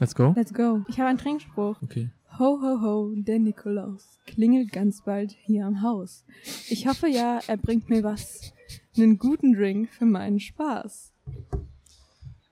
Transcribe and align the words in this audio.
Let's 0.00 0.14
go. 0.14 0.32
Let's 0.34 0.54
go. 0.54 0.82
Ich 0.88 0.98
habe 0.98 1.10
einen 1.10 1.18
Trinkspruch. 1.18 1.80
Okay. 1.82 2.08
Ho, 2.38 2.58
ho, 2.62 2.80
ho, 2.80 3.12
der 3.14 3.38
Nikolaus 3.38 4.18
klingelt 4.24 4.72
ganz 4.72 5.02
bald 5.04 5.32
hier 5.32 5.66
am 5.66 5.82
Haus. 5.82 6.24
Ich 6.70 6.86
hoffe 6.86 7.06
ja, 7.06 7.40
er 7.46 7.58
bringt 7.58 7.90
mir 7.90 8.02
was. 8.02 8.54
Einen 8.96 9.18
guten 9.18 9.52
Drink 9.52 9.90
für 9.90 10.06
meinen 10.06 10.40
Spaß. 10.40 11.12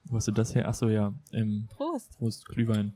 Wo 0.05 0.17
hast 0.17 0.29
du 0.29 0.33
das 0.33 0.55
her? 0.55 0.69
Achso, 0.69 0.89
ja. 0.91 1.15
Ähm, 1.33 1.69
Prost. 1.71 2.19
Prost, 2.19 2.47
Glühwein. 2.47 2.93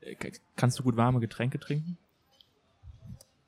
Äh, 0.00 0.16
Kannst 0.56 0.80
du 0.80 0.82
gut 0.82 0.96
warme 0.96 1.20
Getränke 1.20 1.60
trinken? 1.60 1.96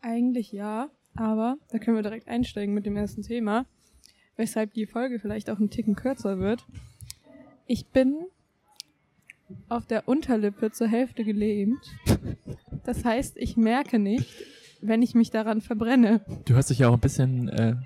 Eigentlich 0.03 0.53
ja, 0.53 0.89
aber 1.17 1.57
da 1.71 1.79
können 1.79 1.96
wir 1.96 2.03
direkt 2.05 2.29
einsteigen 2.29 2.75
mit 2.75 2.87
dem 2.87 2.96
ersten 2.96 3.23
Thema, 3.23 3.67
weshalb 4.37 4.73
die 4.75 4.87
Folge 4.87 5.19
vielleicht 5.19 5.51
auch 5.51 5.59
einen 5.59 5.71
Ticken 5.71 5.96
kürzer 5.96 6.39
wird. 6.39 6.65
Ich 7.69 7.87
bin 7.87 8.16
auf 9.69 9.87
der 9.87 10.09
Unterlippe 10.09 10.70
zur 10.73 10.88
Hälfte 10.88 11.23
gelähmt. 11.24 11.79
Das 12.84 13.05
heißt, 13.05 13.37
ich 13.37 13.56
merke 13.56 13.98
nicht, 13.98 14.29
wenn 14.80 15.02
ich 15.02 15.15
mich 15.15 15.30
daran 15.30 15.60
verbrenne. 15.60 16.20
Du 16.46 16.55
hörst 16.55 16.70
dich 16.70 16.80
ja 16.80 16.88
auch 16.88 16.95
ein 16.95 17.01
bisschen 17.01 17.48
äh, 17.48 17.77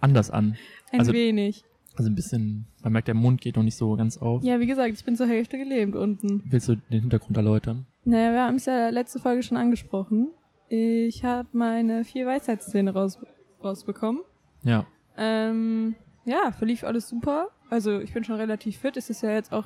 anders 0.00 0.30
an. 0.30 0.56
Ein 0.92 1.00
Also- 1.00 1.12
wenig. 1.12 1.64
Also 1.96 2.10
ein 2.10 2.16
bisschen, 2.16 2.66
man 2.82 2.92
merkt, 2.92 3.06
der 3.06 3.14
Mund 3.14 3.40
geht 3.40 3.54
noch 3.54 3.62
nicht 3.62 3.76
so 3.76 3.94
ganz 3.94 4.18
auf. 4.18 4.42
Ja, 4.42 4.58
wie 4.58 4.66
gesagt, 4.66 4.92
ich 4.94 5.04
bin 5.04 5.14
zur 5.14 5.28
Hälfte 5.28 5.58
gelähmt 5.58 5.94
unten. 5.94 6.42
Willst 6.46 6.68
du 6.68 6.74
den 6.74 7.02
Hintergrund 7.02 7.36
erläutern? 7.36 7.86
Naja, 8.04 8.32
wir 8.32 8.42
haben 8.42 8.56
es 8.56 8.66
ja 8.66 8.88
letzte 8.88 9.20
Folge 9.20 9.44
schon 9.44 9.56
angesprochen. 9.56 10.30
Ich 10.68 11.22
habe 11.24 11.46
meine 11.52 12.02
vier 12.04 12.26
Weisheitszähne 12.26 12.92
raus, 12.92 13.20
rausbekommen. 13.62 14.22
Ja. 14.64 14.86
Ähm, 15.16 15.94
ja, 16.24 16.52
verlief 16.52 16.84
alles 16.84 17.08
super. 17.08 17.48
Also 17.70 17.98
ich 18.00 18.12
bin 18.12 18.24
schon 18.24 18.36
relativ 18.36 18.78
fit. 18.78 18.96
Es 18.96 19.10
ist 19.10 19.22
ja 19.22 19.30
jetzt 19.30 19.52
auch 19.52 19.64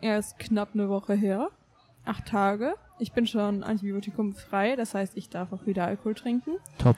erst 0.00 0.38
knapp 0.38 0.70
eine 0.74 0.88
Woche 0.88 1.14
her. 1.14 1.48
Acht 2.04 2.26
Tage. 2.26 2.74
Ich 2.98 3.12
bin 3.12 3.26
schon 3.26 3.62
antibiotikumfrei. 3.62 4.76
Das 4.76 4.94
heißt, 4.94 5.16
ich 5.16 5.28
darf 5.30 5.52
auch 5.52 5.66
wieder 5.66 5.84
Alkohol 5.86 6.14
trinken. 6.14 6.52
Top. 6.78 6.96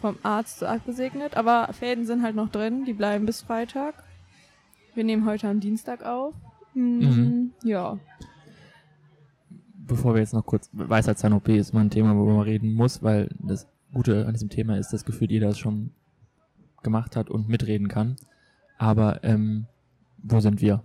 Vom 0.00 0.16
Arzt 0.22 0.58
so 0.58 0.66
abgesegnet. 0.66 1.36
Aber 1.36 1.72
Fäden 1.72 2.06
sind 2.06 2.22
halt 2.22 2.36
noch 2.36 2.50
drin. 2.50 2.84
Die 2.84 2.92
bleiben 2.92 3.26
bis 3.26 3.42
Freitag. 3.42 3.94
Wir 4.94 5.04
nehmen 5.04 5.26
heute 5.26 5.48
am 5.48 5.60
Dienstag 5.60 6.04
auf. 6.04 6.34
Hm, 6.74 6.98
Mhm. 6.98 7.52
Ja. 7.62 7.98
Bevor 9.86 10.14
wir 10.14 10.20
jetzt 10.20 10.32
noch 10.32 10.46
kurz, 10.46 10.70
Weisheitszahn-OP 10.72 11.48
ist 11.50 11.74
mal 11.74 11.82
ein 11.82 11.90
Thema, 11.90 12.16
worüber 12.16 12.34
man 12.36 12.42
reden 12.44 12.72
muss, 12.72 13.02
weil 13.02 13.28
das 13.38 13.68
Gute 13.92 14.26
an 14.26 14.32
diesem 14.32 14.48
Thema 14.48 14.78
ist, 14.78 14.92
dass 14.92 15.04
gefühlt 15.04 15.30
jeder 15.30 15.48
es 15.48 15.58
schon 15.58 15.90
gemacht 16.84 17.16
hat 17.16 17.30
und 17.30 17.48
mitreden 17.48 17.88
kann. 17.88 18.16
Aber 18.78 19.22
ähm, 19.24 19.66
wo 20.22 20.38
sind 20.40 20.60
wir? 20.60 20.82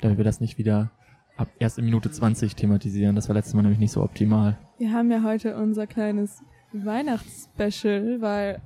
Damit 0.00 0.16
wir 0.18 0.24
das 0.24 0.40
nicht 0.40 0.58
wieder 0.58 0.90
ab 1.36 1.48
erst 1.58 1.78
in 1.78 1.84
Minute 1.84 2.10
20 2.10 2.54
thematisieren. 2.56 3.14
Das 3.16 3.28
war 3.28 3.34
letztes 3.34 3.54
Mal 3.54 3.62
nämlich 3.62 3.78
nicht 3.80 3.92
so 3.92 4.02
optimal. 4.02 4.56
Wir 4.78 4.92
haben 4.92 5.10
ja 5.10 5.22
heute 5.22 5.56
unser 5.56 5.86
kleines 5.86 6.42
Weihnachtsspecial, 6.72 8.20
weil 8.20 8.60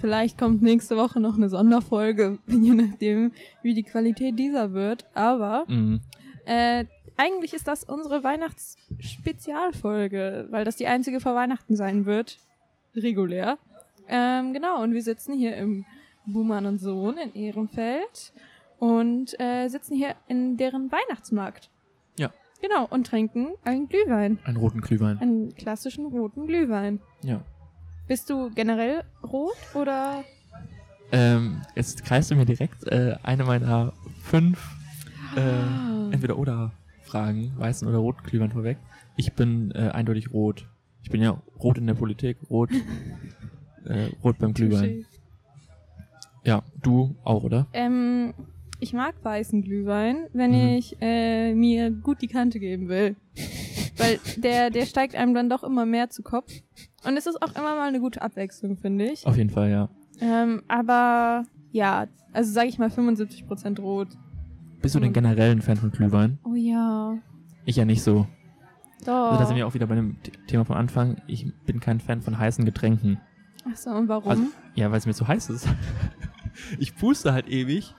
vielleicht 0.00 0.38
kommt 0.38 0.62
nächste 0.62 0.96
Woche 0.96 1.20
noch 1.20 1.36
eine 1.36 1.48
Sonderfolge, 1.48 2.38
je 2.46 2.74
nachdem, 2.74 3.32
wie 3.62 3.74
die 3.74 3.82
Qualität 3.84 4.38
dieser 4.38 4.72
wird. 4.72 5.06
Aber 5.14 5.64
Mhm. 5.68 6.00
äh, 6.46 6.84
eigentlich 7.16 7.52
ist 7.54 7.68
das 7.68 7.84
unsere 7.84 8.24
Weihnachtsspezialfolge, 8.24 10.46
weil 10.50 10.64
das 10.64 10.76
die 10.76 10.86
einzige 10.86 11.20
vor 11.20 11.34
Weihnachten 11.34 11.76
sein 11.76 12.06
wird. 12.06 12.38
Regulär. 12.96 13.58
Ähm, 14.10 14.52
genau, 14.52 14.82
und 14.82 14.92
wir 14.92 15.02
sitzen 15.02 15.32
hier 15.34 15.56
im 15.56 15.84
Buhmann 16.26 16.66
und 16.66 16.78
Sohn 16.78 17.16
in 17.16 17.32
Ehrenfeld 17.34 18.32
und 18.78 19.38
äh, 19.40 19.68
sitzen 19.68 19.96
hier 19.96 20.14
in 20.28 20.56
deren 20.56 20.90
Weihnachtsmarkt. 20.92 21.70
Ja. 22.18 22.30
Genau, 22.60 22.86
und 22.90 23.06
trinken 23.06 23.52
einen 23.64 23.88
Glühwein. 23.88 24.38
Einen 24.44 24.56
roten 24.56 24.80
Glühwein. 24.80 25.18
Einen 25.18 25.54
klassischen 25.54 26.06
roten 26.06 26.46
Glühwein. 26.46 27.00
Ja. 27.22 27.40
Bist 28.08 28.28
du 28.28 28.50
generell 28.50 29.04
rot 29.22 29.54
oder? 29.74 30.24
Ähm, 31.12 31.62
jetzt 31.74 32.04
kreist 32.04 32.30
du 32.30 32.34
mir 32.34 32.44
direkt 32.44 32.84
äh, 32.88 33.16
eine 33.22 33.44
meiner 33.44 33.92
fünf 34.22 34.74
äh, 35.36 35.40
Ah. 35.40 36.08
entweder 36.10 36.36
oder 36.38 36.72
Fragen, 37.04 37.52
weißen 37.56 37.86
oder 37.88 37.98
roten 37.98 38.22
Glühwein 38.24 38.50
vorweg. 38.50 38.78
Ich 39.16 39.32
bin 39.34 39.70
äh, 39.72 39.90
eindeutig 39.90 40.32
rot. 40.32 40.66
Ich 41.02 41.10
bin 41.10 41.22
ja 41.22 41.40
rot 41.62 41.78
in 41.78 41.86
der 41.86 41.94
Politik, 41.94 42.36
rot, 42.50 42.70
äh, 43.86 44.08
rot 44.24 44.38
beim 44.38 44.52
Glühwein. 44.54 45.04
Ja, 46.44 46.62
du 46.82 47.14
auch, 47.24 47.44
oder? 47.44 47.66
Ähm, 47.72 48.32
ich 48.78 48.92
mag 48.92 49.14
weißen 49.22 49.62
Glühwein, 49.62 50.26
wenn 50.32 50.50
Mhm. 50.52 50.76
ich 50.78 50.96
äh, 51.00 51.54
mir 51.54 51.90
gut 51.90 52.22
die 52.22 52.28
Kante 52.28 52.58
geben 52.58 52.88
will. 52.88 53.16
Weil 53.98 54.18
der, 54.38 54.70
der 54.70 54.86
steigt 54.86 55.14
einem 55.14 55.34
dann 55.34 55.50
doch 55.50 55.62
immer 55.62 55.84
mehr 55.84 56.08
zu 56.08 56.22
Kopf. 56.22 56.50
Und 57.04 57.16
es 57.18 57.26
ist 57.26 57.42
auch 57.42 57.54
immer 57.54 57.74
mal 57.76 57.88
eine 57.88 58.00
gute 58.00 58.22
Abwechslung, 58.22 58.76
finde 58.78 59.06
ich. 59.06 59.26
Auf 59.26 59.36
jeden 59.36 59.50
Fall, 59.50 59.70
ja. 59.70 59.88
Ähm, 60.22 60.62
aber 60.68 61.44
ja, 61.72 62.06
also 62.32 62.50
sage 62.52 62.68
ich 62.68 62.78
mal 62.78 62.88
75% 62.88 63.80
rot. 63.80 64.08
Bist 64.80 64.94
du 64.94 65.00
denn 65.00 65.12
generell 65.12 65.50
ein 65.50 65.60
Fan 65.60 65.76
von 65.76 65.90
Glühwein? 65.90 66.38
Oh 66.44 66.54
ja. 66.54 67.18
Ich 67.66 67.76
ja 67.76 67.84
nicht 67.84 68.02
so. 68.02 68.26
Doch. 69.04 69.32
Also 69.32 69.40
da 69.40 69.46
sind 69.46 69.56
wir 69.56 69.66
auch 69.66 69.74
wieder 69.74 69.86
bei 69.86 69.94
dem 69.96 70.16
Thema 70.46 70.64
vom 70.64 70.76
Anfang. 70.76 71.16
Ich 71.26 71.46
bin 71.66 71.80
kein 71.80 72.00
Fan 72.00 72.22
von 72.22 72.38
heißen 72.38 72.64
Getränken. 72.64 73.18
Ach 73.70 73.76
so, 73.76 73.90
und 73.90 74.08
warum? 74.08 74.28
Also, 74.30 74.42
ja, 74.74 74.90
weil 74.90 74.98
es 74.98 75.06
mir 75.06 75.14
zu 75.14 75.26
heiß 75.28 75.50
ist. 75.50 75.66
ich 76.78 76.94
puste 76.96 77.32
halt 77.32 77.48
ewig 77.48 77.94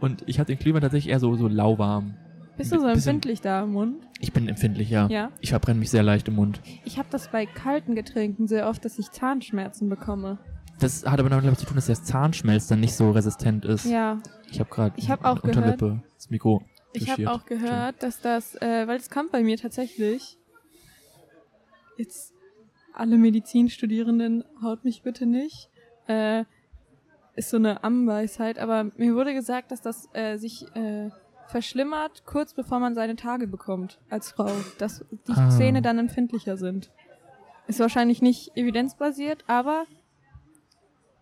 und 0.00 0.22
ich 0.26 0.38
habe 0.38 0.46
den 0.46 0.58
Glühwein 0.58 0.82
tatsächlich 0.82 1.10
eher 1.12 1.20
so, 1.20 1.34
so 1.36 1.48
lauwarm. 1.48 2.14
Bist 2.56 2.72
du 2.72 2.76
so 2.76 2.82
bisschen- 2.86 2.94
empfindlich 2.94 3.40
da 3.40 3.62
im 3.62 3.72
Mund? 3.72 3.96
Ich 4.20 4.32
bin 4.32 4.48
empfindlich, 4.48 4.90
ja. 4.90 5.06
Ja. 5.08 5.30
Ich 5.40 5.50
verbrenne 5.50 5.78
mich 5.78 5.90
sehr 5.90 6.02
leicht 6.02 6.26
im 6.28 6.34
Mund. 6.34 6.60
Ich 6.84 6.98
habe 6.98 7.08
das 7.10 7.28
bei 7.28 7.46
kalten 7.46 7.94
Getränken 7.94 8.48
sehr 8.48 8.68
oft, 8.68 8.84
dass 8.84 8.98
ich 8.98 9.10
Zahnschmerzen 9.12 9.88
bekomme. 9.88 10.38
Das 10.80 11.04
hat 11.06 11.18
aber 11.20 11.28
damit 11.28 11.58
zu 11.58 11.66
tun, 11.66 11.76
dass 11.76 11.86
der 11.86 12.02
Zahnschmelz 12.02 12.66
dann 12.68 12.80
nicht 12.80 12.94
so 12.94 13.10
resistent 13.12 13.64
ist. 13.64 13.84
Ja, 13.84 14.18
Ich 14.50 14.60
habe 14.60 14.70
gerade 14.70 15.00
hab 15.08 15.24
auch 15.24 15.42
Unterlippe, 15.42 16.02
das 16.16 16.30
Mikro. 16.30 16.62
ich 16.92 17.10
habe 17.10 17.30
auch 17.30 17.46
gehört, 17.46 18.02
dass 18.02 18.20
das, 18.20 18.54
äh, 18.56 18.86
weil 18.86 18.96
es 18.98 19.08
kommt 19.10 19.30
bei 19.32 19.42
mir 19.42 19.56
tatsächlich. 19.56 20.36
Jetzt 21.96 22.32
alle 22.98 23.16
Medizinstudierenden 23.18 24.44
haut 24.62 24.84
mich 24.84 25.02
bitte 25.02 25.26
nicht. 25.26 25.70
Äh, 26.06 26.44
ist 27.36 27.50
so 27.50 27.56
eine 27.56 27.84
Ammenweisheit, 27.84 28.58
aber 28.58 28.90
mir 28.96 29.14
wurde 29.14 29.32
gesagt, 29.34 29.70
dass 29.70 29.80
das 29.80 30.08
äh, 30.12 30.36
sich 30.38 30.66
äh, 30.74 31.10
verschlimmert 31.46 32.24
kurz 32.26 32.52
bevor 32.52 32.80
man 32.80 32.94
seine 32.94 33.16
Tage 33.16 33.46
bekommt 33.46 33.98
als 34.10 34.32
Frau, 34.32 34.50
dass 34.78 35.04
die 35.28 35.32
Ah. 35.32 35.48
Zähne 35.50 35.80
dann 35.80 35.98
empfindlicher 35.98 36.56
sind. 36.56 36.90
Ist 37.68 37.80
wahrscheinlich 37.80 38.22
nicht 38.22 38.56
evidenzbasiert, 38.56 39.44
aber 39.46 39.84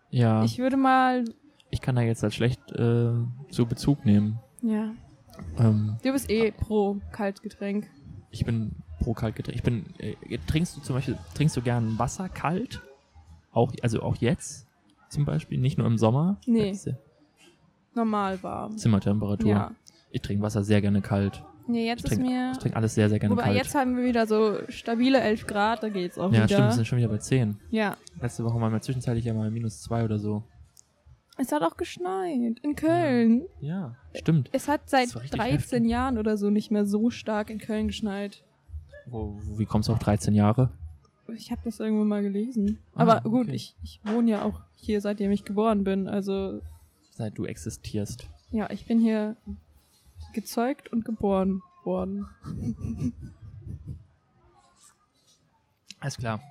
Ja, 0.09 0.43
ich, 0.43 0.53
ich 0.53 0.59
würde 0.59 0.77
mal, 0.77 1.25
kann 1.81 1.95
da 1.95 2.01
jetzt 2.01 2.23
halt 2.23 2.33
schlecht 2.33 2.59
äh, 2.71 3.11
so 3.49 3.65
Bezug 3.65 4.03
nehmen. 4.05 4.39
ja, 4.61 4.91
Ähm, 5.59 5.97
du 6.03 6.11
bist 6.11 6.29
eh 6.31 6.51
pro 6.51 6.97
Kaltgetränk. 7.11 7.87
ich 8.31 8.43
bin 8.43 8.71
pro 9.07 9.13
Kaltgetränk. 9.13 9.55
Ich 9.55 9.63
bin, 9.63 9.85
äh, 9.99 10.37
trinkst 10.47 10.75
du 10.75 10.81
zum 10.81 10.95
Beispiel, 10.97 11.17
trinkst 11.33 11.55
du 11.55 11.61
gern 11.61 11.97
Wasser 11.97 12.27
kalt? 12.27 12.81
Auch, 13.53 13.71
also 13.81 14.01
auch 14.01 14.17
jetzt 14.17 14.67
zum 15.09 15.23
Beispiel, 15.23 15.57
nicht 15.59 15.77
nur 15.77 15.87
im 15.87 15.97
Sommer? 15.97 16.37
Nee. 16.45 16.71
Ist 16.71 16.87
ja 16.87 16.93
Normal 17.95 18.43
warm. 18.43 18.77
Zimmertemperatur. 18.77 19.49
Ja. 19.49 19.71
Ich 20.11 20.21
trinke 20.21 20.43
Wasser 20.43 20.63
sehr 20.63 20.81
gerne 20.81 21.01
kalt. 21.01 21.41
Nee, 21.67 21.87
jetzt 21.87 21.99
Ich 21.99 22.11
ist 22.11 22.17
trinke 22.17 22.29
mir. 22.31 22.51
ich 22.51 22.57
trink 22.57 22.75
alles 22.75 22.95
sehr, 22.95 23.07
sehr 23.09 23.17
gerne 23.19 23.33
Wobei 23.35 23.43
kalt. 23.45 23.55
jetzt 23.55 23.75
haben 23.75 23.95
wir 23.95 24.03
wieder 24.03 24.27
so 24.27 24.57
stabile 24.69 25.19
11 25.21 25.47
Grad, 25.47 25.83
da 25.83 25.89
geht's 25.89 26.17
auch 26.17 26.31
ja, 26.31 26.39
wieder. 26.39 26.47
stimmt, 26.49 26.63
wir 26.67 26.71
sind 26.73 26.87
schon 26.87 26.97
wieder 26.97 27.07
bei 27.07 27.17
10. 27.17 27.57
ja. 27.71 27.95
Letzte 28.21 28.43
Woche 28.43 28.59
waren 28.59 28.73
wir 28.73 28.81
zwischenzeitlich 28.81 29.23
ja 29.25 29.33
mal 29.33 29.49
minus 29.51 29.81
2 29.83 30.03
oder 30.03 30.19
so. 30.19 30.43
Es 31.37 31.51
hat 31.53 31.61
auch 31.61 31.77
geschneit 31.77 32.59
in 32.61 32.75
Köln. 32.75 33.43
Ja, 33.61 33.95
stimmt. 34.15 34.49
Es 34.51 34.67
hat 34.67 34.89
seit 34.89 35.05
Das 35.07 35.15
war 35.15 35.21
richtig 35.23 35.39
13 35.39 35.57
heftig. 35.59 35.89
Jahren 35.91 36.17
oder 36.17 36.35
so 36.37 36.49
nicht 36.49 36.71
mehr 36.71 36.85
so 36.85 37.09
stark 37.09 37.49
in 37.49 37.59
Köln 37.59 37.87
geschneit. 37.87 38.43
Wo, 39.09 39.39
wie 39.57 39.65
kommst 39.65 39.89
du 39.89 39.93
auf 39.93 39.99
13 39.99 40.33
Jahre? 40.33 40.69
Ich 41.35 41.51
habe 41.51 41.61
das 41.65 41.79
irgendwo 41.79 42.03
mal 42.05 42.21
gelesen. 42.21 42.79
Ah, 42.95 43.01
Aber 43.01 43.21
gut, 43.29 43.47
okay. 43.47 43.55
ich, 43.55 43.75
ich 43.83 43.99
wohne 44.05 44.31
ja 44.31 44.43
auch 44.43 44.61
hier, 44.75 45.01
seitdem 45.01 45.31
ich 45.31 45.43
geboren 45.43 45.83
bin. 45.83 46.07
Also 46.07 46.61
Seit 47.11 47.37
du 47.37 47.45
existierst. 47.45 48.29
ja, 48.51 48.69
ich 48.69 48.85
bin 48.85 48.99
hier 48.99 49.35
gezeugt 50.33 50.91
und 50.91 51.03
geboren 51.03 51.61
worden. 51.83 52.27
Alles 55.99 56.17
klar. 56.17 56.41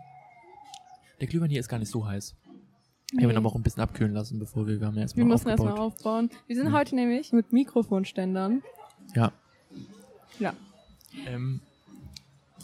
Der 1.20 1.26
Glühwein 1.28 1.50
hier 1.50 1.60
ist 1.60 1.68
gar 1.68 1.78
nicht 1.78 1.90
so 1.90 2.06
heiß. 2.06 2.34
Wir 3.12 3.18
haben 3.22 3.24
ihn 3.24 3.28
Nee. 3.30 3.36
aber 3.36 3.48
auch 3.48 3.54
ein 3.54 3.62
bisschen 3.62 3.82
abkühlen 3.82 4.12
lassen, 4.12 4.38
bevor 4.38 4.66
wir, 4.66 4.80
wir 4.80 4.86
haben 4.88 4.96
ja 4.96 5.02
erstmal 5.02 5.24
Wir 5.24 5.32
müssen 5.32 5.46
aufgebaut. 5.48 5.66
erstmal 5.68 5.86
aufbauen. 5.86 6.30
Wir 6.48 6.56
sind 6.56 6.68
Mhm. 6.68 6.72
heute 6.74 6.94
nämlich 6.96 7.32
mit 7.32 7.52
Mikrofonständern. 7.52 8.62
Ja. 9.14 9.32
Ja. 10.40 10.52
Ähm, 11.26 11.60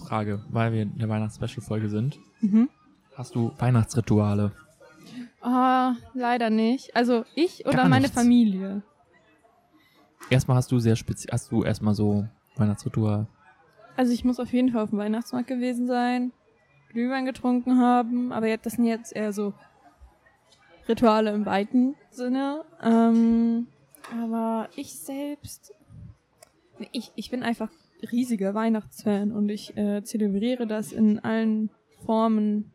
Frage, 0.02 0.44
weil 0.50 0.72
wir 0.72 0.82
in 0.82 0.98
der 0.98 1.08
Weihnachts-Special-Folge 1.08 1.88
sind. 1.88 2.18
Mhm. 2.40 2.68
Hast 3.16 3.34
du 3.34 3.52
Weihnachtsrituale? 3.58 4.52
Ah, 5.40 5.94
leider 6.14 6.50
nicht. 6.50 6.94
Also 6.96 7.24
ich 7.34 7.66
oder 7.66 7.78
Gar 7.78 7.88
meine 7.88 8.02
nichts. 8.02 8.16
Familie. 8.16 8.82
erstmal 10.30 10.56
hast 10.56 10.70
du 10.72 10.78
sehr 10.78 10.96
speziell, 10.96 11.32
hast 11.32 11.50
du 11.50 11.62
erstmal 11.64 11.94
so 11.94 12.26
Weihnachtsritual. 12.56 13.26
Also 13.96 14.12
ich 14.12 14.24
muss 14.24 14.40
auf 14.40 14.52
jeden 14.52 14.70
Fall 14.70 14.82
auf 14.82 14.90
dem 14.90 14.98
Weihnachtsmarkt 14.98 15.48
gewesen 15.48 15.86
sein, 15.86 16.32
Glühwein 16.90 17.26
getrunken 17.26 17.78
haben, 17.78 18.32
aber 18.32 18.56
das 18.56 18.74
sind 18.74 18.84
jetzt 18.86 19.14
eher 19.14 19.32
so 19.32 19.52
Rituale 20.88 21.32
im 21.32 21.44
weiten 21.44 21.94
Sinne. 22.10 22.64
Ähm, 22.82 23.66
aber 24.20 24.68
ich 24.76 24.98
selbst, 24.98 25.72
ich, 26.92 27.12
ich 27.16 27.30
bin 27.30 27.42
einfach 27.42 27.68
riesiger 28.10 28.54
Weihnachtsfan 28.54 29.32
und 29.32 29.48
ich 29.48 29.76
äh, 29.76 30.02
zelebriere 30.02 30.66
das 30.66 30.92
in 30.92 31.18
allen 31.20 31.70
Formen, 32.04 32.72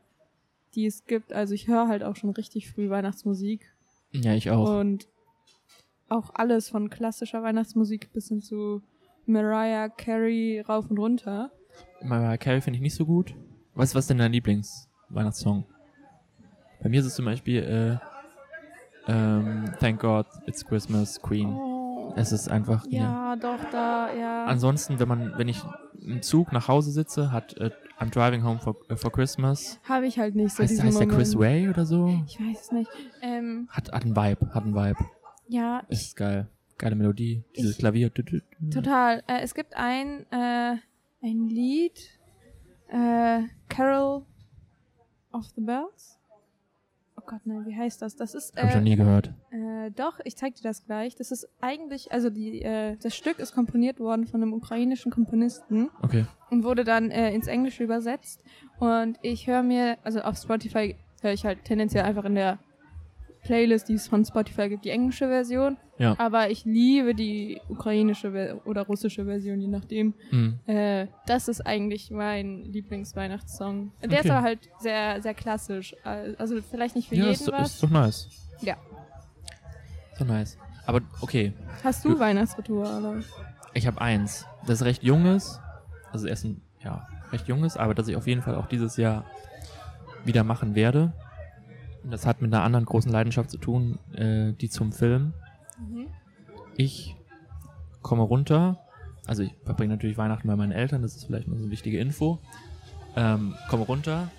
die 0.75 0.85
es 0.85 1.05
gibt. 1.05 1.33
Also 1.33 1.53
ich 1.53 1.67
höre 1.67 1.87
halt 1.87 2.03
auch 2.03 2.15
schon 2.15 2.29
richtig 2.29 2.69
früh 2.71 2.89
Weihnachtsmusik 2.89 3.65
Ja, 4.11 4.33
ich 4.33 4.49
auch. 4.51 4.79
und 4.79 5.07
auch 6.09 6.31
alles 6.35 6.69
von 6.69 6.89
klassischer 6.89 7.43
Weihnachtsmusik 7.43 8.13
bis 8.13 8.29
hin 8.29 8.41
zu 8.41 8.81
Mariah 9.25 9.89
Carey 9.89 10.61
rauf 10.61 10.89
und 10.89 10.97
runter. 10.99 11.51
Mariah 12.01 12.37
Carey 12.37 12.61
finde 12.61 12.77
ich 12.77 12.81
nicht 12.81 12.95
so 12.95 13.05
gut. 13.05 13.35
Was, 13.75 13.93
was 13.93 14.05
ist 14.05 14.09
denn 14.09 14.17
dein 14.19 14.31
Lieblings-Weihnachtssong? 14.31 15.65
Bei 16.81 16.89
mir 16.89 17.01
ist 17.01 17.07
es 17.07 17.15
zum 17.15 17.25
Beispiel 17.25 17.99
äh, 19.07 19.11
ähm, 19.11 19.65
Thank 19.79 19.99
God 20.01 20.25
It's 20.45 20.65
Christmas 20.65 21.21
Queen. 21.21 21.47
Oh, 21.49 21.76
Es 22.17 22.31
ist 22.31 22.49
einfach 22.49 22.85
ja. 22.89 23.01
ja, 23.01 23.35
doch, 23.35 23.59
da, 23.71 24.13
ja. 24.13 24.45
Ansonsten, 24.45 24.99
wenn 24.99 25.07
man, 25.07 25.33
wenn 25.37 25.47
ich 25.47 25.61
im 26.01 26.21
Zug 26.21 26.51
nach 26.51 26.67
Hause 26.67 26.91
sitze, 26.91 27.31
hat 27.31 27.55
äh, 27.57 27.71
I'm 27.99 28.11
Driving 28.11 28.43
Home 28.43 28.59
for, 28.59 28.75
äh, 28.89 28.95
for 28.95 29.11
Christmas. 29.11 29.79
Habe 29.87 30.07
ich 30.07 30.17
halt 30.19 30.35
nicht 30.35 30.55
so 30.55 30.63
heißt 30.63 30.81
heißt 30.81 30.99
der. 30.99 31.07
Chris 31.07 31.37
Way 31.37 31.69
oder 31.69 31.85
so? 31.85 32.07
Ich 32.25 32.39
weiß 32.39 32.61
es 32.61 32.71
nicht. 32.71 32.89
Ähm, 33.21 33.67
Hat, 33.71 33.91
hat 33.91 34.03
einen 34.03 34.15
Vibe, 34.15 34.53
hat 34.53 34.63
einen 34.63 34.75
Vibe. 34.75 35.05
ja, 35.47 35.83
ich, 35.89 35.99
Ist 36.01 36.15
geil. 36.15 36.47
Geile 36.77 36.95
Melodie. 36.95 37.43
Dieses 37.55 37.71
Ich- 37.71 37.77
Klavier. 37.79 38.11
Total. 38.71 39.23
Äh, 39.27 39.41
es 39.41 39.53
gibt 39.55 39.75
ein, 39.75 40.25
äh, 40.31 40.75
ein 41.23 41.49
Lied, 41.49 42.19
äh, 42.89 43.41
Carol 43.67 44.23
of 45.31 45.45
the 45.55 45.61
Bells. 45.61 46.16
Oh 47.27 47.31
Gott, 47.31 47.41
nein, 47.45 47.65
wie 47.65 47.75
heißt 47.75 48.01
das? 48.01 48.15
Das 48.15 48.33
ist, 48.33 48.55
Hab 48.55 48.65
ich 48.69 48.75
noch 48.75 48.81
äh, 48.81 48.83
nie 48.83 48.95
gehört. 48.95 49.33
äh, 49.51 49.91
doch, 49.91 50.19
ich 50.23 50.37
zeig 50.37 50.55
dir 50.55 50.63
das 50.63 50.85
gleich. 50.85 51.15
Das 51.15 51.31
ist 51.31 51.47
eigentlich, 51.59 52.11
also 52.13 52.29
die, 52.29 52.61
äh, 52.61 52.95
das 53.01 53.15
Stück 53.15 53.39
ist 53.39 53.53
komponiert 53.53 53.99
worden 53.99 54.27
von 54.27 54.41
einem 54.41 54.53
ukrainischen 54.53 55.11
Komponisten 55.11 55.89
Okay. 56.01 56.25
und 56.49 56.63
wurde 56.63 56.83
dann 56.85 57.11
äh, 57.11 57.33
ins 57.33 57.47
Englische 57.47 57.83
übersetzt. 57.83 58.41
Und 58.79 59.17
ich 59.23 59.45
höre 59.47 59.61
mir, 59.63 59.97
also 60.03 60.21
auf 60.21 60.37
Spotify 60.37 60.95
höre 61.21 61.33
ich 61.33 61.45
halt 61.45 61.65
tendenziell 61.65 62.05
einfach 62.05 62.23
in 62.25 62.35
der 62.35 62.59
Playlist, 63.43 63.89
die 63.89 63.95
es 63.95 64.07
von 64.07 64.23
Spotify 64.23 64.69
gibt, 64.69 64.85
die 64.85 64.89
englische 64.89 65.27
Version. 65.27 65.77
Ja. 65.99 66.15
Aber 66.19 66.49
ich 66.51 66.63
liebe 66.65 67.15
die 67.15 67.59
ukrainische 67.69 68.61
oder 68.65 68.83
russische 68.83 69.25
Version, 69.25 69.59
je 69.59 69.67
nachdem. 69.67 70.13
Mhm. 70.31 70.59
Äh, 70.67 71.07
das 71.25 71.47
ist 71.47 71.61
eigentlich 71.65 72.11
mein 72.11 72.63
Lieblingsweihnachtssong. 72.71 73.91
Der 74.03 74.11
ist 74.11 74.19
Okay. 74.25 74.29
aber 74.29 74.41
halt 74.43 74.59
sehr, 74.79 75.21
sehr 75.21 75.33
klassisch. 75.33 75.95
Also 76.03 76.61
vielleicht 76.61 76.95
nicht 76.95 77.09
für 77.09 77.15
Ja, 77.15 77.23
jeden 77.25 77.33
ist, 77.33 77.51
was. 77.51 77.73
ist 77.75 77.83
doch 77.83 77.89
nice. 77.89 78.27
Ja. 78.61 78.75
So 80.17 80.25
nice. 80.25 80.57
Aber 80.85 81.01
okay, 81.21 81.53
Hast 81.83 82.05
du 82.05 82.17
Weihnachtsrituale? 82.19 83.23
ich 83.73 83.85
habe 83.87 83.99
eins. 84.01 84.45
Das 84.65 84.81
ist 84.81 84.85
recht 84.85 85.03
junges. 85.03 85.59
Also 86.11 86.27
erst 86.27 86.45
ein, 86.45 86.61
ja, 86.83 87.07
recht 87.31 87.47
junges, 87.47 87.75
aber 87.75 87.93
das 87.93 88.07
ich 88.07 88.15
auf 88.15 88.25
jeden 88.27 88.41
Fall 88.41 88.55
auch 88.55 88.67
dieses 88.67 88.97
Jahr 88.97 89.25
wieder 90.25 90.43
machen 90.43 90.75
werde. 90.75 91.13
Und 92.03 92.11
das 92.11 92.25
hat 92.25 92.41
mit 92.41 92.53
einer 92.53 92.63
anderen 92.63 92.85
großen 92.85 93.11
Leidenschaft 93.11 93.49
zu 93.49 93.57
tun, 93.57 93.99
äh, 94.13 94.53
die 94.53 94.69
zum 94.69 94.91
Film. 94.91 95.33
Mhm. 95.77 96.07
Ich 96.75 97.15
komme 98.01 98.23
runter, 98.23 98.79
also 99.25 99.43
ich 99.43 99.53
verbringe 99.63 99.93
natürlich 99.93 100.17
Weihnachten 100.17 100.47
bei 100.47 100.55
meinen 100.55 100.71
Eltern, 100.71 101.01
das 101.01 101.15
ist 101.15 101.25
vielleicht 101.25 101.47
nur 101.47 101.57
so 101.57 101.63
eine 101.63 101.71
wichtige 101.71 101.99
Info. 101.99 102.39
Ähm, 103.15 103.55
komme 103.69 103.83
runter 103.83 104.29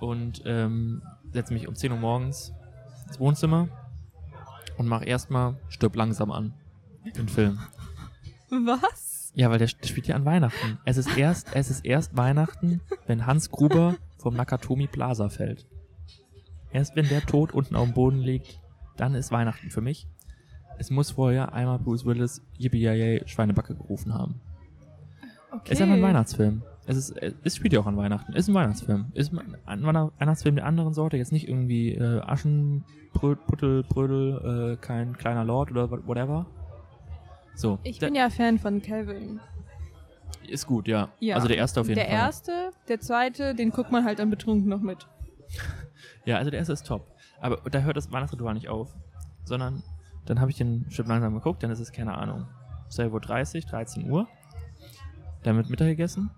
und 0.00 0.42
ähm, 0.44 1.02
setze 1.32 1.52
mich 1.52 1.68
um 1.68 1.74
10 1.74 1.92
Uhr 1.92 1.98
morgens 1.98 2.52
ins 3.06 3.20
Wohnzimmer 3.20 3.68
und 4.76 4.86
mache 4.86 5.04
erstmal 5.04 5.56
Stirb 5.68 5.96
langsam 5.96 6.30
an. 6.30 6.54
Den 7.16 7.28
Film. 7.28 7.58
Was? 8.50 9.32
Ja, 9.34 9.50
weil 9.50 9.58
der, 9.58 9.68
der 9.68 9.86
spielt 9.86 10.08
ja 10.08 10.16
an 10.16 10.24
Weihnachten. 10.24 10.78
Es 10.84 10.96
ist 10.96 11.16
erst, 11.16 11.54
es 11.54 11.70
ist 11.70 11.84
erst 11.84 12.16
Weihnachten, 12.16 12.80
wenn 13.06 13.26
Hans 13.26 13.50
Gruber 13.50 13.96
vom 14.18 14.34
Nakatomi 14.34 14.86
Plaza 14.86 15.28
fällt. 15.28 15.66
Erst 16.72 16.96
wenn 16.96 17.08
der 17.08 17.24
tot 17.24 17.52
unten 17.52 17.76
auf 17.76 17.86
dem 17.86 17.94
Boden 17.94 18.18
liegt, 18.18 18.60
dann 18.96 19.14
ist 19.14 19.30
Weihnachten 19.30 19.70
für 19.70 19.80
mich. 19.80 20.06
Es 20.78 20.90
muss 20.90 21.10
vorher 21.10 21.52
einmal 21.52 21.78
Bruce 21.78 22.04
Willis 22.04 22.42
Yippie 22.56 23.22
Schweinebacke 23.26 23.74
gerufen 23.74 24.14
haben. 24.14 24.40
Okay. 25.50 25.72
Ist 25.72 25.82
einfach 25.82 25.96
ein 25.96 26.02
Weihnachtsfilm. 26.02 26.62
Es 26.86 26.96
ist, 26.96 27.14
es 27.42 27.56
spielt 27.56 27.72
ja 27.72 27.80
auch 27.80 27.86
an 27.86 27.96
Weihnachten. 27.96 28.32
Ist 28.32 28.48
ein 28.48 28.54
Weihnachtsfilm. 28.54 29.06
Ist 29.14 29.32
ein 29.32 29.82
Weihnacht- 29.84 30.12
Weihnachtsfilm 30.18 30.54
der 30.56 30.64
anderen 30.66 30.94
Sorte. 30.94 31.16
Jetzt 31.16 31.32
nicht 31.32 31.48
irgendwie 31.48 31.94
äh, 31.94 32.20
Aschenputtel, 32.20 33.82
Brödel, 33.82 34.72
äh, 34.74 34.76
kein 34.76 35.16
kleiner 35.16 35.44
Lord 35.44 35.70
oder 35.70 35.90
wha- 35.90 36.00
whatever. 36.06 36.46
So. 37.54 37.78
Ich 37.82 37.98
der, 37.98 38.06
bin 38.06 38.14
ja 38.14 38.30
Fan 38.30 38.58
von 38.58 38.80
Calvin. 38.80 39.40
ist 40.48 40.66
gut, 40.66 40.86
ja. 40.88 41.08
Ja. 41.18 41.34
Also 41.36 41.48
der 41.48 41.56
erste 41.58 41.80
auf 41.80 41.88
jeden 41.88 41.98
der 41.98 42.06
Fall. 42.08 42.14
erste, 42.16 42.70
der 42.88 43.00
zweite, 43.00 43.54
den 43.54 43.70
guckt 43.70 43.90
man 43.90 44.04
halt 44.04 44.18
dann 44.20 44.30
betrunken 44.30 44.68
noch 44.68 44.80
mit. 44.80 45.06
Ja, 46.24 46.36
also 46.36 46.50
der 46.50 46.58
erste 46.58 46.74
ist 46.74 46.86
top. 46.86 47.06
Aber 47.40 47.56
da 47.70 47.80
hört 47.80 47.96
das 47.96 48.12
Weihnachtsritual 48.12 48.52
nicht 48.52 48.68
auf. 48.68 48.94
Sondern 49.44 49.82
dann 50.28 50.40
habe 50.40 50.50
ich 50.50 50.56
den 50.56 50.86
Stück 50.90 51.06
langsam 51.06 51.34
geguckt, 51.34 51.62
dann 51.62 51.70
ist 51.70 51.80
es, 51.80 51.92
keine 51.92 52.16
Ahnung, 52.16 52.46
12.30 52.90 53.64
Uhr, 53.64 53.70
13 53.70 54.10
Uhr. 54.10 54.28
Dann 55.42 55.56
wird 55.56 55.70
Mittag 55.70 55.86
gegessen. 55.86 56.30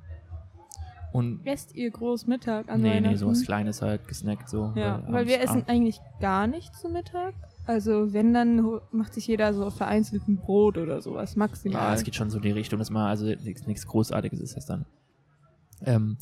Und 1.13 1.45
Esst 1.45 1.75
ihr 1.75 1.91
groß 1.91 2.27
Mittag 2.29 2.69
an 2.69 2.83
nee, 2.83 3.01
nee, 3.01 3.17
sowas 3.17 3.43
Kleines 3.43 3.83
halt, 3.83 4.07
gesnackt 4.07 4.49
so. 4.49 4.73
Ja, 4.77 5.03
weil 5.09 5.23
abends- 5.23 5.29
wir 5.31 5.41
essen 5.41 5.51
abends- 5.51 5.69
eigentlich 5.69 6.01
gar 6.21 6.47
nicht 6.47 6.75
zu 6.77 6.89
Mittag. 6.89 7.35
Also 7.67 8.13
wenn, 8.13 8.33
dann 8.33 8.81
macht 8.93 9.15
sich 9.15 9.27
jeder 9.27 9.53
so 9.53 9.71
vereinzelt 9.71 10.27
ein 10.29 10.37
Brot 10.37 10.79
oder 10.79 11.03
sowas, 11.03 11.35
maximal. 11.37 11.81
Ja, 11.83 11.95
es 11.95 12.05
geht 12.05 12.15
schon 12.15 12.31
so 12.31 12.37
in 12.37 12.43
die 12.43 12.51
Richtung, 12.53 12.79
das 12.79 12.91
mal, 12.91 13.09
also 13.09 13.25
nichts, 13.27 13.67
nichts 13.67 13.87
Großartiges 13.87 14.41
ist 14.41 14.57
das 14.57 14.67
dann. 14.67 14.87
Ähm, 15.85 16.17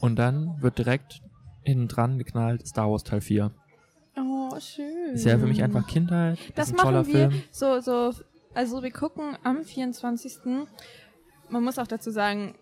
und 0.00 0.16
dann 0.18 0.60
wird 0.60 0.78
direkt 0.78 1.22
hinten 1.62 1.88
dran 1.88 2.18
geknallt 2.18 2.66
Star 2.66 2.90
Wars 2.90 3.04
Teil 3.04 3.20
4. 3.20 3.50
oh, 4.56 4.60
schön. 4.60 5.14
Ist 5.14 5.24
ja 5.24 5.38
für 5.38 5.46
mich 5.46 5.62
einfach 5.62 5.86
Kindheit. 5.86 6.38
Das 6.54 6.68
ist 6.68 6.74
ein 6.74 6.78
toller 6.78 7.00
machen 7.00 7.12
wir 7.12 7.30
Film. 7.30 7.42
so, 7.50 7.80
so, 7.80 8.12
also 8.54 8.82
wir 8.82 8.90
gucken 8.90 9.36
am 9.42 9.64
24. 9.64 10.38
Man 11.48 11.64
muss 11.64 11.78
auch 11.78 11.86
dazu 11.86 12.10
sagen, 12.10 12.54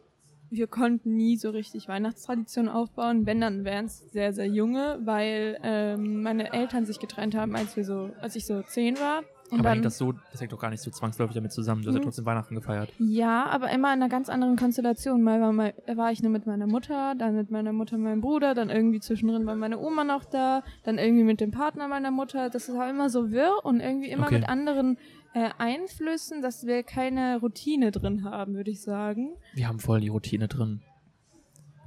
wir 0.50 0.66
konnten 0.66 1.16
nie 1.16 1.36
so 1.36 1.50
richtig 1.50 1.88
Weihnachtstradition 1.88 2.68
aufbauen. 2.68 3.24
Wenn, 3.24 3.40
dann 3.40 3.64
wären 3.64 3.86
es 3.86 4.10
sehr, 4.10 4.32
sehr 4.32 4.46
junge, 4.46 4.98
weil 5.04 5.58
ähm, 5.62 6.22
meine 6.22 6.52
Eltern 6.52 6.86
sich 6.86 6.98
getrennt 6.98 7.36
haben, 7.36 7.54
als 7.54 7.76
wir 7.76 7.84
so, 7.84 8.10
als 8.20 8.34
ich 8.34 8.46
so 8.46 8.62
zehn 8.62 8.98
war. 8.98 9.22
Und 9.50 9.60
Aber 9.60 9.70
hängt 9.70 9.84
das 9.84 9.98
so, 9.98 10.12
das 10.30 10.40
hängt 10.40 10.52
doch 10.52 10.58
gar 10.60 10.70
nicht 10.70 10.80
so 10.82 10.90
zwangsläufig 10.90 11.34
damit 11.34 11.52
zusammen. 11.52 11.82
Du 11.82 11.88
hast 11.88 11.94
ja 11.94 12.00
Mhm. 12.00 12.04
trotzdem 12.04 12.24
Weihnachten 12.24 12.54
gefeiert. 12.54 12.90
Ja, 12.98 13.46
aber 13.46 13.70
immer 13.70 13.88
in 13.92 14.00
einer 14.00 14.08
ganz 14.08 14.28
anderen 14.28 14.56
Konstellation. 14.56 15.22
Mal 15.22 15.40
war, 15.40 15.52
mal 15.52 15.74
war 15.94 16.12
ich 16.12 16.22
nur 16.22 16.30
mit 16.30 16.46
meiner 16.46 16.66
Mutter, 16.66 17.14
dann 17.18 17.34
mit 17.36 17.50
meiner 17.50 17.72
Mutter 17.72 17.98
meinem 17.98 18.20
Bruder, 18.20 18.54
dann 18.54 18.70
irgendwie 18.70 19.00
zwischendrin 19.00 19.46
war 19.46 19.56
meine 19.56 19.78
Oma 19.78 20.04
noch 20.04 20.24
da, 20.24 20.62
dann 20.84 20.98
irgendwie 20.98 21.24
mit 21.24 21.40
dem 21.40 21.50
Partner 21.50 21.88
meiner 21.88 22.10
Mutter. 22.10 22.48
Das 22.50 22.68
ist 22.68 22.76
auch 22.76 22.88
immer 22.88 23.10
so 23.10 23.30
wirr 23.30 23.52
und 23.64 23.80
irgendwie 23.80 24.10
immer 24.10 24.26
Okay. 24.26 24.36
mit 24.40 24.48
anderen 24.48 24.98
äh, 25.34 25.50
Einflüssen, 25.58 26.42
dass 26.42 26.66
wir 26.66 26.82
keine 26.82 27.38
Routine 27.40 27.90
drin 27.92 28.24
haben, 28.24 28.54
würde 28.54 28.70
ich 28.70 28.82
sagen. 28.82 29.30
Wir 29.54 29.68
haben 29.68 29.78
voll 29.78 30.00
die 30.00 30.08
Routine 30.08 30.48
drin. 30.48 30.80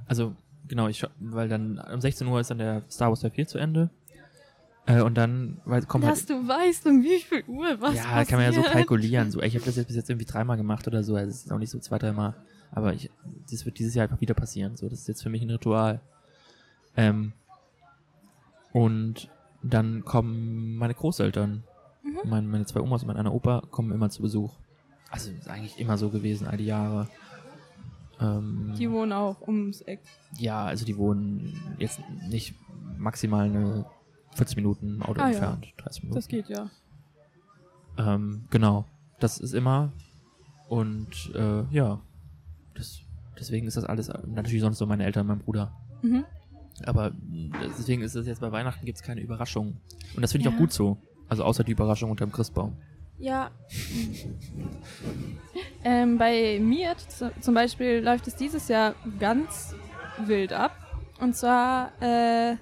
Also, 0.06 0.34
genau, 0.68 0.88
ich, 0.88 1.04
weil 1.18 1.48
dann 1.48 1.78
um 1.92 2.00
16 2.00 2.26
Uhr 2.26 2.40
ist 2.40 2.50
dann 2.50 2.58
der 2.58 2.82
Star 2.90 3.08
Wars 3.08 3.20
Teil 3.20 3.30
4 3.30 3.46
zu 3.46 3.58
Ende. 3.58 3.90
Äh, 4.86 5.00
und 5.00 5.14
dann 5.14 5.60
weil, 5.64 5.82
kommt 5.86 6.04
halt 6.04 6.14
Dass 6.16 6.26
du 6.26 6.34
weißt, 6.46 6.86
um 6.86 7.02
wie 7.02 7.18
viel 7.20 7.42
Uhr 7.48 7.80
was 7.80 7.94
ja, 7.96 8.02
passiert. 8.04 8.28
kann 8.28 8.38
man 8.38 8.52
ja 8.52 8.52
so 8.52 8.62
kalkulieren. 8.68 9.30
So, 9.30 9.40
ich 9.40 9.54
habe 9.54 9.64
das 9.64 9.76
jetzt 9.76 9.86
bis 9.86 9.96
jetzt 9.96 10.10
irgendwie 10.10 10.26
dreimal 10.26 10.56
gemacht 10.58 10.86
oder 10.86 11.02
so. 11.02 11.16
Also 11.16 11.30
es 11.30 11.44
ist 11.46 11.52
auch 11.52 11.58
nicht 11.58 11.70
so 11.70 11.78
zwei, 11.78 11.98
dreimal. 11.98 12.34
Aber 12.72 12.92
ich, 12.92 13.10
das 13.50 13.64
wird 13.64 13.78
dieses 13.78 13.94
Jahr 13.94 14.04
einfach 14.04 14.20
wieder 14.20 14.34
passieren. 14.34 14.76
So, 14.76 14.88
das 14.88 15.00
ist 15.00 15.08
jetzt 15.08 15.22
für 15.22 15.30
mich 15.30 15.40
ein 15.42 15.50
Ritual. 15.50 16.00
Ähm, 16.96 17.32
und 18.72 19.28
dann 19.62 20.04
kommen 20.04 20.76
meine 20.76 20.94
Großeltern, 20.94 21.62
Mhm. 22.02 22.18
meine, 22.28 22.46
meine 22.48 22.66
zwei 22.66 22.80
Omas 22.80 23.02
und 23.02 23.08
mein 23.08 23.16
einer 23.16 23.32
Opa 23.32 23.62
kommen 23.70 23.90
immer 23.92 24.10
zu 24.10 24.20
Besuch. 24.20 24.52
Also 25.10 25.30
ist 25.30 25.48
eigentlich 25.48 25.78
immer 25.78 25.96
so 25.96 26.10
gewesen, 26.10 26.46
all 26.46 26.58
die 26.58 26.66
Jahre. 26.66 27.08
Ähm, 28.20 28.74
Die 28.78 28.90
wohnen 28.90 29.12
auch 29.12 29.40
ums 29.48 29.80
Eck. 29.82 30.00
ja, 30.36 30.64
also 30.66 30.84
die 30.84 30.96
wohnen 30.98 31.58
jetzt 31.78 32.00
nicht 32.28 32.54
maximal 32.98 33.46
eine 33.46 33.86
40 34.34 34.56
Minuten 34.56 35.02
Auto 35.02 35.20
Ah, 35.20 35.28
ja. 35.28 35.32
entfernt, 35.32 35.66
30 35.78 36.02
Minuten. 36.02 36.16
Das 36.16 36.28
geht 36.28 36.48
ja. 36.48 36.70
Ähm, 37.98 38.44
genau. 38.50 38.84
Das 39.20 39.38
ist 39.38 39.54
immer. 39.54 39.92
Und 40.68 41.32
äh, 41.34 41.62
ja. 41.70 42.00
Das, 42.74 43.00
deswegen 43.38 43.66
ist 43.66 43.76
das 43.76 43.84
alles. 43.84 44.10
Natürlich 44.26 44.60
sonst 44.62 44.78
so 44.78 44.86
meine 44.86 45.04
Eltern 45.04 45.22
und 45.22 45.28
mein 45.28 45.38
Bruder. 45.44 45.72
Mhm. 46.02 46.24
Aber 46.84 47.10
mh, 47.10 47.56
deswegen 47.78 48.02
ist 48.02 48.16
es 48.16 48.26
jetzt 48.26 48.40
bei 48.40 48.50
Weihnachten 48.50 48.84
gibt 48.84 48.96
es 48.98 49.02
keine 49.04 49.20
Überraschung. 49.20 49.76
Und 50.16 50.22
das 50.22 50.32
finde 50.32 50.46
ich 50.48 50.52
Ja. 50.52 50.56
auch 50.56 50.60
gut 50.60 50.72
so. 50.72 50.98
Also 51.28 51.44
außer 51.44 51.62
die 51.64 51.72
Überraschung 51.72 52.10
unterm 52.10 52.32
Christbaum. 52.32 52.76
Ja. 53.18 53.50
ähm, 55.84 56.18
bei 56.18 56.58
mir 56.60 56.94
zum 57.40 57.54
Beispiel 57.54 58.00
läuft 58.00 58.26
es 58.26 58.34
dieses 58.36 58.68
Jahr 58.68 58.94
ganz 59.20 59.74
wild 60.26 60.52
ab. 60.52 60.72
Und 61.20 61.36
zwar 61.36 61.92
äh, 62.02 62.56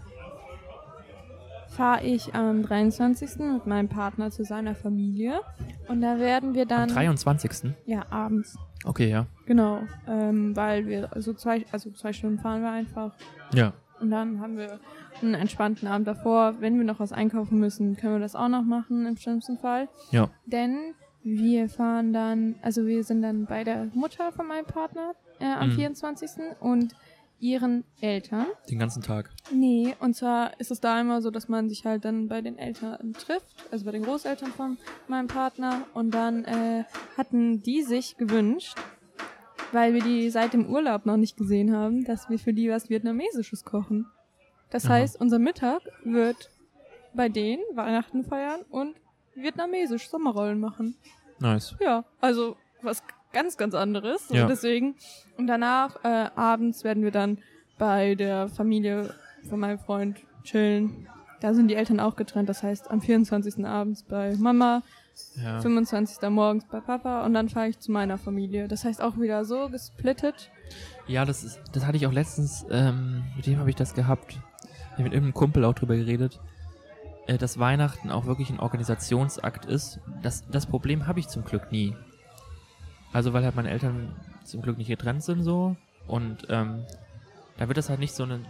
fahre 1.73 2.05
ich 2.05 2.35
am 2.35 2.63
23. 2.63 3.39
mit 3.39 3.67
meinem 3.67 3.89
Partner 3.89 4.31
zu 4.31 4.45
seiner 4.45 4.75
Familie. 4.75 5.41
Und 5.89 6.01
da 6.01 6.19
werden 6.19 6.55
wir 6.55 6.63
Am 6.63 6.69
dann. 6.69 6.89
23. 6.89 7.73
Ja, 7.87 8.05
abends. 8.11 8.57
Okay, 8.85 9.09
ja. 9.11 9.27
Genau. 9.47 9.81
Ähm, 10.09 10.55
weil 10.57 10.87
wir 10.87 11.11
so 11.17 11.33
zwei, 11.35 11.65
also 11.73 11.91
zwei 11.91 12.13
Stunden 12.13 12.39
fahren 12.39 12.63
wir 12.63 12.71
einfach. 12.71 13.13
Ja. 13.55 13.73
Und 14.01 14.11
dann 14.11 14.41
haben 14.41 14.57
wir 14.57 14.81
einen 15.21 15.35
entspannten 15.35 15.87
Abend 15.89 16.09
davor. 16.09 16.55
Wenn 16.61 16.77
wir 16.79 16.85
noch 16.85 16.99
was 17.01 17.13
einkaufen 17.13 17.59
müssen, 17.61 17.97
können 17.97 18.15
wir 18.15 18.21
das 18.21 18.35
auch 18.35 18.49
noch 18.49 18.65
machen, 18.65 19.07
im 19.07 19.17
schlimmsten 19.17 19.59
Fall. 19.59 19.89
Ja. 20.11 20.29
Denn 20.47 20.95
wir 21.23 21.69
fahren 21.69 22.13
dann, 22.13 22.57
also 22.63 22.85
wir 22.87 23.05
sind 23.05 23.23
dann 23.23 23.47
bei 23.47 23.63
der 23.63 23.87
Mutter 23.95 24.33
von 24.33 24.49
meinem 24.49 24.67
Partner 24.67 25.13
äh, 25.39 25.45
am 25.47 25.69
Mhm. 25.71 25.75
24. 25.75 26.31
und 26.61 26.95
ihren 27.43 27.85
Eltern. 28.01 28.47
Den 28.71 28.79
ganzen 28.79 29.03
Tag. 29.03 29.31
Nee, 29.51 29.95
und 29.99 30.15
zwar 30.15 30.59
ist 30.61 30.71
es 30.71 30.81
da 30.81 31.01
immer 31.01 31.21
so, 31.21 31.31
dass 31.31 31.49
man 31.49 31.69
sich 31.69 31.85
halt 31.85 32.05
dann 32.05 32.29
bei 32.29 32.41
den 32.41 32.57
Eltern 32.57 33.13
trifft, 33.15 33.67
also 33.73 33.85
bei 33.85 33.91
den 33.91 34.05
Großeltern 34.05 34.53
von 34.53 34.79
meinem 35.09 35.27
Partner. 35.27 35.83
Und 35.93 36.13
dann 36.13 36.45
äh, 36.45 36.85
hatten 37.17 37.63
die 37.63 37.83
sich 37.83 38.17
gewünscht, 38.17 38.79
weil 39.73 39.93
wir 39.93 40.03
die 40.03 40.31
seit 40.31 40.53
dem 40.53 40.71
Urlaub 40.71 41.05
noch 41.05 41.17
nicht 41.17 41.37
gesehen 41.37 41.75
haben, 41.75 42.05
dass 42.05 42.31
wir 42.31 42.39
für 42.39 42.55
die 42.55 42.71
was 42.71 42.89
Vietnamesisches 42.89 43.65
kochen. 43.65 44.07
Das 44.71 44.87
Aha. 44.87 44.95
heißt, 44.95 45.21
unser 45.21 45.41
Mittag 45.41 45.83
wird 46.05 46.49
bei 47.13 47.29
denen 47.29 47.63
Weihnachten 47.75 48.25
feiern 48.25 48.61
und 48.71 48.95
vietnamesisch 49.35 50.09
Sommerrollen 50.09 50.61
machen. 50.61 50.97
Nice. 51.41 51.75
Ja, 51.81 52.05
also 52.21 52.57
was 52.83 53.03
ganz, 53.33 53.57
ganz 53.57 53.75
anderes. 53.75 54.29
Ja. 54.31 54.47
Deswegen. 54.47 54.95
Und 55.39 55.47
danach, 55.47 56.05
äh, 56.05 56.31
abends 56.37 56.85
werden 56.85 57.03
wir 57.03 57.11
dann 57.11 57.39
bei 57.79 58.15
der 58.15 58.49
Familie 58.49 59.15
von 59.49 59.59
meinem 59.61 59.79
Freund 59.79 60.19
chillen. 60.45 61.09
Da 61.41 61.55
sind 61.55 61.69
die 61.69 61.75
Eltern 61.75 61.99
auch 62.01 62.15
getrennt. 62.17 62.49
Das 62.49 62.63
heißt, 62.63 62.91
am 62.91 63.01
24. 63.01 63.65
abends 63.67 64.03
bei 64.05 64.37
Mama, 64.37 64.83
Ja. 65.43 65.61
25. 65.61 66.31
morgens 66.31 66.65
bei 66.71 66.81
Papa 66.81 67.25
und 67.27 67.35
dann 67.35 67.49
fahre 67.49 67.69
ich 67.69 67.79
zu 67.81 67.91
meiner 67.93 68.17
Familie. 68.19 68.69
Das 68.69 68.85
heißt 68.85 69.03
auch 69.03 69.19
wieder 69.19 69.45
so 69.45 69.69
gesplittet. 69.69 70.51
Ja, 71.07 71.25
das 71.25 71.43
ist, 71.45 71.61
das 71.73 71.85
hatte 71.85 71.97
ich 71.97 72.07
auch 72.07 72.13
letztens, 72.13 72.65
ähm, 72.71 73.25
mit 73.37 73.47
dem 73.47 73.59
habe 73.59 73.69
ich 73.71 73.77
das 73.77 73.95
gehabt. 73.95 74.33
Ich 74.33 74.93
hab 74.93 74.99
mit 75.01 75.13
irgendeinem 75.13 75.35
Kumpel 75.35 75.65
auch 75.65 75.75
drüber 75.75 75.97
geredet, 75.97 76.41
äh, 77.27 77.37
dass 77.39 77.59
Weihnachten 77.59 78.11
auch 78.11 78.27
wirklich 78.27 78.51
ein 78.51 78.61
Organisationsakt 78.61 79.65
ist. 79.67 79.99
Das, 80.23 80.49
das 80.49 80.67
Problem 80.67 81.07
habe 81.07 81.19
ich 81.21 81.29
zum 81.29 81.45
Glück 81.45 81.73
nie. 81.73 81.95
Also 83.13 83.33
weil 83.33 83.45
halt 83.45 83.57
meine 83.57 83.71
Eltern 83.71 84.15
zum 84.45 84.63
Glück 84.63 84.79
nicht 84.79 84.89
getrennt 84.89 85.23
sind 85.23 85.43
so 85.43 85.77
und 86.07 86.47
ähm, 86.49 86.85
da 87.59 87.69
wird 87.69 87.79
das 87.79 87.89
halt 87.89 88.01
nicht 88.01 88.15
so 88.15 88.25
eine 88.25 88.41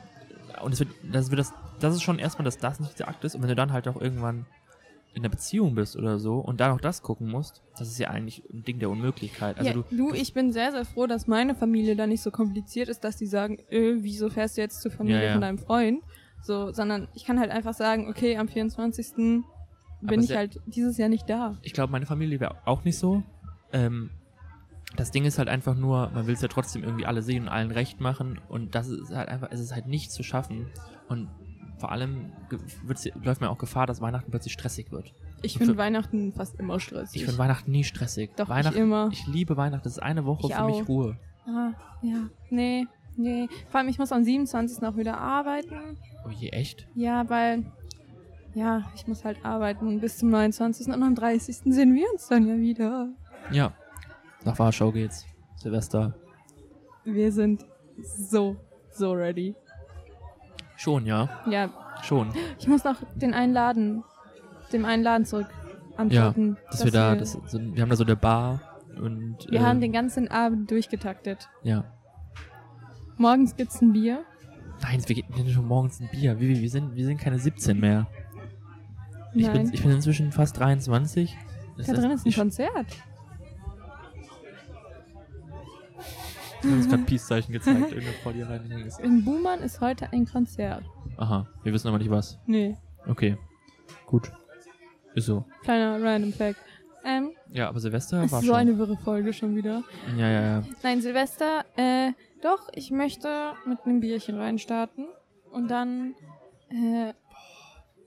und 0.63 0.73
es 0.73 0.81
wird, 0.81 0.91
das 1.13 1.31
wird 1.31 1.41
das, 1.41 1.53
das 1.81 1.95
ist 1.95 2.03
schon 2.03 2.19
erstmal, 2.19 2.45
dass 2.45 2.59
das 2.59 2.79
nicht 2.79 2.99
der 2.99 3.09
Akt 3.09 3.25
ist 3.25 3.35
und 3.35 3.43
wenn 3.43 3.49
du 3.49 3.57
dann 3.57 3.73
halt 3.73 3.89
auch 3.89 4.01
irgendwann 4.01 4.47
in 5.15 5.23
einer 5.23 5.29
Beziehung 5.29 5.75
bist 5.75 5.97
oder 5.97 6.19
so 6.19 6.37
und 6.39 6.61
da 6.61 6.69
noch 6.69 6.81
das 6.81 7.03
gucken 7.03 7.29
musst, 7.29 7.63
das 7.77 7.89
ist 7.89 7.99
ja 7.99 8.09
eigentlich 8.09 8.43
ein 8.51 8.65
Ding 8.65 8.79
der 8.79 8.89
Unmöglichkeit. 8.89 9.59
Also 9.59 9.69
ja, 9.69 9.75
du, 9.75 9.85
du, 9.95 10.15
ich 10.15 10.33
bin 10.33 10.53
sehr, 10.53 10.73
sehr 10.73 10.87
froh, 10.87 11.07
dass 11.07 11.27
meine 11.27 11.55
Familie 11.55 11.97
da 11.97 12.07
nicht 12.07 12.23
so 12.23 12.31
kompliziert 12.31 12.89
ist, 12.89 13.05
dass 13.05 13.17
die 13.17 13.27
sagen, 13.27 13.59
äh, 13.69 13.97
wieso 13.99 14.31
fährst 14.31 14.57
du 14.57 14.63
jetzt 14.63 14.81
zur 14.81 14.91
Familie 14.91 15.21
Ja, 15.21 15.27
ja. 15.27 15.33
von 15.33 15.43
deinem 15.43 15.59
Freund? 15.59 16.03
So, 16.43 16.73
sondern 16.73 17.09
ich 17.15 17.25
kann 17.27 17.39
halt 17.39 17.51
einfach 17.51 17.75
sagen, 17.75 18.09
okay, 18.09 18.39
am 18.39 18.49
24. 18.49 19.43
bin 20.01 20.23
ich 20.23 20.35
halt 20.35 20.61
dieses 20.67 20.97
Jahr 20.97 21.09
nicht 21.11 21.29
da. 21.29 21.59
ich 21.63 21.73
glaube, 21.75 21.93
meine 21.93 22.07
Familie 22.07 22.41
wäre 22.41 22.57
auch 22.65 22.85
nicht 22.85 22.99
so. 22.99 23.23
Ähm, 23.73 24.11
das 24.97 25.11
Ding 25.11 25.25
ist 25.25 25.39
halt 25.39 25.49
einfach 25.49 25.75
nur, 25.75 26.11
man 26.11 26.27
will 26.27 26.35
es 26.35 26.43
ja 26.43 26.49
trotzdem 26.49 26.83
irgendwie 26.83 27.07
alle 27.07 27.23
sehen 27.23 27.45
und 27.45 27.49
allen 27.49 27.71
recht 27.71 28.01
machen 28.01 28.41
und 28.49 28.75
das 28.75 28.89
ist 28.89 29.15
halt 29.15 29.29
einfach, 29.29 29.49
es 29.51 29.61
ist 29.61 29.75
halt 29.75 29.87
nicht 29.87 30.13
zu 30.13 30.23
schaffen 30.23 30.67
und 31.09 31.29
vor 31.79 31.91
allem 31.91 32.33
läuft 33.25 33.41
mir 33.41 33.51
auch 33.51 33.59
Gefahr, 33.59 33.87
dass 33.87 34.01
Weihnachten 34.01 34.31
plötzlich 34.31 34.53
stressig 34.53 34.93
wird. 34.93 35.13
Ich 35.43 35.55
Und 35.55 35.67
finde 35.67 35.77
Weihnachten 35.77 36.33
fast 36.33 36.59
immer 36.61 36.79
stressig. 36.79 37.17
Ich 37.17 37.25
finde 37.25 37.39
Weihnachten 37.39 37.73
nie 37.73 37.83
stressig. 37.83 38.31
Doch, 38.37 38.45
ich 38.45 38.51
Weihnachten, 38.51 38.79
immer. 38.79 39.09
Ich 39.11 39.27
liebe 39.27 39.57
Weihnachten, 39.57 39.83
das 39.83 39.95
ist 39.95 40.03
eine 40.03 40.25
Woche 40.25 40.47
Ich 40.49 40.55
für 40.55 40.65
mich 40.65 40.83
auch. 40.83 40.89
Ruhe. 40.89 41.19
ah, 41.47 41.73
ja, 42.03 42.29
nee, 42.51 42.87
nee. 43.17 43.49
Vor 43.69 43.81
allem, 43.81 43.89
ich 43.89 43.99
muss 43.99 44.13
am 44.13 44.23
27. 44.23 44.85
auch 44.85 44.97
wieder 44.97 45.19
arbeiten. 45.19 45.97
Oh 46.25 46.31
je, 46.31 46.51
echt? 46.51 46.87
Ja, 46.95 47.29
weil, 47.29 47.65
ja, 48.55 48.85
ich 48.95 49.09
muss 49.09 49.25
halt 49.25 49.45
arbeiten 49.45 50.01
bis 50.01 50.19
zum 50.19 50.31
29. 50.31 50.87
und 50.87 51.03
am 51.03 51.17
30. 51.17 51.57
sehen 51.65 51.95
wir 51.95 52.07
uns 52.13 52.29
dann 52.29 52.47
ja 52.47 52.57
wieder. 52.59 53.09
Ja. 53.51 53.73
Nach 54.45 54.59
Warschau 54.59 54.93
geht's. 54.93 55.27
Silvester. 55.57 56.15
Wir 57.05 57.31
sind 57.33 57.65
so, 58.01 58.57
so 58.91 59.13
ready. 59.13 59.55
Schon, 60.77 61.07
ja. 61.07 61.29
Ja, 61.49 61.71
Schon. 62.03 62.33
Ich 62.59 62.67
muss 62.67 62.85
noch 62.85 62.97
den 63.15 63.33
einen 63.35 63.53
Laden, 63.53 64.03
dem 64.73 64.85
einen 64.85 65.03
Laden 65.03 65.25
zurück 65.25 65.47
antworten. 65.97 66.57
Dass 66.71 66.85
wir 66.85 66.91
da, 66.91 67.15
das, 67.15 67.33
so, 67.33 67.61
wir 67.61 67.83
haben 67.83 67.91
da 67.91 67.97
so 67.97 68.05
eine 68.05 68.17
Bar 68.17 68.61
und. 68.97 69.37
wir 69.49 69.61
äh, 69.61 69.63
haben 69.63 69.81
den 69.81 69.93
ganzen 69.93 70.29
Abend 70.29 70.71
durchgetaktet. 70.71 71.49
Ja. 71.63 71.85
Morgens 73.17 73.55
gibt's 73.57 73.81
ein 73.81 73.93
Bier. 73.93 74.25
Nein, 74.83 75.01
wir 75.07 75.15
gehen 75.15 75.49
schon 75.49 75.69
morgens 75.69 76.01
ein 76.01 76.09
Bier. 76.11 76.41
Wir, 76.41 76.61
wir, 76.61 76.71
sind, 76.71 76.97
wir 76.97 77.05
sind 77.05 77.21
keine 77.21 77.39
17 77.39 77.79
mehr. 77.79 78.09
Ich 79.35 79.47
Nein, 79.47 79.65
bin, 79.65 79.73
ich 79.73 79.83
bin 79.83 79.93
inzwischen 79.93 80.33
fast 80.33 80.59
23. 80.59 81.37
Das 81.77 81.87
da 81.87 81.93
drin 81.95 82.11
ist 82.11 82.27
ein 82.27 82.33
Konzert. 82.33 82.87
Ich 82.89 82.99
habe 85.99 86.52
uns 86.65 86.89
gerade 86.89 87.03
Peace-Zeichen 87.05 87.53
gezeigt. 87.53 87.93
Irgendwas 87.93 88.15
vor 88.23 88.33
dir 88.33 88.49
rein. 88.49 88.63
In 89.03 89.25
Buhmann 89.25 89.61
ist 89.61 89.81
heute 89.81 90.13
ein 90.13 90.27
Konzert. 90.27 90.85
Aha, 91.17 91.47
wir 91.63 91.73
wissen 91.73 91.89
aber 91.89 91.99
nicht 91.99 92.11
was. 92.11 92.39
Nee, 92.47 92.77
Okay. 93.09 93.37
Gut. 94.07 94.31
Ist 95.15 95.27
so. 95.27 95.45
kleiner 95.63 96.01
random 96.03 96.33
Fact. 96.33 96.57
Ähm, 97.05 97.31
Ja, 97.51 97.69
aber 97.69 97.81
Silvester 97.81 98.23
es 98.23 98.31
war 98.33 98.39
ist 98.39 98.47
so 98.47 98.53
schon. 98.53 98.61
eine 98.61 98.79
wirre 98.79 98.97
Folge 98.97 99.33
schon 99.33 99.57
wieder. 99.57 99.83
ja, 100.17 100.29
ja, 100.31 100.43
ja. 100.43 100.63
Nein, 100.85 101.01
Silvester, 101.03 101.65
äh, 101.77 102.13
doch, 102.43 102.69
ich 102.75 102.91
möchte 102.93 103.55
mit 103.67 103.81
einem 103.85 103.99
Bierchen 104.01 104.37
reinstarten. 104.39 105.07
Und 105.51 105.69
dann, 105.71 106.15
äh, 106.71 107.13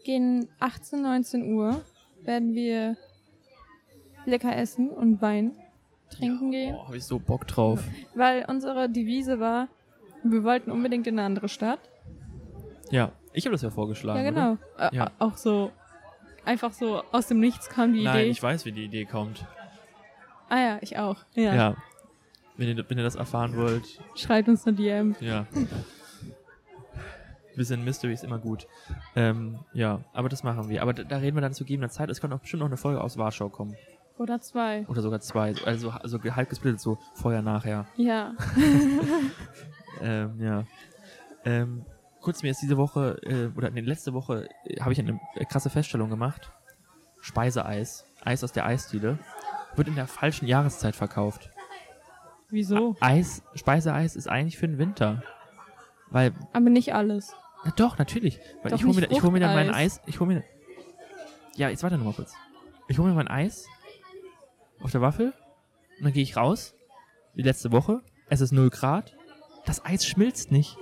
gegen 0.06 0.48
18, 0.60 1.02
19 1.02 1.54
Uhr 1.54 1.82
werden 2.24 2.54
wir 2.54 2.96
lecker 4.26 4.56
essen 4.56 4.90
und 4.90 5.22
Wein 5.22 5.52
trinken 6.10 6.52
gehen. 6.52 6.74
Boah, 6.74 6.88
hab 6.88 6.94
ich 6.96 7.04
so 7.04 7.20
Bock 7.20 7.48
drauf. 7.48 7.84
Weil 8.16 8.46
unsere 8.48 8.90
Devise 8.90 9.40
war, 9.40 9.68
wir 10.24 10.44
wollten 10.44 10.72
unbedingt 10.72 11.08
in 11.08 11.18
eine 11.20 11.26
andere 11.26 11.50
Stadt. 11.50 11.80
Ja, 12.92 13.12
ich 13.34 13.46
habe 13.46 13.54
das 13.54 13.62
ja 13.64 13.70
vorgeschlagen. 13.72 14.24
ja, 14.24 14.30
genau. 14.30 14.58
Äh, 14.78 14.96
Ja. 14.96 15.12
Auch 15.20 15.38
so, 15.38 15.72
einfach 16.46 16.72
so 16.72 17.02
aus 17.12 17.28
dem 17.28 17.40
Nichts 17.40 17.70
kam 17.70 17.94
die? 17.94 18.04
Nein, 18.04 18.20
Idee. 18.22 18.30
ich 18.30 18.42
weiß, 18.44 18.66
wie 18.66 18.72
die 18.72 18.86
Idee 18.86 19.06
kommt. 19.06 19.46
ah 20.50 20.58
ja, 20.60 20.78
ich 20.82 20.98
auch. 20.98 21.18
Ja. 21.34 21.54
Ja. 21.56 21.76
Wenn, 22.58 22.70
ihr, 22.78 22.86
wenn 22.90 22.98
ihr 22.98 23.04
das 23.04 23.16
erfahren 23.16 23.56
wollt, 23.58 24.00
Schreibt 24.16 24.48
uns 24.48 24.66
eine 24.66 24.76
DM. 24.78 25.16
ja. 25.20 25.46
Bisschen 27.56 27.86
Mystery 27.86 28.12
ist 28.14 28.24
immer 28.26 28.38
gut. 28.38 28.68
Ähm, 29.16 29.60
ja, 29.74 30.02
aber 30.12 30.28
das 30.28 30.44
machen 30.44 30.68
wir. 30.68 30.82
Aber 30.82 30.94
da, 30.94 31.04
da 31.06 31.18
reden 31.18 31.38
wir 31.38 31.42
dann 31.42 31.54
zu 31.54 31.64
gegebener 31.64 31.90
Zeit. 31.90 32.10
Es 32.10 32.20
kann 32.20 32.34
auch 32.34 32.40
bestimmt 32.40 32.60
noch 32.60 32.68
eine 32.68 32.76
Folge 32.76 33.00
aus 33.02 33.18
Warschau 33.18 33.48
kommen. 33.48 33.76
Oder 34.18 34.40
zwei. 34.40 34.86
Oder 34.88 35.02
sogar 35.02 35.20
zwei. 35.20 35.54
Also, 35.66 35.90
also 35.90 36.22
halb 36.24 36.50
gesplittet, 36.50 36.80
so 36.80 36.98
vorher, 37.16 37.42
nachher. 37.42 37.86
Ja. 37.98 38.34
Ähm, 40.02 40.42
ja. 40.42 40.66
Ähm, 41.46 41.86
kurz, 42.20 42.44
mir 42.44 42.52
ist 42.52 42.62
diese 42.62 42.76
Woche, 42.76 43.18
äh, 43.24 43.48
oder 43.58 43.70
nee, 43.70 43.80
letzte 43.80 44.14
Woche, 44.14 44.50
äh, 44.66 44.82
habe 44.82 44.92
ich 44.92 45.00
eine 45.00 45.20
äh, 45.36 45.46
krasse 45.46 45.70
Feststellung 45.70 46.10
gemacht. 46.10 46.52
Speiseeis, 47.22 48.04
Eis 48.22 48.44
aus 48.44 48.52
der 48.52 48.66
Eisdiele, 48.66 49.18
wird 49.78 49.88
in 49.88 49.96
der 49.96 50.08
falschen 50.08 50.48
Jahreszeit 50.48 50.98
verkauft. 50.98 51.50
Wieso? 52.50 52.98
Eis, 53.00 53.42
Speiseeis 53.56 54.18
ist 54.18 54.28
eigentlich 54.28 54.58
für 54.58 54.68
den 54.68 54.78
Winter. 54.80 55.24
Weil, 56.12 56.34
Aber 56.52 56.70
nicht 56.70 56.94
alles. 56.94 57.34
na 57.64 57.72
doch, 57.72 57.98
natürlich. 57.98 58.42
Weil 58.64 58.72
Doch 58.72 58.80
ich 58.80 58.86
hole 58.86 58.96
mir, 58.96 59.08
da- 59.08 59.16
ich 59.16 59.24
hol 59.24 59.32
mir 59.32 59.40
dann 59.40 59.54
mein. 59.56 59.70
Eis, 59.74 60.02
ich 60.08 60.20
hole 60.20 60.34
mir, 60.34 60.44
ja, 61.56 61.70
jetzt 61.70 61.84
warte 61.84 61.98
noch 61.98 62.04
mal 62.06 62.14
kurz. 62.14 62.34
Ich 62.90 63.00
hole 63.00 63.10
mir 63.10 63.16
mein 63.16 63.30
Eis 63.30 63.66
auf 64.86 64.92
der 64.92 65.02
Waffel 65.02 65.34
und 65.98 66.06
dann 66.06 66.14
gehe 66.14 66.24
ich 66.24 66.38
raus, 66.38 66.76
wie 67.34 67.42
letzte 67.42 67.72
Woche, 67.72 68.02
es 68.30 68.40
ist 68.40 68.52
0 68.52 68.70
Grad, 68.70 69.18
das 69.66 69.84
Eis 69.84 70.06
schmilzt 70.06 70.52
nicht. 70.52 70.78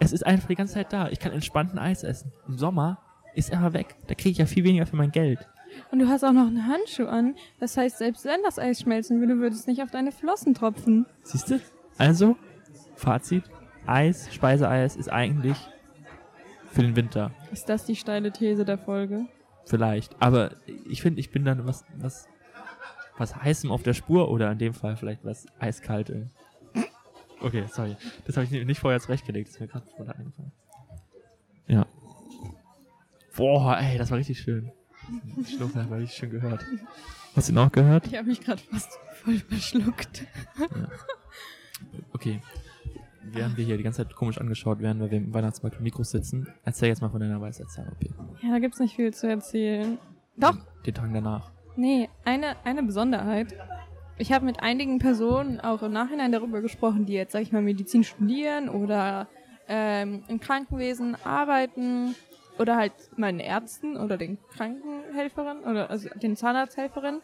Es 0.00 0.12
ist 0.12 0.26
einfach 0.26 0.48
die 0.48 0.56
ganze 0.56 0.74
Zeit 0.74 0.92
da. 0.92 1.08
Ich 1.08 1.20
kann 1.20 1.32
entspannt 1.32 1.72
ein 1.72 1.78
Eis 1.78 2.02
essen. 2.02 2.32
Im 2.48 2.58
Sommer 2.58 2.98
ist 3.34 3.50
er 3.50 3.60
aber 3.60 3.74
weg. 3.74 3.94
Da 4.08 4.14
kriege 4.14 4.30
ich 4.30 4.38
ja 4.38 4.46
viel 4.46 4.64
weniger 4.64 4.84
für 4.84 4.96
mein 4.96 5.12
Geld. 5.12 5.38
Und 5.92 6.00
du 6.00 6.08
hast 6.08 6.24
auch 6.24 6.32
noch 6.32 6.48
einen 6.48 6.66
Handschuh 6.66 7.06
an. 7.06 7.36
Das 7.60 7.76
heißt, 7.76 7.98
selbst 7.98 8.24
wenn 8.24 8.42
das 8.42 8.58
Eis 8.58 8.80
schmelzen 8.80 9.20
würde, 9.20 9.38
würde 9.38 9.54
es 9.54 9.68
nicht 9.68 9.80
auf 9.80 9.92
deine 9.92 10.10
Flossen 10.10 10.54
tropfen. 10.54 11.06
Siehst 11.22 11.50
du? 11.50 11.60
Also, 11.98 12.36
Fazit. 12.96 13.44
Eis, 13.86 14.28
Speiseeis 14.34 14.96
ist 14.96 15.08
eigentlich 15.08 15.56
für 16.72 16.82
den 16.82 16.96
Winter. 16.96 17.30
Ist 17.52 17.68
das 17.68 17.84
die 17.84 17.96
steile 17.96 18.32
These 18.32 18.64
der 18.64 18.78
Folge? 18.78 19.28
vielleicht. 19.64 20.20
Aber 20.20 20.52
ich 20.88 21.02
finde, 21.02 21.20
ich 21.20 21.30
bin 21.30 21.44
dann 21.44 21.66
was, 21.66 21.84
was, 21.96 22.28
was 23.22 23.36
heißem 23.36 23.70
auf 23.70 23.84
der 23.84 23.94
Spur 23.94 24.30
oder 24.30 24.50
in 24.50 24.58
dem 24.58 24.74
Fall 24.74 24.96
vielleicht 24.96 25.24
was 25.24 25.46
eiskalte. 25.60 26.28
Okay, 27.40 27.64
sorry. 27.70 27.96
Das 28.26 28.36
habe 28.36 28.44
ich 28.44 28.50
nicht 28.50 28.80
vorher 28.80 29.00
zurechtgelegt. 29.00 29.48
Das 29.48 29.54
ist 29.54 29.60
mir 29.60 29.68
gerade 29.68 29.88
spontan 29.88 30.16
eingefallen. 30.16 30.52
Ja. 31.68 31.86
Boah, 33.36 33.78
ey, 33.78 33.96
das 33.96 34.10
war 34.10 34.18
richtig 34.18 34.40
schön. 34.40 34.72
Schluck 35.48 35.74
war 35.74 35.98
richtig 35.98 36.16
schön 36.16 36.30
gehört. 36.30 36.64
Hast 37.34 37.48
du 37.48 37.52
ihn 37.52 37.58
auch 37.58 37.72
gehört? 37.72 38.06
Ich 38.06 38.16
habe 38.16 38.28
mich 38.28 38.40
gerade 38.40 38.60
fast 38.60 38.98
voll 39.14 39.38
verschluckt. 39.38 40.26
Okay. 42.12 42.40
Während 43.22 43.56
wir 43.56 43.64
hier 43.64 43.76
die 43.76 43.82
ganze 43.84 44.04
Zeit 44.04 44.14
komisch 44.14 44.38
angeschaut 44.38 44.80
werden, 44.80 45.00
weil 45.00 45.10
wir 45.10 45.18
im 45.18 45.32
Weihnachtsmarkt 45.32 45.76
mit 45.76 45.84
Mikros 45.84 46.10
sitzen, 46.10 46.48
erzähl 46.64 46.88
jetzt 46.88 47.00
mal 47.00 47.08
von 47.08 47.20
deiner 47.20 47.40
Weisheitszahn-OP. 47.40 48.04
Ja, 48.42 48.50
da 48.50 48.58
gibt's 48.58 48.78
nicht 48.78 48.96
viel 48.96 49.14
zu 49.14 49.28
erzählen. 49.28 49.98
Doch, 50.36 50.56
Den 50.84 50.94
Tagen 50.94 51.14
danach. 51.14 51.50
Nee, 51.76 52.08
eine, 52.24 52.56
eine 52.64 52.82
Besonderheit. 52.82 53.48
Ich 54.18 54.32
habe 54.32 54.44
mit 54.44 54.62
einigen 54.62 54.98
Personen 54.98 55.60
auch 55.60 55.82
im 55.82 55.92
Nachhinein 55.92 56.32
darüber 56.32 56.60
gesprochen, 56.60 57.06
die 57.06 57.14
jetzt, 57.14 57.32
sag 57.32 57.42
ich 57.42 57.52
mal, 57.52 57.62
Medizin 57.62 58.04
studieren 58.04 58.68
oder 58.68 59.26
ähm, 59.68 60.22
im 60.28 60.38
Krankenwesen 60.40 61.16
arbeiten 61.24 62.14
oder 62.58 62.76
halt 62.76 62.92
meinen 63.16 63.40
Ärzten 63.40 63.96
oder 63.96 64.16
den 64.16 64.38
Krankenhelferinnen 64.56 65.64
oder 65.64 65.90
also 65.90 66.08
den 66.22 66.36
Zahnarzthelferinnen. 66.36 67.20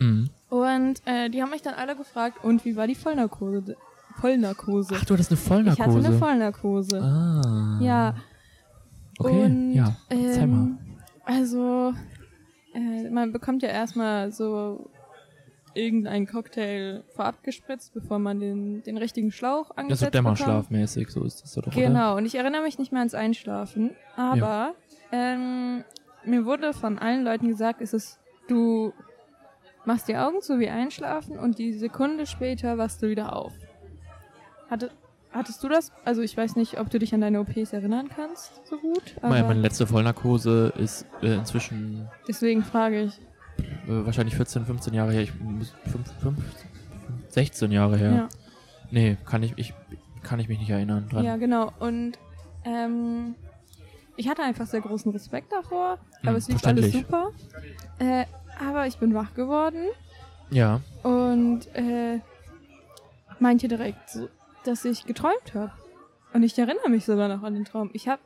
Mhm. 0.00 0.28
Und 0.50 1.02
äh, 1.06 1.30
die 1.30 1.40
haben 1.42 1.50
mich 1.50 1.62
dann 1.62 1.74
alle 1.74 1.94
gefragt, 1.96 2.42
und 2.44 2.64
wie 2.64 2.76
war 2.76 2.86
die 2.86 2.94
Vollnarkose? 2.96 3.76
Vollnarkose. 4.20 4.96
Ach, 4.98 5.04
du 5.04 5.14
hattest 5.14 5.30
eine 5.30 5.70
ich 5.72 5.80
hatte 5.80 5.90
Vollnarkose. 5.92 6.06
eine 6.08 6.18
Vollnarkose. 6.18 7.00
ah. 7.02 7.78
Ja, 7.80 8.14
Okay, 9.18 9.44
und, 9.44 9.72
ja. 9.74 9.94
Erzähl 10.08 10.46
mal. 10.48 10.56
ähm, 10.66 10.78
Also, 11.24 11.94
äh, 12.74 13.08
man 13.10 13.32
bekommt 13.32 13.62
ja 13.62 13.68
erstmal 13.70 14.32
so 14.32 14.90
irgendeinen 15.74 16.26
Cocktail 16.26 17.02
vorab 17.14 17.42
gespritzt, 17.42 17.94
bevor 17.94 18.18
man 18.20 18.38
den, 18.38 18.82
den 18.84 18.96
richtigen 18.96 19.32
Schlauch 19.32 19.70
Ja, 19.70 19.76
angesetzt 19.76 20.12
bekommt. 20.12 20.38
dämmerschlafmäßig, 20.38 21.08
so 21.10 21.24
ist 21.24 21.42
das 21.42 21.52
doch, 21.54 21.66
oder? 21.66 21.70
Genau, 21.76 22.16
und 22.16 22.26
ich 22.26 22.36
erinnere 22.36 22.62
mich 22.62 22.78
nicht 22.78 22.92
mehr 22.92 23.00
ans 23.00 23.14
Einschlafen, 23.14 23.90
aber 24.16 24.74
ähm, 25.10 25.84
mir 26.24 26.44
wurde 26.46 26.72
von 26.74 26.98
allen 26.98 27.24
Leuten 27.24 27.48
gesagt, 27.48 27.80
es 27.80 27.92
ist, 27.92 28.20
du 28.46 28.92
machst 29.84 30.06
die 30.08 30.16
Augen 30.16 30.40
zu 30.42 30.60
wie 30.60 30.68
einschlafen 30.68 31.38
und 31.38 31.58
die 31.58 31.72
Sekunde 31.72 32.26
später 32.26 32.78
wachst 32.78 33.02
du 33.02 33.08
wieder 33.08 33.34
auf. 33.34 33.52
Hatte, 34.70 34.90
hattest 35.34 35.62
du 35.62 35.68
das? 35.68 35.92
Also 36.04 36.22
ich 36.22 36.36
weiß 36.36 36.56
nicht, 36.56 36.78
ob 36.80 36.88
du 36.90 36.98
dich 36.98 37.12
an 37.14 37.20
deine 37.20 37.40
OPs 37.40 37.72
erinnern 37.72 38.08
kannst, 38.14 38.66
so 38.66 38.78
gut, 38.78 39.02
aber 39.18 39.28
Meine, 39.30 39.46
meine 39.48 39.60
letzte 39.60 39.86
Vollnarkose 39.86 40.72
ist 40.78 41.06
äh, 41.22 41.34
inzwischen 41.34 42.08
deswegen 42.28 42.62
frage 42.62 43.02
ich. 43.02 43.20
äh, 43.58 44.04
wahrscheinlich 44.06 44.34
14, 44.36 44.64
15 44.64 44.94
Jahre 44.94 45.12
her. 45.12 45.22
Ich, 45.22 45.32
muss- 45.40 45.74
fünf, 45.90 46.10
fünf, 46.20 46.38
16 47.28 47.70
Jahre 47.72 47.96
her. 47.96 48.12
Ja. 48.12 48.28
Nee, 48.90 49.16
kann 49.26 49.42
ich, 49.42 49.52
ich, 49.56 49.74
kann 50.22 50.38
ich 50.40 50.48
mich 50.48 50.58
nicht 50.60 50.70
erinnern 50.70 51.08
dran. 51.10 51.24
Ja, 51.24 51.36
genau. 51.36 51.72
Und 51.80 52.12
ähm, 52.64 53.34
ich 54.16 54.28
hatte 54.28 54.42
einfach 54.42 54.66
sehr 54.66 54.80
großen 54.80 55.10
Respekt 55.12 55.52
davor, 55.52 55.98
Hm, 56.20 56.28
aber 56.28 56.38
es 56.38 56.48
lief 56.48 56.64
alles 56.64 56.92
super. 56.92 57.30
Äh, 57.98 58.24
aber 58.64 58.86
ich 58.86 58.96
bin 58.98 59.12
wach 59.14 59.34
geworden 59.34 59.86
Ja. 60.50 60.80
und 61.02 61.66
äh, 61.74 62.20
meinte 63.40 63.66
direkt, 63.66 64.08
so, 64.10 64.28
dass 64.64 64.84
ich 64.84 65.06
geträumt 65.06 65.54
habe. 65.54 65.72
Und 66.32 66.42
ich 66.42 66.58
erinnere 66.58 66.88
mich 66.90 67.04
sogar 67.04 67.28
noch 67.28 67.42
an 67.42 67.54
den 67.54 67.64
Traum. 67.64 67.90
Ich 67.92 68.08
hab, 68.08 68.20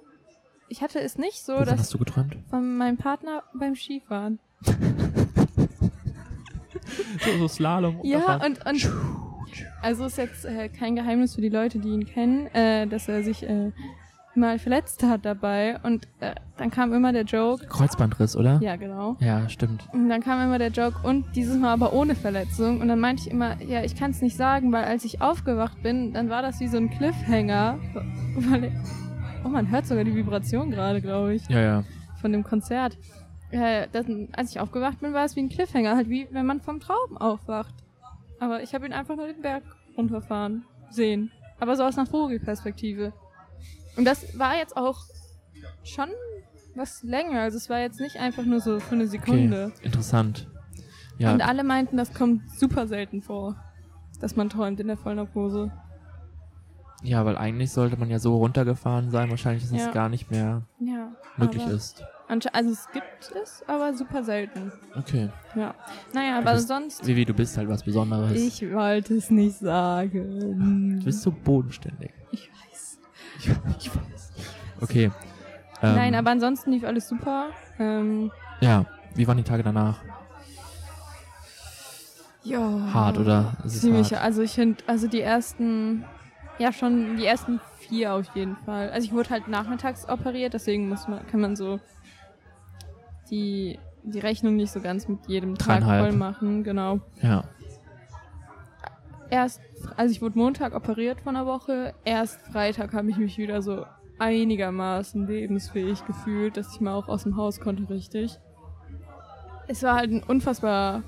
ich 0.69 0.83
hatte 0.83 1.01
es 1.01 1.19
nicht 1.19 1.45
so, 1.45 1.53
Wovon 1.55 1.67
dass 1.67 1.81
hast 1.81 1.95
du 1.95 1.99
geträumt? 1.99 2.37
von 2.49 2.77
meinem 2.77 2.97
Partner 2.97 3.43
beim 3.55 3.75
Skifahren. 3.75 4.39
So, 7.25 7.37
so 7.39 7.49
Slalom. 7.49 8.01
Ja, 8.03 8.37
und, 8.45 8.65
und 8.65 8.91
also 9.83 10.07
ist 10.07 10.19
jetzt 10.19 10.45
äh, 10.45 10.69
kein 10.69 10.97
Geheimnis 10.97 11.35
für 11.35 11.41
die 11.41 11.49
Leute, 11.49 11.79
die 11.79 11.89
ihn 11.89 12.07
kennen, 12.07 12.47
äh, 12.49 12.87
dass 12.87 13.09
er 13.09 13.23
sich 13.23 13.43
äh, 13.43 13.73
mal 14.39 14.59
verletzt 14.59 15.03
hat 15.03 15.25
dabei. 15.25 15.79
Und 15.83 16.07
äh, 16.21 16.35
dann 16.57 16.71
kam 16.71 16.93
immer 16.93 17.13
der 17.13 17.25
Joke, 17.25 17.67
Kreuzbandriss, 17.67 18.37
oder? 18.37 18.59
ja 18.63 18.77
genau, 18.77 19.17
Ja, 19.21 19.49
stimmt. 19.49 19.87
Und 19.93 20.09
dann 20.09 20.23
kam 20.23 20.41
immer 20.41 20.59
der 20.59 20.71
Joke 20.71 21.07
und 21.07 21.25
dieses 21.37 21.57
Mal 21.57 21.73
aber 21.73 21.93
ohne 21.93 22.15
Verletzung. 22.15 22.81
Und 22.81 22.89
dann 22.89 23.01
meinte 23.01 23.23
ich 23.27 23.31
immer, 23.31 23.61
ja, 23.63 23.83
ich 23.85 23.97
kann 23.97 24.11
es 24.13 24.23
nicht 24.23 24.37
sagen, 24.37 24.73
weil 24.73 24.85
als 24.85 25.05
ich 25.05 25.21
aufgewacht 25.21 25.83
bin, 25.83 26.13
dann 26.13 26.31
war 26.31 26.43
das 26.43 26.61
wie 26.61 26.69
so 26.69 26.77
ein 26.79 26.91
Cliffhanger. 26.91 27.79
Weil, 28.37 28.73
oh, 29.45 29.49
man 29.49 29.71
hört 29.71 29.87
sogar 29.87 30.05
die 30.05 30.15
Vibration 30.15 30.71
gerade, 30.71 31.01
glaube 31.01 31.35
ich, 31.35 31.49
Ja, 31.49 31.61
ja. 31.61 31.85
von 32.21 32.31
dem 32.33 32.45
Konzert. 32.45 32.97
Äh, 33.51 33.89
dann, 33.93 34.29
als 34.33 34.51
ich 34.53 34.61
aufgewacht 34.61 35.01
bin, 35.01 35.13
war 35.13 35.25
es 35.25 35.35
wie 35.35 35.41
ein 35.41 35.49
Cliffhanger, 35.49 35.97
halt 35.97 36.09
wie 36.09 36.29
wenn 36.31 36.47
man 36.47 36.61
vom 36.61 36.79
Traum 36.81 37.17
aufwacht. 37.17 37.75
Aber 38.41 38.63
ich 38.63 38.75
habe 38.75 38.87
ihn 38.87 38.93
einfach 38.93 39.17
nur 39.17 39.27
den 39.27 39.41
Berg 39.43 39.63
runterfahren 39.97 40.65
sehen. 40.91 41.31
Aber 41.59 41.75
so 41.75 41.83
aus 41.83 41.99
einer 41.99 42.07
Vogelperspektive. 42.07 43.13
Und 43.99 44.05
das 44.05 44.39
war 44.39 44.57
jetzt 44.57 44.77
auch 44.77 45.01
schon 45.85 46.09
was 46.75 47.03
länger. 47.03 47.41
Also 47.43 47.57
es 47.59 47.69
war 47.69 47.81
jetzt 47.81 48.01
nicht 48.01 48.17
einfach 48.21 48.45
nur 48.45 48.61
so 48.61 48.79
für 48.81 48.95
eine 48.95 49.07
Sekunde. 49.09 49.73
Okay. 49.75 49.85
Interessant. 49.87 50.49
Ja, 51.19 51.33
Und 51.33 51.43
alle 51.43 51.65
meinten, 51.65 51.97
das 51.97 52.15
kommt 52.15 52.49
super 52.53 52.87
selten 52.87 53.21
vor, 53.23 53.57
dass 54.21 54.37
man 54.37 54.49
träumt 54.49 54.79
in 54.81 54.87
der 54.87 54.97
Vollnarkose. 54.97 55.73
ja, 57.03 57.25
weil 57.25 57.37
eigentlich 57.37 57.71
sollte 57.73 57.97
man 57.97 58.11
ja 58.11 58.19
so 58.19 58.37
runtergefahren 58.37 59.11
sein, 59.11 59.31
wahrscheinlich, 59.31 59.63
dass 59.65 59.73
Ja. 59.73 59.87
es 59.89 59.95
gar 59.95 60.09
nicht 60.09 60.31
mehr 60.33 60.63
Ja. 60.81 61.13
möglich 61.37 61.65
ist. 61.67 62.05
Also 62.29 62.49
es 62.71 62.89
gibt 62.93 63.33
es, 63.43 63.63
aber 63.69 63.95
super 63.95 64.23
selten. 64.25 64.71
Okay. 64.97 65.31
Ja. 65.55 65.75
Naja, 66.13 66.39
aber 66.39 66.55
bist- 66.55 66.69
sonst. 66.69 67.07
Vivi, 67.07 67.25
du 67.25 67.35
bist 67.35 67.57
halt 67.57 67.69
was 67.69 67.83
Besonderes. 67.85 68.33
Ich 68.33 68.63
wollte 68.73 69.15
es 69.15 69.31
nicht 69.31 69.59
sagen. 69.59 70.99
Du 70.99 71.05
bist 71.05 71.23
so 71.23 71.31
bodenständig. 71.33 72.11
Ich 73.39 73.49
weiß. 73.51 73.57
Ich, 73.79 73.87
ich 73.87 73.95
weiß. 73.95 74.33
Okay. 74.81 75.11
Ähm, 75.83 75.95
Nein, 75.95 76.15
aber 76.15 76.31
ansonsten 76.31 76.73
lief 76.73 76.85
alles 76.85 77.09
super. 77.09 77.51
Ähm, 77.79 78.31
Ja, 78.61 78.85
wie 79.15 79.27
waren 79.27 79.37
die 79.37 79.45
Tage 79.45 79.63
danach? 79.63 80.01
ja. 82.45 82.93
Hart, 82.93 83.19
oder? 83.19 83.53
Ziemlich. 83.67 84.13
hart. 84.13 84.23
Also 84.23 84.43
ich 84.43 84.53
finde, 84.53 84.83
also 84.87 85.07
die 85.07 85.21
ersten, 85.21 86.05
ja 86.59 86.73
schon 86.73 87.17
die 87.17 87.27
ersten 87.27 87.61
vier 87.79 88.15
auf 88.15 88.27
jeden 88.35 88.57
Fall. 88.57 88.91
Also 88.91 89.07
ich 89.07 89.13
wurde 89.13 89.31
halt 89.31 89.49
nachmittags 89.49 90.09
operiert, 90.09 90.55
deswegen 90.55 90.89
muss 90.89 91.07
man, 91.09 91.27
kann 91.27 91.41
man 91.41 91.57
so 91.57 91.79
die, 93.31 93.79
die 94.03 94.19
Rechnung 94.19 94.57
nicht 94.57 94.73
so 94.73 94.81
ganz 94.81 95.09
mit 95.09 95.27
jedem 95.29 95.57
Tag 95.57 95.83
voll 95.83 96.13
machen, 96.13 96.65
genau. 96.65 97.01
Ja. 97.23 97.45
Erst, 99.31 99.61
also 99.97 100.11
ich 100.13 100.23
wurde 100.23 100.39
Montag 100.39 100.75
operiert 100.75 101.21
von 101.21 101.37
einer 101.37 101.47
Woche, 101.47 101.95
erst 102.05 102.41
Freitag 102.53 102.95
habe 102.95 103.11
ich 103.11 103.19
mich 103.19 103.37
wieder 103.37 103.61
so 103.61 103.85
einigermaßen 104.19 105.27
lebensfähig 105.27 106.05
gefühlt, 106.07 106.57
dass 106.57 106.75
ich 106.75 106.81
mal 106.81 106.95
auch 106.95 107.09
aus 107.09 107.25
dem 107.25 107.37
Haus 107.37 107.61
konnte, 107.61 107.89
richtig. 107.93 108.39
Es 109.67 109.83
war 109.83 109.97
halt 109.97 110.11
ein 110.11 110.23
unfassbar 110.23 111.03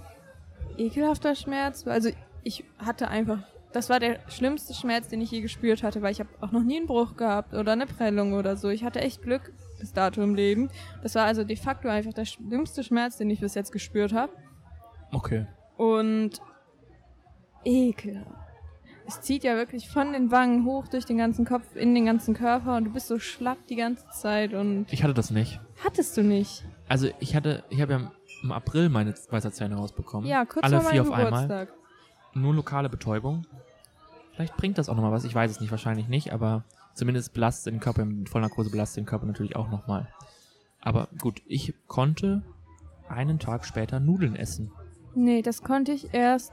ekelhafter 0.76 1.34
Schmerz. 1.34 1.86
Also 1.86 2.10
ich 2.44 2.64
hatte 2.78 3.08
einfach, 3.08 3.38
das 3.72 3.88
war 3.88 4.00
der 4.00 4.18
schlimmste 4.28 4.74
Schmerz, 4.74 5.08
den 5.08 5.20
ich 5.20 5.30
je 5.30 5.40
gespürt 5.40 5.82
hatte, 5.82 6.02
weil 6.02 6.12
ich 6.12 6.20
habe 6.20 6.30
auch 6.40 6.52
noch 6.52 6.62
nie 6.62 6.76
einen 6.76 6.86
Bruch 6.86 7.16
gehabt 7.16 7.54
oder 7.54 7.72
eine 7.72 7.86
Prellung 7.86 8.34
oder 8.34 8.56
so. 8.56 8.68
Ich 8.68 8.84
hatte 8.84 9.00
echt 9.00 9.22
Glück 9.22 9.52
bis 9.78 9.92
dato 9.92 10.22
im 10.22 10.34
Leben. 10.34 10.68
Das 11.02 11.14
war 11.14 11.24
also 11.24 11.42
de 11.42 11.56
facto 11.56 11.88
einfach 11.88 12.12
der 12.12 12.26
schlimmste 12.26 12.84
Schmerz, 12.84 13.16
den 13.16 13.30
ich 13.30 13.40
bis 13.40 13.54
jetzt 13.54 13.72
gespürt 13.72 14.12
habe. 14.12 14.32
Okay. 15.12 15.46
Und 15.76 16.40
ekelhaft. 17.64 18.26
Es 19.06 19.20
zieht 19.22 19.42
ja 19.42 19.56
wirklich 19.56 19.88
von 19.88 20.12
den 20.12 20.30
Wangen 20.30 20.64
hoch 20.64 20.86
durch 20.86 21.04
den 21.04 21.18
ganzen 21.18 21.44
Kopf 21.44 21.74
in 21.74 21.94
den 21.94 22.06
ganzen 22.06 22.32
Körper 22.34 22.76
und 22.76 22.84
du 22.84 22.92
bist 22.92 23.08
so 23.08 23.18
schlapp 23.18 23.58
die 23.68 23.74
ganze 23.76 24.08
Zeit 24.10 24.54
und 24.54 24.86
Ich 24.92 25.02
hatte 25.02 25.14
das 25.14 25.30
nicht. 25.30 25.60
hattest 25.84 26.16
du 26.16 26.22
nicht. 26.22 26.64
Also 26.88 27.08
ich 27.18 27.34
hatte, 27.34 27.64
ich 27.70 27.80
habe 27.82 27.92
ja 27.94 28.12
im 28.42 28.52
April 28.52 28.88
meine 28.88 29.12
Weisheitszähne 29.30 29.74
rausbekommen. 29.74 30.28
Ja, 30.28 30.44
kurz 30.44 30.64
Alle 30.64 30.80
vor 30.80 30.90
vier 30.90 31.02
auf 31.02 31.10
einmal. 31.10 31.42
Geburtstag. 31.48 31.74
Nur 32.34 32.54
lokale 32.54 32.88
Betäubung. 32.88 33.46
Vielleicht 34.32 34.56
bringt 34.56 34.78
das 34.78 34.88
auch 34.88 34.94
nochmal 34.94 35.12
was. 35.12 35.24
Ich 35.24 35.34
weiß 35.34 35.50
es 35.50 35.60
nicht, 35.60 35.72
wahrscheinlich 35.72 36.06
nicht, 36.08 36.32
aber 36.32 36.62
zumindest 36.94 37.34
belastet 37.34 37.74
den 37.74 37.80
Körper, 37.80 38.04
mit 38.04 38.28
Vollnarkose 38.28 38.70
belastet 38.70 38.98
den 38.98 39.06
Körper 39.06 39.26
natürlich 39.26 39.56
auch 39.56 39.68
nochmal. 39.70 40.08
Aber 40.80 41.08
gut, 41.20 41.42
ich 41.46 41.74
konnte 41.88 42.42
einen 43.08 43.38
Tag 43.40 43.64
später 43.66 43.98
Nudeln 43.98 44.36
essen. 44.36 44.70
Nee, 45.14 45.42
das 45.42 45.62
konnte 45.62 45.90
ich 45.92 46.14
erst, 46.14 46.52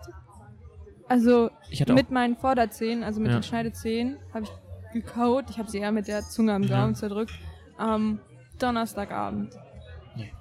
also 1.09 1.49
mit 1.89 2.11
meinen 2.11 2.35
Vorderzähnen, 2.37 3.03
also 3.03 3.19
mit 3.19 3.31
Ja. 3.31 3.37
den 3.39 3.43
Schneidezähnen, 3.43 4.17
habe 4.33 4.45
ich 4.45 4.51
gekaut. 4.93 5.45
Ich 5.49 5.59
habe 5.59 5.69
sie 5.69 5.79
eher 5.79 5.91
mit 5.91 6.07
der 6.07 6.21
Zunge 6.23 6.53
am 6.53 6.63
Ja. 6.63 6.81
Gaumen 6.81 6.95
zerdrückt. 6.95 7.33
Am 7.77 8.19
Donnerstagabend. 8.59 9.53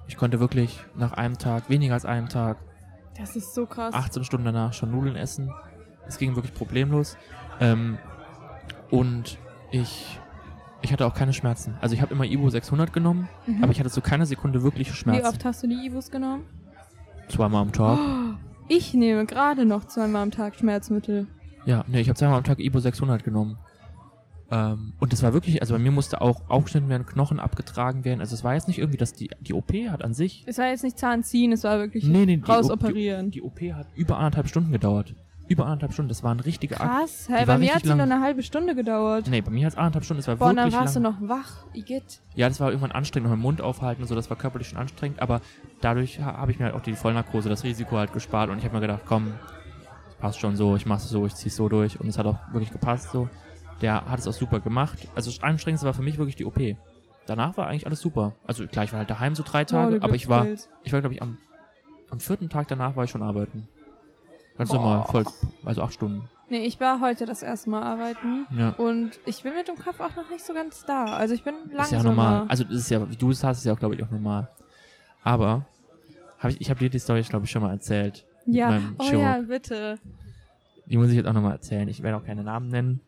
ich 0.07 0.17
konnte 0.17 0.39
wirklich 0.39 0.79
nach 0.95 1.13
einem 1.13 1.37
Tag, 1.37 1.69
weniger 1.69 1.93
als 1.93 2.05
einem 2.05 2.29
Tag, 2.29 2.57
Das 3.17 3.35
ist 3.35 3.53
so 3.55 3.65
krass. 3.65 3.93
18 3.93 4.23
Stunden 4.23 4.45
danach 4.45 4.73
schon 4.73 4.91
Nudeln 4.91 5.15
essen. 5.15 5.51
Es 6.07 6.17
ging 6.17 6.35
wirklich 6.35 6.53
problemlos. 6.53 7.17
Ähm, 7.59 7.97
und 8.91 9.37
ich 9.71 10.19
Ich 10.83 10.93
hatte 10.93 11.05
auch 11.07 11.15
keine 11.15 11.33
Schmerzen. 11.33 11.75
Also 11.81 11.95
ich 11.95 12.01
habe 12.03 12.13
immer 12.13 12.23
Ibu 12.25 12.49
600 12.51 12.93
genommen, 12.93 13.27
Mhm. 13.47 13.63
aber 13.63 13.71
ich 13.71 13.79
hatte 13.79 13.89
zu 13.89 13.99
keiner 14.01 14.27
Sekunde 14.27 14.61
wirkliche 14.63 14.91
Wie 14.93 14.95
Schmerzen. 14.95 15.25
oft 15.27 15.43
hast 15.43 15.63
du 15.63 15.67
die 15.67 15.85
Ibus 15.85 16.11
genommen? 16.11 16.45
Zweimal 17.29 17.63
am 17.63 17.71
Tag. 17.71 17.97
Ich 18.67 18.93
nehme 18.93 19.25
gerade 19.25 19.65
noch 19.65 19.85
zweimal 19.85 20.23
am 20.23 20.31
Tag 20.31 20.55
Schmerzmittel. 20.55 21.27
Ja, 21.65 21.83
nee, 21.87 22.01
ich 22.01 22.09
habe 22.09 22.17
zweimal 22.17 22.37
am 22.37 22.43
Tag 22.43 22.59
Ibu 22.59 22.79
600 22.79 23.23
genommen. 23.23 23.57
Ähm, 24.49 24.93
und 24.99 25.11
das 25.11 25.23
war 25.23 25.33
wirklich, 25.33 25.61
also 25.61 25.73
bei 25.73 25.79
mir 25.79 25.91
musste 25.91 26.21
auch 26.21 26.49
aufgeschnitten 26.49 26.89
werden, 26.89 27.05
Knochen 27.05 27.39
abgetragen 27.39 28.05
werden. 28.05 28.21
Also 28.21 28.33
es 28.35 28.43
war 28.43 28.53
jetzt 28.53 28.67
nicht 28.67 28.79
irgendwie, 28.79 28.97
dass 28.97 29.13
die, 29.13 29.29
die 29.41 29.53
OP 29.53 29.73
hat 29.89 30.03
an 30.03 30.13
sich. 30.13 30.43
Es 30.47 30.57
war 30.57 30.67
jetzt 30.67 30.83
nicht 30.83 30.97
Zahnziehen, 30.97 31.51
es 31.51 31.63
war 31.63 31.79
wirklich 31.79 32.05
Nee, 32.05 32.25
nee, 32.25 32.41
rausoperieren. 32.47 33.31
die, 33.31 33.39
die 33.39 33.41
OP 33.41 33.59
hat 33.73 33.87
über 33.95 34.17
anderthalb 34.17 34.47
Stunden 34.47 34.71
gedauert. 34.71 35.15
Über 35.49 35.65
anderthalb 35.65 35.93
Stunden. 35.93 36.09
Das 36.09 36.23
war 36.23 36.33
ein 36.33 36.39
richtiger 36.41 36.81
Akt. 36.81 36.89
Krass, 36.91 37.29
war 37.29 37.45
bei 37.45 37.57
mir 37.57 37.73
hat 37.73 37.83
sie 37.83 37.93
nur 37.93 38.01
eine 38.03 38.19
halbe 38.21 38.43
Stunde 38.43 38.75
gedauert. 38.75 39.27
Nee, 39.27 39.41
bei 39.41 39.49
mir 39.51 39.65
hat 39.65 39.73
es 39.73 39.77
anderthalb 39.77 40.03
Stunden. 40.03 40.19
Es 40.19 40.27
war 40.27 40.35
Boah, 40.35 40.49
und 40.49 40.57
dann 40.57 40.65
wirklich 40.65 40.81
warst 40.81 40.95
lang. 40.95 41.03
du 41.03 41.09
noch 41.09 41.29
wach. 41.29 41.63
Igitt. 41.73 42.21
Ja, 42.35 42.49
das 42.49 42.59
war 42.59 42.69
irgendwann 42.69 42.91
anstrengend, 42.91 43.29
noch 43.29 43.35
den 43.37 43.41
Mund 43.41 43.61
aufhalten 43.61 44.01
und 44.01 44.07
so, 44.07 44.15
das 44.15 44.29
war 44.29 44.37
körperlich 44.37 44.67
schon 44.69 44.77
anstrengend, 44.77 45.21
aber 45.21 45.41
dadurch 45.81 46.19
ha- 46.19 46.37
habe 46.37 46.51
ich 46.51 46.59
mir 46.59 46.65
halt 46.65 46.75
auch 46.75 46.81
die 46.81 46.95
Vollnarkose, 46.95 47.47
das 47.49 47.63
Risiko 47.63 47.97
halt 47.97 48.11
gespart 48.13 48.49
und 48.49 48.57
ich 48.57 48.65
habe 48.65 48.75
mir 48.75 48.81
gedacht, 48.81 49.03
komm, 49.05 49.33
das 50.05 50.15
passt 50.15 50.39
schon 50.39 50.55
so, 50.57 50.75
ich 50.75 50.85
mach's 50.85 51.07
so, 51.07 51.25
ich 51.25 51.35
zieh's 51.35 51.55
so 51.55 51.69
durch 51.69 51.99
und 51.99 52.07
es 52.09 52.17
hat 52.17 52.25
auch 52.25 52.39
wirklich 52.51 52.71
gepasst 52.71 53.11
so. 53.11 53.29
Der 53.81 54.05
hat 54.05 54.19
es 54.19 54.27
auch 54.27 54.33
super 54.33 54.59
gemacht. 54.59 55.07
Also 55.15 55.29
das 55.31 55.41
Anstrengendste 55.43 55.85
war 55.85 55.93
für 55.93 56.01
mich 56.01 56.17
wirklich 56.17 56.35
die 56.35 56.45
OP. 56.45 56.59
Danach 57.27 57.55
war 57.57 57.67
eigentlich 57.67 57.85
alles 57.85 57.99
super. 58.01 58.33
Also 58.45 58.65
klar, 58.67 58.85
ich 58.85 58.91
war 58.91 58.99
halt 58.99 59.09
daheim 59.09 59.35
so 59.35 59.43
drei 59.43 59.63
Tage, 59.65 59.91
Boah, 59.93 59.99
du 59.99 60.03
aber 60.05 60.15
ich 60.15 60.27
war, 60.27 60.45
ich 60.83 60.91
war 60.93 60.99
glaube 61.01 61.13
ich 61.15 61.21
am, 61.21 61.37
am 62.09 62.19
vierten 62.19 62.49
Tag 62.49 62.67
danach 62.67 62.95
war 62.95 63.03
ich 63.03 63.11
schon 63.11 63.21
arbeiten. 63.23 63.67
Ganz 64.57 64.71
normal, 64.73 65.05
voll, 65.05 65.25
also 65.65 65.81
acht 65.83 65.93
Stunden. 65.93 66.27
Nee, 66.49 66.65
ich 66.65 66.79
war 66.79 67.01
heute 67.01 67.25
das 67.25 67.43
erste 67.43 67.69
Mal 67.69 67.83
arbeiten. 67.83 68.47
Ja. 68.57 68.69
Und 68.71 69.11
ich 69.25 69.43
bin 69.43 69.53
mit 69.53 69.67
dem 69.67 69.75
Kopf 69.75 69.99
auch 69.99 70.15
noch 70.15 70.29
nicht 70.29 70.45
so 70.45 70.53
ganz 70.53 70.85
da. 70.85 71.05
Also 71.05 71.33
ich 71.33 71.43
bin 71.43 71.53
Ist 71.65 71.73
langsamer. 71.73 72.03
ja 72.03 72.09
normal. 72.09 72.45
Also 72.47 72.63
das 72.63 72.75
ist 72.75 72.89
ja, 72.89 73.09
wie 73.09 73.15
du 73.17 73.31
es 73.31 73.43
hast, 73.43 73.59
ist 73.59 73.65
ja 73.65 73.73
auch, 73.73 73.79
glaube 73.79 73.95
ich, 73.95 74.03
auch 74.03 74.09
normal. 74.09 74.47
Aber 75.23 75.65
hab 76.39 76.51
ich, 76.51 76.61
ich 76.61 76.69
habe 76.69 76.79
dir 76.79 76.89
die 76.89 76.99
Story, 76.99 77.21
glaube 77.23 77.45
ich, 77.45 77.51
schon 77.51 77.61
mal 77.61 77.71
erzählt. 77.71 78.25
ja, 78.45 78.79
oh 78.97 79.03
Chirurg. 79.03 79.21
ja, 79.23 79.37
bitte. 79.41 79.99
Die 80.85 80.95
muss 80.97 81.09
ich 81.09 81.15
jetzt 81.15 81.27
auch 81.27 81.33
nochmal 81.33 81.51
erzählen. 81.51 81.87
Ich 81.89 82.01
werde 82.01 82.17
auch 82.17 82.23
keine 82.25 82.43
Namen 82.43 82.69
nennen. 82.69 83.01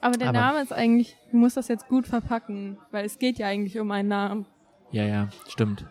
Aber 0.00 0.16
der 0.16 0.28
Aber- 0.28 0.38
Name 0.38 0.60
ist 0.62 0.72
eigentlich, 0.72 1.16
du 1.32 1.36
musst 1.38 1.56
das 1.56 1.66
jetzt 1.68 1.88
gut 1.88 2.06
verpacken, 2.06 2.78
weil 2.92 3.04
es 3.04 3.18
geht 3.18 3.38
ja 3.38 3.48
eigentlich 3.48 3.78
um 3.80 3.90
einen 3.90 4.08
Namen. 4.08 4.46
Ja, 4.92 5.04
ja, 5.04 5.28
stimmt. 5.48 5.84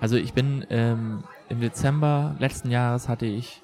Also 0.00 0.16
ich 0.16 0.32
bin 0.34 0.66
ähm, 0.68 1.22
im 1.48 1.60
Dezember 1.60 2.34
letzten 2.40 2.70
Jahres 2.70 3.08
hatte 3.08 3.26
ich, 3.26 3.62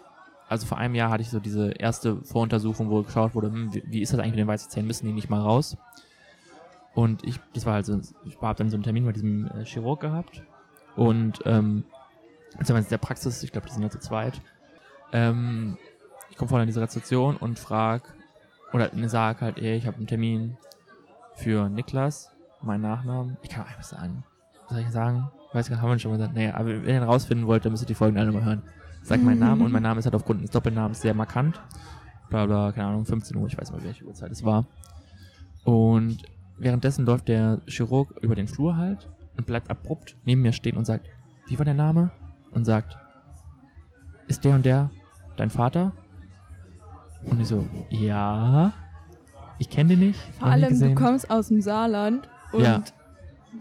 also 0.50 0.66
vor 0.66 0.78
einem 0.78 0.96
Jahr 0.96 1.10
hatte 1.10 1.22
ich 1.22 1.30
so 1.30 1.38
diese 1.38 1.70
erste 1.70 2.16
Voruntersuchung, 2.24 2.90
wo 2.90 3.02
geschaut 3.02 3.36
wurde, 3.36 3.52
hm, 3.52 3.72
wie, 3.72 3.84
wie 3.86 4.02
ist 4.02 4.12
das 4.12 4.18
eigentlich 4.18 4.32
mit 4.32 4.40
den 4.40 4.48
weißen 4.48 4.68
Zähnen, 4.68 4.88
müssen 4.88 5.06
die 5.06 5.12
nicht 5.12 5.30
mal 5.30 5.40
raus? 5.40 5.76
Und 6.92 7.24
ich, 7.24 7.38
das 7.54 7.66
war 7.66 7.74
halt 7.74 7.86
so, 7.86 8.00
ich 8.24 8.36
habe 8.42 8.58
dann 8.58 8.68
so 8.68 8.76
einen 8.76 8.82
Termin 8.82 9.06
bei 9.06 9.12
diesem 9.12 9.46
äh, 9.46 9.64
Chirurg 9.64 10.00
gehabt. 10.00 10.42
Und 10.96 11.38
ähm, 11.44 11.84
jetzt 12.58 12.68
in 12.68 12.84
der 12.90 12.98
Praxis, 12.98 13.44
ich 13.44 13.52
glaube, 13.52 13.68
die 13.68 13.72
sind 13.72 13.84
ja 13.84 13.90
zu 13.90 14.00
zweit. 14.00 14.42
Ähm, 15.12 15.78
ich 16.30 16.36
komme 16.36 16.48
vorne 16.48 16.64
in 16.64 16.68
diese 16.68 16.80
Rezeption 16.80 17.36
und 17.36 17.60
frag 17.60 18.12
oder 18.72 18.90
sag 19.08 19.42
halt, 19.42 19.56
ey, 19.58 19.76
ich 19.76 19.86
habe 19.86 19.98
einen 19.98 20.08
Termin 20.08 20.56
für 21.34 21.68
Niklas, 21.68 22.32
meinen 22.60 22.82
Nachnamen. 22.82 23.36
Ich 23.42 23.50
kann 23.50 23.66
einfach 23.66 23.84
sagen. 23.84 24.24
Was 24.66 24.76
soll 24.76 24.84
ich 24.84 24.90
sagen? 24.90 25.30
Weiß 25.52 25.68
gar 25.68 25.76
nicht, 25.76 25.82
haben 25.82 25.90
wir 25.90 25.98
schon 26.00 26.12
gesagt. 26.12 26.34
Naja, 26.34 26.54
aber 26.54 26.66
wenn 26.70 26.86
ihr 26.86 26.96
ihn 26.96 27.02
rausfinden 27.04 27.46
wollt, 27.46 27.64
dann 27.64 27.70
müsst 27.70 27.84
ihr 27.84 27.86
die 27.86 27.94
Folgen 27.94 28.18
alle 28.18 28.32
mal 28.32 28.44
hören. 28.44 28.64
Sag 29.02 29.22
meinen 29.22 29.40
Namen 29.40 29.62
und 29.62 29.72
mein 29.72 29.82
Name 29.88 29.98
ist 29.98 30.04
halt 30.06 30.14
aufgrund 30.14 30.42
des 30.42 30.50
Doppelnamens 30.50 31.00
sehr 31.00 31.14
markant. 31.14 31.60
Bla 32.28 32.46
bla, 32.46 32.70
keine 32.72 32.88
Ahnung, 32.88 33.04
15 33.04 33.36
Uhr, 33.36 33.46
ich 33.48 33.58
weiß 33.58 33.72
mal, 33.72 33.82
welche 33.82 34.04
Uhrzeit 34.04 34.30
es 34.30 34.44
war. 34.44 34.66
Und 35.64 36.18
währenddessen 36.58 37.04
läuft 37.06 37.28
der 37.28 37.60
Chirurg 37.66 38.14
über 38.22 38.34
den 38.34 38.46
Flur 38.48 38.76
halt 38.76 39.08
und 39.36 39.46
bleibt 39.46 39.70
abrupt 39.70 40.16
neben 40.24 40.42
mir 40.42 40.52
stehen 40.52 40.76
und 40.76 40.84
sagt, 40.84 41.06
wie 41.48 41.58
war 41.58 41.64
der 41.64 41.74
Name? 41.74 42.10
Und 42.52 42.64
sagt, 42.64 42.96
ist 44.28 44.44
der 44.44 44.54
und 44.54 44.64
der 44.64 44.90
dein 45.36 45.50
Vater? 45.50 45.92
Und 47.24 47.40
ich 47.40 47.48
so, 47.48 47.66
ja, 47.90 48.72
ich 49.58 49.68
kenne 49.68 49.90
den 49.90 50.00
nicht. 50.00 50.20
Vor 50.38 50.48
allem, 50.48 50.78
du 50.78 50.94
kommst 50.94 51.30
aus 51.30 51.48
dem 51.48 51.60
Saarland 51.60 52.28
und 52.52 52.62
Ja. 52.62 52.82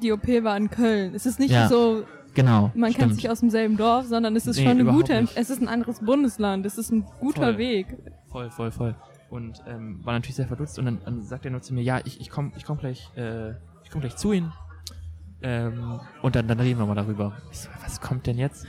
die 0.01 0.11
OP 0.11 0.27
war 0.43 0.55
in 0.55 0.69
Köln. 0.69 1.13
Es 1.15 1.25
ist 1.25 1.39
nicht 1.39 1.51
Ja, 1.51 1.67
so, 1.67 2.03
Genau, 2.35 2.71
man 2.75 2.91
stimmt. 2.91 2.97
kennt 3.07 3.15
sich 3.15 3.29
aus 3.29 3.39
demselben 3.41 3.75
Dorf, 3.77 4.05
sondern 4.05 4.35
es 4.35 4.47
ist 4.47 4.57
Nee, 4.57 4.63
schon 4.63 4.79
eine 4.79 4.85
gute, 4.91 5.21
nicht. 5.21 5.35
es 5.35 5.49
ist 5.49 5.61
ein 5.61 5.67
anderes 5.67 5.99
Bundesland, 5.99 6.65
es 6.65 6.77
ist 6.77 6.91
ein 6.91 7.05
guter 7.19 7.41
Voll. 7.43 7.57
Weg. 7.57 7.97
Voll, 8.27 8.49
voll, 8.51 8.71
voll. 8.71 8.95
Und 9.29 9.61
ähm, 9.67 9.99
war 10.03 10.13
natürlich 10.13 10.35
sehr 10.35 10.47
verdutzt 10.47 10.79
und 10.79 10.85
dann, 10.85 10.99
dann 11.05 11.21
sagt 11.21 11.45
er 11.45 11.51
nur 11.51 11.61
zu 11.61 11.73
mir, 11.73 11.81
ja, 11.83 11.99
ich, 12.05 12.19
ich 12.21 12.29
komm, 12.29 12.51
ich 12.55 12.65
komm 12.65 12.77
gleich, 12.77 13.09
äh, 13.15 13.51
ich 13.83 13.89
komm 13.91 14.01
gleich 14.01 14.15
zu 14.15 14.31
Ihnen. 14.31 14.51
Ähm, 15.41 15.99
und 16.21 16.35
dann, 16.35 16.47
dann 16.47 16.59
reden 16.59 16.79
wir 16.79 16.85
mal 16.85 16.95
darüber. 16.95 17.33
Ich 17.51 17.59
so, 17.59 17.69
was 17.83 18.01
kommt 18.01 18.27
denn 18.27 18.37
jetzt? 18.37 18.65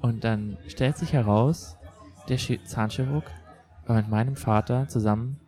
Und 0.00 0.24
dann 0.24 0.56
stellt 0.66 0.96
sich 0.96 1.12
heraus, 1.12 1.76
der 2.28 2.36
Chi- 2.38 2.62
Zahnchirurg 2.64 3.24
war 3.86 3.96
mit 3.96 4.08
meinem 4.08 4.36
Vater 4.36 4.88
zusammen 4.88 5.38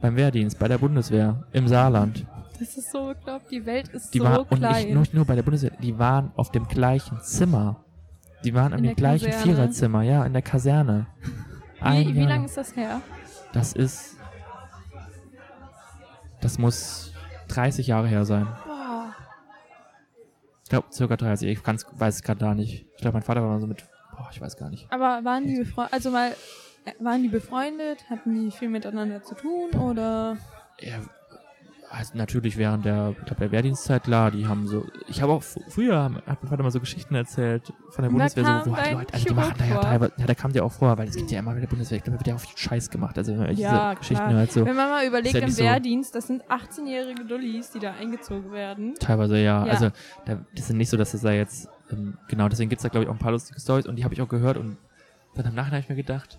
beim 0.00 0.16
Wehrdienst, 0.16 0.58
bei 0.58 0.68
der 0.68 0.78
Bundeswehr 0.78 1.44
im 1.52 1.68
Saarland. 1.68 2.26
Das 2.62 2.76
ist 2.76 2.92
so, 2.92 3.10
ich 3.10 3.20
glaube, 3.24 3.44
die 3.50 3.66
Welt 3.66 3.88
ist 3.88 4.14
Die 4.14 4.18
so 4.18 4.24
war, 4.24 4.38
und 4.40 4.58
klein. 4.58 4.96
nicht 4.96 5.12
nur, 5.14 5.24
bei 5.24 5.34
der 5.34 5.42
Bundeswehr, 5.42 5.72
die 5.80 5.98
waren 5.98 6.30
auf 6.36 6.52
dem 6.52 6.68
gleichen 6.68 7.20
Zimmer. 7.20 7.84
Die 8.44 8.54
waren 8.54 8.72
In 8.72 8.84
dem 8.84 8.94
gleichen 8.94 9.30
Kaserne? 9.32 9.42
Viererzimmer, 9.56 10.02
ja, 10.02 10.24
in 10.24 10.32
der 10.32 10.42
Kaserne. 10.42 11.06
Ein 11.80 12.06
wie 12.08 12.14
wie 12.14 12.20
lange 12.20 12.34
lang. 12.34 12.44
ist 12.44 12.56
das 12.56 12.76
her? 12.76 13.00
Das 13.52 13.72
ist. 13.72 14.16
Das 16.40 16.58
muss 16.58 17.12
30 17.48 17.88
Jahre 17.88 18.06
her 18.06 18.24
sein. 18.24 18.46
Boah. 18.66 19.12
Ich 20.62 20.70
glaube, 20.70 20.86
circa 20.92 21.16
30. 21.16 21.48
Ich 21.48 21.62
kann's, 21.64 21.84
weiß 21.92 22.16
es 22.16 22.22
gerade 22.22 22.38
gar 22.40 22.54
nicht. 22.54 22.86
Ich 22.94 23.00
glaube, 23.02 23.14
mein 23.14 23.22
Vater 23.22 23.42
war 23.42 23.48
mal 23.50 23.60
so 23.60 23.66
mit. 23.66 23.84
Boah, 24.16 24.28
ich 24.32 24.40
weiß 24.40 24.56
gar 24.56 24.70
nicht. 24.70 24.86
Aber 24.92 25.24
waren 25.24 25.46
die 25.48 25.56
befreundet, 25.56 25.92
also 25.94 26.10
mal, 26.10 26.30
äh, 26.84 26.92
waren 27.04 27.22
die 27.22 27.28
befreundet? 27.28 28.08
Hatten 28.08 28.34
die 28.34 28.50
viel 28.52 28.68
miteinander 28.68 29.22
zu 29.24 29.34
tun 29.34 29.70
oder? 29.80 30.36
Ja, 30.80 30.98
also 31.94 32.16
natürlich 32.16 32.56
während 32.56 32.84
der, 32.86 33.10
ich 33.18 33.24
glaube, 33.26 33.40
der 33.40 33.52
Wehrdienstzeit, 33.52 34.04
klar, 34.04 34.30
die 34.30 34.46
haben 34.46 34.66
so. 34.66 34.86
Ich 35.08 35.20
habe 35.20 35.32
auch 35.32 35.42
fr- 35.42 35.60
früher, 35.68 36.02
hat 36.26 36.42
mein 36.42 36.48
Vater 36.48 36.62
mal 36.62 36.70
so 36.70 36.80
Geschichten 36.80 37.14
erzählt 37.14 37.72
von 37.90 38.02
der 38.02 38.04
da 38.04 38.08
Bundeswehr, 38.08 38.62
so, 38.64 38.70
wo 38.70 38.76
halt 38.76 38.92
Leute, 38.92 39.14
also 39.14 39.26
die 39.26 39.34
machen 39.34 39.54
da 39.58 39.64
ja 39.66 39.78
teilweise, 39.78 40.12
ja, 40.16 40.26
da 40.26 40.34
kam 40.34 40.52
der 40.52 40.64
auch 40.64 40.72
vor, 40.72 40.96
weil 40.96 41.08
es 41.08 41.16
gibt 41.16 41.30
ja 41.30 41.38
immer 41.38 41.52
bei 41.54 41.60
der 41.60 41.66
Bundeswehr, 41.66 41.98
ich 41.98 42.04
glaube, 42.04 42.16
da 42.16 42.20
wird 42.20 42.28
ja 42.28 42.34
auch 42.34 42.40
viel 42.40 42.56
Scheiß 42.56 42.90
gemacht. 42.90 43.18
Also, 43.18 43.32
wenn 43.32 43.38
man 43.40 43.48
diese 43.50 43.62
Ja, 43.62 43.94
Geschichten 43.94 44.24
klar. 44.24 44.32
hört, 44.32 44.52
so. 44.52 44.64
Wenn 44.64 44.76
man 44.76 44.88
mal 44.90 45.06
überlegt, 45.06 45.34
im 45.34 45.48
so- 45.50 45.62
Wehrdienst, 45.62 46.14
das 46.14 46.26
sind 46.26 46.42
18-jährige 46.46 47.24
Dullis, 47.24 47.70
die 47.70 47.78
da 47.78 47.92
eingezogen 47.92 48.50
werden. 48.52 48.94
Teilweise 48.98 49.36
ja. 49.36 49.66
Ja. 49.66 49.72
Also 49.72 49.90
da, 50.24 50.38
das 50.54 50.70
ist 50.70 50.74
nicht 50.74 50.88
so, 50.90 50.96
dass 50.96 51.12
das 51.12 51.20
da 51.20 51.32
jetzt 51.32 51.68
ähm, 51.90 52.16
genau 52.28 52.48
deswegen 52.48 52.70
gibt's 52.70 52.82
da 52.84 52.88
glaube 52.88 53.04
ich 53.04 53.10
auch 53.10 53.14
ein 53.14 53.18
paar 53.18 53.32
lustige 53.32 53.60
Stories 53.60 53.86
und 53.86 53.96
die 53.96 54.04
habe 54.04 54.14
ich 54.14 54.22
auch 54.22 54.28
gehört 54.28 54.56
und 54.56 54.78
dann 55.34 55.44
im 55.46 55.54
Nachhinein 55.54 55.82
habe 55.82 55.84
ich 55.84 55.88
mir 55.90 55.96
gedacht, 55.96 56.38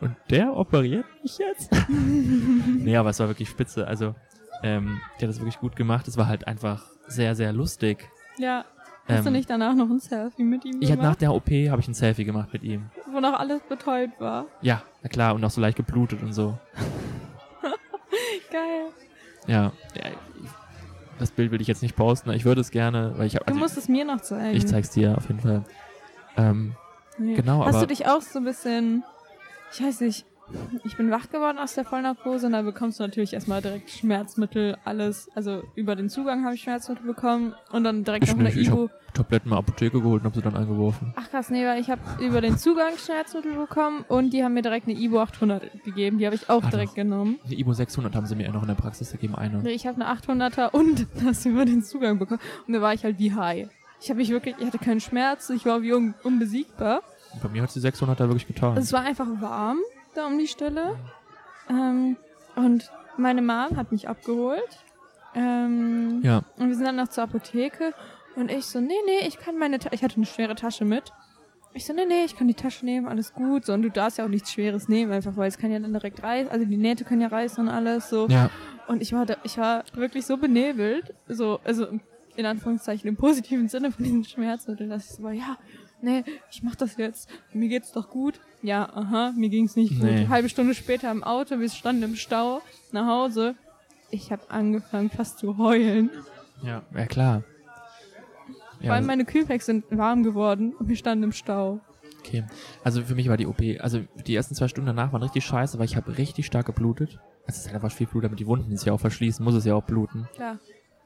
und 0.00 0.16
der 0.30 0.56
operiert 0.56 1.04
mich 1.22 1.38
jetzt? 1.38 1.70
nee, 1.88 2.96
aber 2.96 3.10
es 3.10 3.20
war 3.20 3.28
wirklich 3.28 3.48
spitze. 3.48 3.86
Also 3.86 4.14
ähm, 4.62 5.00
der 5.20 5.28
hat 5.28 5.34
das 5.34 5.40
wirklich 5.40 5.58
gut 5.58 5.76
gemacht. 5.76 6.06
Es 6.08 6.16
war 6.16 6.26
halt 6.28 6.46
einfach 6.46 6.84
sehr 7.06 7.34
sehr 7.34 7.52
lustig. 7.52 8.08
Ja. 8.38 8.64
Hast 9.06 9.24
du 9.24 9.28
Ähm, 9.28 9.32
nicht 9.34 9.50
danach 9.50 9.74
noch 9.74 9.90
ein 9.90 10.00
Selfie 10.00 10.44
mit 10.44 10.64
ihm 10.64 10.80
Ich 10.80 10.90
habe 10.90 10.96
nach 11.02 11.18
gemacht, 11.18 11.20
der 11.20 11.34
OP 11.34 11.50
habe 11.70 11.80
ich 11.82 11.88
ein 11.88 11.92
Selfie 11.94 12.24
gemacht 12.24 12.48
mit 12.54 12.62
ihm. 12.62 12.86
wo 13.12 13.20
noch 13.20 13.38
alles 13.38 13.60
betäubt 13.68 14.18
war? 14.18 14.46
Ja, 14.62 14.82
na 15.02 15.10
klar 15.10 15.34
und 15.34 15.44
auch 15.44 15.50
so 15.50 15.60
leicht 15.60 15.76
geblutet 15.76 16.22
und 16.22 16.32
so. 16.32 16.56
Geil. 18.50 18.86
Ja, 19.46 19.72
ja 19.94 20.10
das 21.18 21.30
Bild 21.30 21.50
will 21.52 21.60
ich 21.60 21.68
jetzt 21.68 21.82
nicht 21.82 21.94
posten. 21.96 22.30
Ich 22.30 22.44
würde 22.44 22.60
es 22.60 22.70
gerne, 22.70 23.12
weil 23.16 23.26
ich 23.26 23.34
habe 23.36 23.44
Du 23.44 23.52
also, 23.52 23.60
musst 23.60 23.76
es 23.76 23.88
mir 23.88 24.04
noch 24.04 24.20
zeigen. 24.20 24.56
ich 24.56 24.66
zeig's 24.66 24.90
dir 24.90 25.16
auf 25.16 25.28
jeden 25.28 25.40
Fall. 25.40 25.64
Ähm, 26.36 26.74
Nee. 27.18 27.34
genau, 27.34 27.64
Hast 27.64 27.76
aber- 27.76 27.86
du 27.86 27.94
dich 27.94 28.06
auch 28.08 28.20
so 28.22 28.40
ein 28.40 28.44
bisschen, 28.44 29.04
ich 29.72 29.80
weiß 29.82 30.00
nicht, 30.00 30.26
ich 30.84 30.96
bin 30.96 31.10
wach 31.10 31.30
geworden 31.30 31.58
aus 31.58 31.74
der 31.74 31.84
Vollnarkose 31.84 32.46
und 32.46 32.52
da 32.52 32.62
bekommst 32.62 32.98
du 32.98 33.02
natürlich 33.04 33.32
erstmal 33.34 33.62
direkt 33.62 33.90
Schmerzmittel, 33.90 34.76
alles. 34.84 35.28
Also 35.34 35.62
über 35.74 35.96
den 35.96 36.08
Zugang 36.08 36.44
habe 36.44 36.54
ich 36.54 36.62
Schmerzmittel 36.62 37.04
bekommen 37.06 37.54
und 37.72 37.84
dann 37.84 38.04
direkt 38.04 38.24
Ich 38.24 38.32
noch 38.32 38.38
eine 38.40 38.50
ich 38.50 38.68
Ibu. 38.68 38.88
Tabletten 39.14 39.48
mal 39.50 39.58
Apotheke 39.58 40.00
geholt 40.00 40.22
und 40.22 40.24
habe 40.26 40.34
sie 40.34 40.42
dann 40.42 40.56
eingeworfen. 40.56 41.14
Ach 41.16 41.30
krass, 41.30 41.48
nee, 41.48 41.64
weil 41.64 41.80
ich 41.80 41.88
habe 41.88 42.00
über 42.20 42.40
den 42.40 42.58
Zugang 42.58 42.92
Schmerzmittel 42.98 43.54
bekommen 43.54 44.04
und 44.08 44.32
die 44.32 44.42
haben 44.44 44.54
mir 44.54 44.62
direkt 44.62 44.88
eine 44.88 44.98
Ibu 44.98 45.18
800 45.20 45.84
gegeben. 45.84 46.18
Die 46.18 46.26
habe 46.26 46.34
ich 46.36 46.50
auch 46.50 46.64
Ah, 46.64 46.70
direkt 46.70 46.90
doch. 46.90 46.96
genommen. 46.96 47.38
Eine 47.44 47.54
Ibo 47.54 47.72
600 47.72 48.14
haben 48.14 48.26
sie 48.26 48.34
mir 48.34 48.50
noch 48.50 48.62
in 48.62 48.68
der 48.68 48.74
Praxis 48.74 49.12
gegeben, 49.12 49.34
eine. 49.36 49.58
Nee, 49.62 49.70
Ich 49.70 49.86
habe 49.86 50.04
eine 50.04 50.12
800er 50.20 50.70
und 50.72 51.06
das 51.24 51.46
über 51.46 51.64
den 51.64 51.82
Zugang 51.82 52.18
bekommen. 52.18 52.40
Und 52.66 52.74
da 52.74 52.80
war 52.80 52.92
ich 52.92 53.04
halt 53.04 53.18
wie 53.18 53.32
high. 53.32 53.68
Ich 54.00 54.10
habe 54.10 54.18
mich 54.18 54.30
wirklich, 54.30 54.56
ich 54.58 54.66
hatte 54.66 54.78
keinen 54.78 55.00
Schmerz, 55.00 55.48
ich 55.50 55.64
war 55.64 55.80
wie 55.82 55.92
un 55.94 56.14
unbesiegbar. 56.24 57.02
Bei 57.42 57.48
mir 57.48 57.62
hat 57.62 57.74
die 57.74 57.80
600 57.80 58.18
da 58.20 58.24
wirklich 58.28 58.46
getan. 58.46 58.76
Es 58.76 58.92
war 58.92 59.02
einfach 59.02 59.26
warm 59.40 59.78
da 60.14 60.26
um 60.26 60.38
die 60.38 60.48
Stelle. 60.48 60.96
Ähm, 61.68 62.16
und 62.56 62.90
meine 63.16 63.42
Mom 63.42 63.76
hat 63.76 63.92
mich 63.92 64.08
abgeholt. 64.08 64.84
Ähm, 65.34 66.20
ja, 66.22 66.42
Und 66.58 66.68
wir 66.68 66.74
sind 66.76 66.84
dann 66.84 66.96
noch 66.96 67.08
zur 67.08 67.24
Apotheke. 67.24 67.92
Und 68.36 68.50
ich 68.50 68.66
so, 68.66 68.80
nee, 68.80 68.94
nee, 69.06 69.26
ich 69.26 69.38
kann 69.38 69.58
meine 69.58 69.78
Tasche. 69.78 69.94
Ich 69.94 70.02
hatte 70.02 70.16
eine 70.16 70.26
schwere 70.26 70.54
Tasche 70.54 70.84
mit. 70.84 71.12
Ich 71.76 71.86
so, 71.86 71.92
nee, 71.92 72.06
nee, 72.06 72.24
ich 72.24 72.36
kann 72.36 72.46
die 72.46 72.54
Tasche 72.54 72.84
nehmen, 72.84 73.08
alles 73.08 73.32
gut. 73.34 73.66
So, 73.66 73.72
und 73.72 73.82
du 73.82 73.90
darfst 73.90 74.18
ja 74.18 74.24
auch 74.24 74.28
nichts 74.28 74.52
Schweres 74.52 74.88
nehmen, 74.88 75.10
einfach 75.12 75.36
weil 75.36 75.48
es 75.48 75.58
kann 75.58 75.72
ja 75.72 75.78
dann 75.80 75.92
direkt 75.92 76.22
reißen. 76.22 76.50
Also 76.52 76.64
die 76.64 76.76
Nähte 76.76 77.04
können 77.04 77.20
ja 77.20 77.28
reißen 77.28 77.66
und 77.66 77.68
alles 77.68 78.08
so. 78.08 78.28
Ja, 78.28 78.50
Und 78.86 79.02
ich 79.02 79.12
war 79.12 79.26
da, 79.26 79.36
ich 79.42 79.58
war 79.58 79.82
wirklich 79.94 80.24
so 80.24 80.36
benebelt, 80.36 81.14
so, 81.26 81.58
also 81.64 81.86
in 82.36 82.46
Anführungszeichen 82.46 83.08
im 83.08 83.16
positiven 83.16 83.68
Sinne 83.68 83.90
von 83.90 84.04
diesen 84.04 84.24
Schmerzmitteln, 84.24 84.90
dass 84.90 85.06
ich 85.10 85.16
so 85.16 85.22
war, 85.24 85.32
ja, 85.32 85.56
nee, 86.04 86.24
ich 86.50 86.62
mach 86.62 86.74
das 86.76 86.96
jetzt. 86.96 87.28
Mir 87.52 87.68
geht's 87.68 87.92
doch 87.92 88.10
gut. 88.10 88.40
Ja, 88.62 88.88
aha, 88.94 89.32
mir 89.36 89.48
ging's 89.48 89.76
nicht 89.76 90.00
gut. 90.00 90.04
Nee. 90.04 90.28
Halbe 90.28 90.48
Stunde 90.48 90.74
später 90.74 91.10
im 91.10 91.24
Auto, 91.24 91.58
wir 91.58 91.68
standen 91.68 92.02
im 92.02 92.16
Stau, 92.16 92.62
nach 92.92 93.06
Hause. 93.06 93.54
Ich 94.10 94.30
habe 94.30 94.42
angefangen 94.50 95.10
fast 95.10 95.38
zu 95.38 95.58
heulen. 95.58 96.10
ja, 96.62 96.82
ja 96.94 97.06
klar. 97.06 97.42
Vor 98.80 98.92
allem 98.92 99.06
meine 99.06 99.24
Kühlpacks 99.24 99.66
sind 99.66 99.84
warm 99.90 100.22
geworden 100.22 100.74
und 100.78 100.88
wir 100.88 100.96
standen 100.96 101.24
im 101.24 101.32
Stau. 101.32 101.80
okay. 102.20 102.44
Also 102.82 103.02
für 103.02 103.14
mich 103.14 103.28
war 103.28 103.38
die 103.38 103.46
OP, 103.46 103.60
also 103.80 104.00
die 104.26 104.34
ersten 104.34 104.54
zwei 104.54 104.68
Stunden 104.68 104.86
danach 104.86 105.12
waren 105.12 105.22
richtig 105.22 105.44
scheiße, 105.44 105.78
weil 105.78 105.86
ich 105.86 105.96
habe 105.96 106.18
richtig 106.18 106.44
stark 106.46 106.66
geblutet. 106.66 107.18
Es 107.46 107.56
ist 107.56 107.66
halt 107.66 107.74
einfach 107.76 107.92
viel 107.92 108.06
Blut, 108.06 108.24
damit 108.24 108.40
die 108.40 108.46
Wunden 108.46 108.76
sich 108.76 108.86
ja 108.86 108.92
auch 108.92 109.00
verschließen, 109.00 109.44
muss 109.44 109.54
es 109.54 109.64
ja 109.64 109.74
auch 109.74 109.84
bluten. 109.84 110.28
Klar. 110.34 110.58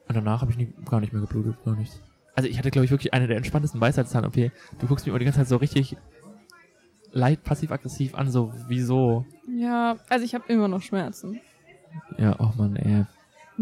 Und 0.08 0.14
danach 0.16 0.40
habe 0.40 0.50
ich 0.50 0.56
nie, 0.56 0.72
gar 0.88 1.00
nicht 1.00 1.12
mehr 1.12 1.22
geblutet, 1.22 1.56
gar 1.64 1.76
nichts. 1.76 2.00
Also 2.38 2.48
ich 2.48 2.57
hatte, 2.57 2.70
glaube 2.70 2.85
ich, 2.85 2.92
wirklich 2.92 3.12
eine 3.12 3.27
der 3.27 3.37
entspanntesten 3.37 3.81
Weisheitszahn-OP. 3.81 4.37
Du 4.79 4.87
guckst 4.87 5.05
mich 5.05 5.09
immer 5.09 5.18
die 5.18 5.24
ganze 5.24 5.40
Zeit 5.40 5.48
so 5.48 5.57
richtig 5.57 5.96
leid, 7.11 7.42
passiv-aggressiv 7.42 8.14
an, 8.14 8.31
so, 8.31 8.53
wieso? 8.68 9.27
Ja, 9.48 9.96
also 10.09 10.24
ich 10.24 10.37
habe 10.37 10.44
immer 10.46 10.68
noch 10.68 10.81
Schmerzen. 10.81 11.40
Ja, 12.16 12.37
oh 12.38 12.53
Mann, 12.57 12.77
ey. 12.77 13.07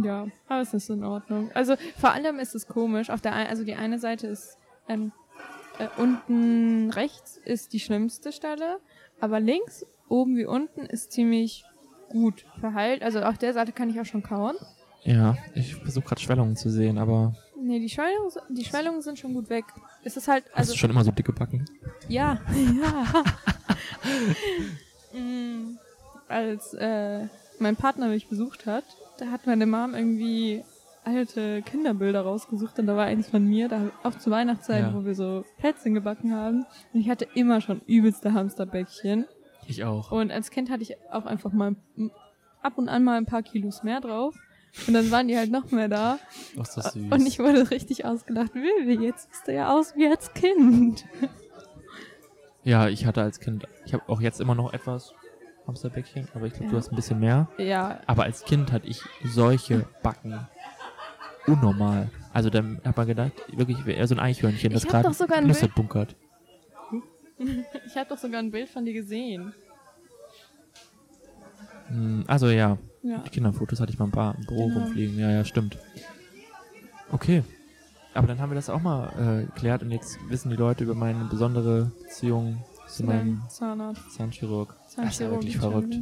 Ja, 0.05 0.27
aber 0.47 0.61
es 0.61 0.75
ist 0.75 0.91
in 0.91 1.05
Ordnung. 1.05 1.51
Also 1.55 1.77
vor 1.99 2.13
allem 2.13 2.39
ist 2.39 2.55
es 2.55 2.67
komisch. 2.67 3.09
Auf 3.09 3.23
der 3.23 3.33
ein, 3.33 3.47
also 3.47 3.65
die 3.65 3.77
eine 3.77 3.99
Seite 3.99 4.27
ist 4.27 4.59
ähm, 4.91 5.11
äh, 5.79 5.89
unten 5.97 6.91
rechts 6.91 7.41
ist 7.47 7.73
die 7.73 7.81
schlimmste 7.81 8.31
Stelle, 8.31 8.77
aber 9.23 9.41
links, 9.41 9.87
oben 10.11 10.37
wie 10.37 10.45
unten 10.45 10.83
ist 10.83 11.13
ziemlich 11.13 11.65
gut 12.11 12.45
verheilt. 12.61 13.03
Also 13.03 13.23
auf 13.23 13.39
der 13.39 13.55
Seite 13.55 13.73
kann 13.73 13.89
ich 13.89 13.99
auch 13.99 14.05
schon 14.05 14.23
kauen. 14.23 14.55
Ja, 15.05 15.39
ich 15.55 15.77
versuche 15.77 16.05
gerade 16.05 16.21
Schwellungen 16.21 16.57
zu 16.57 16.69
sehen, 16.69 16.99
aber 16.99 17.35
Nee, 17.67 17.81
die 17.81 17.89
Schwellungen, 17.89 18.31
die 18.51 18.65
Schwellungen 18.65 19.03
sind 19.03 19.19
schon 19.19 19.35
gut 19.35 19.51
weg. 19.51 19.65
Es 20.05 20.17
ist 20.17 20.29
halt, 20.29 20.45
hast 20.51 20.59
also 20.59 20.73
du 20.73 20.79
schon 20.79 20.91
immer 20.91 21.03
so 21.05 21.11
dicke 21.11 21.33
Backen? 21.33 21.65
Ja, 22.09 22.39
ja. 22.83 23.25
Mm, 25.13 25.79
Als 26.29 26.75
äh, 26.75 27.27
mein 27.59 27.77
Partner 27.77 28.09
mich 28.09 28.29
besucht 28.29 28.67
hat, 28.67 28.85
da 29.19 29.27
hat 29.31 29.47
meine 29.47 29.67
Mom 29.67 29.95
irgendwie 29.95 30.63
alte 31.05 31.63
Kinderbilder 31.63 32.21
rausgesucht 32.23 32.79
und 32.79 32.87
da 32.87 32.97
war 32.97 33.07
eins 33.07 33.29
von 33.29 33.45
mir, 33.47 33.69
da 33.69 33.91
auch 34.03 34.15
zur 34.17 34.33
Weihnachtszeit, 34.33 34.83
Ja. 34.83 34.95
wo 34.95 35.05
wir 35.05 35.15
so 35.15 35.45
Plätzchen 35.59 35.95
gebacken 35.95 36.35
haben. 36.35 36.67
Und 36.93 37.01
ich 37.01 37.09
hatte 37.09 37.27
immer 37.35 37.61
schon 37.61 37.81
übelste 37.87 38.33
Hamsterbäckchen. 38.33 39.25
Ich 39.69 39.85
auch. 39.85 40.11
Und 40.13 40.31
als 40.33 40.51
Kind 40.51 40.71
hatte 40.71 40.83
ich 40.83 40.97
auch 41.13 41.27
einfach 41.27 41.53
mal 41.53 41.77
ab 42.63 42.77
und 42.79 42.89
an 42.89 43.05
mal 43.05 43.17
ein 43.17 43.27
paar 43.27 43.43
Kilos 43.43 43.83
mehr 43.85 44.01
drauf. 44.01 44.35
Und 44.87 44.95
dann 44.95 45.11
waren 45.11 45.27
die 45.29 45.37
halt 45.37 45.51
noch 45.51 45.71
mehr 45.71 45.89
da. 45.89 46.19
Ach, 46.59 46.63
ist 46.63 46.77
das 46.77 46.93
süß. 46.93 47.11
Und 47.11 47.27
ich 47.27 47.39
wurde 47.39 47.71
richtig 47.71 48.05
ausgelacht. 48.05 48.55
Vivi, 48.55 49.05
jetzt 49.05 49.29
siehst 49.33 49.49
du 49.49 49.55
ja 49.55 49.73
aus 49.75 49.95
wie 49.97 50.07
als 50.07 50.33
Kind. 50.35 51.05
ja, 52.65 52.89
ich 52.89 53.07
hatte 53.07 53.23
als 53.23 53.41
Kind, 53.41 53.67
ich 53.85 53.95
habe 53.95 54.05
auch 54.09 54.21
jetzt 54.21 54.41
immer 54.41 54.55
noch 54.55 54.73
etwas 54.73 55.13
Hamsterbäckchen, 55.67 56.29
aber 56.35 56.47
ich 56.47 56.53
glaube, 56.53 56.67
du 56.69 56.73
Ja. 56.77 56.79
hast 56.79 56.93
ein 56.93 56.97
bisschen 56.97 57.19
mehr. 57.21 57.49
Ja, 57.59 58.01
Aber 58.07 58.25
als 58.25 58.45
Kind 58.45 58.71
hatte 58.73 58.87
ich 58.87 59.01
solche 59.25 59.87
Backen. 60.03 60.47
Unnormal. 61.47 62.11
Also 62.33 62.51
dann 62.51 62.81
hat 62.85 62.97
man 62.97 63.07
gedacht, 63.07 63.33
wirklich, 63.53 63.85
eher 63.87 64.07
so 64.07 64.15
ein 64.15 64.21
Eichhörnchen, 64.21 64.73
das 64.73 64.85
gerade 64.87 65.09
Nüsse 65.47 65.61
Bild- 65.67 65.75
bunkert. 65.75 66.15
Ich 67.87 67.97
habe 67.97 68.09
doch 68.09 68.17
sogar 68.19 68.41
ein 68.41 68.51
Bild 68.51 68.69
von 68.69 68.85
dir 68.87 68.95
gesehen. 68.95 69.53
Hm, 71.89 72.25
Also 72.27 72.49
ja, 72.49 72.79
Ja. 73.09 73.19
die 73.19 73.31
Kinderfotos 73.31 73.81
hatte 73.81 73.93
ich 73.93 73.99
mal 73.99 74.07
ein 74.07 74.11
paar 74.11 74.35
im 74.37 74.47
Büro 74.47 74.69
Genau. 74.69 74.81
rumfliegen. 74.81 75.19
Ja, 75.19 75.31
ja, 75.31 75.45
stimmt. 75.45 75.79
Okay. 77.13 77.43
Aber 78.15 78.27
dann 78.27 78.41
haben 78.41 78.51
wir 78.51 78.55
das 78.57 78.71
auch 78.71 78.81
mal 78.81 79.43
äh, 79.43 79.45
geklärt 79.47 79.83
und 79.83 79.91
jetzt 79.91 80.19
wissen 80.29 80.51
die 80.51 80.57
Leute 80.57 80.85
über 80.85 80.95
meine 80.95 81.25
besondere 81.27 81.93
Beziehung 82.03 82.65
zu 82.89 83.05
meinem 83.05 83.43
Zahnarzt. 83.49 84.11
Zahnchirurg. 84.13 84.75
Das 84.85 84.89
ist 84.93 84.97
ja 84.97 85.03
Zahnchirurg. 85.05 85.33
wirklich 85.35 85.59
verrückt. 85.59 85.95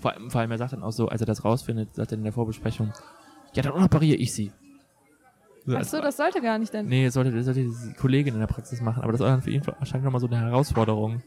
Vor, 0.00 0.12
allem- 0.12 0.30
vor 0.30 0.40
allem, 0.42 0.50
er 0.50 0.58
sagt 0.58 0.74
dann 0.74 0.82
auch 0.82 0.92
so, 0.92 1.08
als 1.08 1.22
er 1.22 1.26
das 1.26 1.44
rausfindet, 1.44 1.94
sagt 1.94 2.12
er 2.12 2.18
in 2.18 2.24
der 2.24 2.32
Vorbesprechung, 2.34 2.92
ja, 3.54 3.62
dann 3.62 3.72
operiere 3.82 4.16
ich 4.18 4.34
sie. 4.34 4.52
So, 5.64 5.72
Ach 5.72 5.78
als- 5.78 5.90
so, 5.90 6.00
das 6.02 6.16
sollte 6.18 6.42
gar 6.42 6.58
nicht 6.58 6.72
denn. 6.74 6.86
Nee, 6.86 7.06
das 7.06 7.14
sollte, 7.14 7.32
das 7.32 7.46
sollte 7.46 7.62
die 7.64 7.94
Kollegin 7.98 8.34
in 8.34 8.40
der 8.40 8.46
Praxis 8.46 8.80
machen, 8.82 9.02
aber 9.02 9.12
das 9.12 9.20
war 9.22 9.28
dann 9.28 9.40
für 9.42 9.50
ihn 9.50 9.66
wahrscheinlich 9.66 10.04
nochmal 10.04 10.20
so 10.20 10.26
eine 10.26 10.38
Herausforderung. 10.38 11.22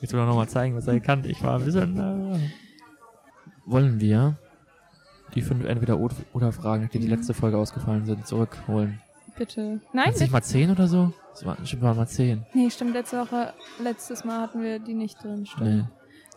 Jetzt 0.00 0.12
will 0.12 0.20
er 0.20 0.26
nochmal 0.26 0.48
zeigen, 0.48 0.76
was 0.76 0.86
er 0.86 1.00
kann. 1.00 1.24
Ich 1.24 1.42
war 1.42 1.58
ein 1.58 1.64
bisschen. 1.64 1.98
Äh, 1.98 2.38
wollen 3.64 3.98
wir 4.00 4.36
die 5.34 5.42
fünf 5.42 5.64
entweder 5.64 5.98
oder 5.98 6.52
Fragen, 6.52 6.88
die 6.92 6.98
Mhm. 6.98 7.08
letzte 7.08 7.34
Folge 7.34 7.58
ausgefallen 7.58 8.06
sind, 8.06 8.26
zurückholen? 8.26 9.00
Bitte. 9.36 9.80
Nein, 9.92 10.06
Hat's 10.06 10.20
nicht 10.20 10.32
mal 10.32 10.42
zehn 10.42 10.70
oder 10.70 10.88
so? 10.88 11.12
Das 11.32 11.44
waren 11.44 11.58
bestimmt 11.60 11.82
mal 11.82 12.06
zehn. 12.08 12.46
nee, 12.54 12.70
stimmt. 12.70 12.94
Letzte 12.94 13.18
Woche, 13.20 13.52
letztes 13.82 14.24
Mal 14.24 14.40
hatten 14.40 14.62
wir 14.62 14.78
die 14.78 14.94
nicht 14.94 15.22
drin. 15.22 15.44
Stimmt. 15.44 15.66
Nee. 15.70 15.84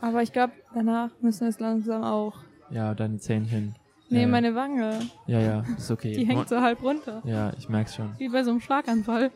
Aber 0.02 0.22
ich 0.22 0.34
glaube, 0.34 0.54
danach 0.74 1.10
müssen 1.22 1.42
wir 1.42 1.48
es 1.50 1.60
langsam 1.60 2.04
auch. 2.04 2.34
Ja, 2.70 2.94
deine 2.94 3.18
Zähnchen. 3.20 3.76
Nee, 4.10 4.22
ja, 4.22 4.28
meine 4.28 4.56
Wange, 4.56 5.00
Ja, 5.28 5.40
ja, 5.40 5.64
ist 5.78 5.92
okay. 5.92 6.14
die 6.14 6.26
hängt 6.26 6.50
so 6.50 6.60
halb 6.62 6.82
runter. 6.82 7.22
Ja, 7.26 7.52
ich 7.58 7.70
merk's 7.70 7.96
schon. 7.96 8.16
Wie 8.18 8.28
bei 8.30 8.44
so 8.44 8.50
einem 8.52 8.60
Schlaganfall. 8.60 9.32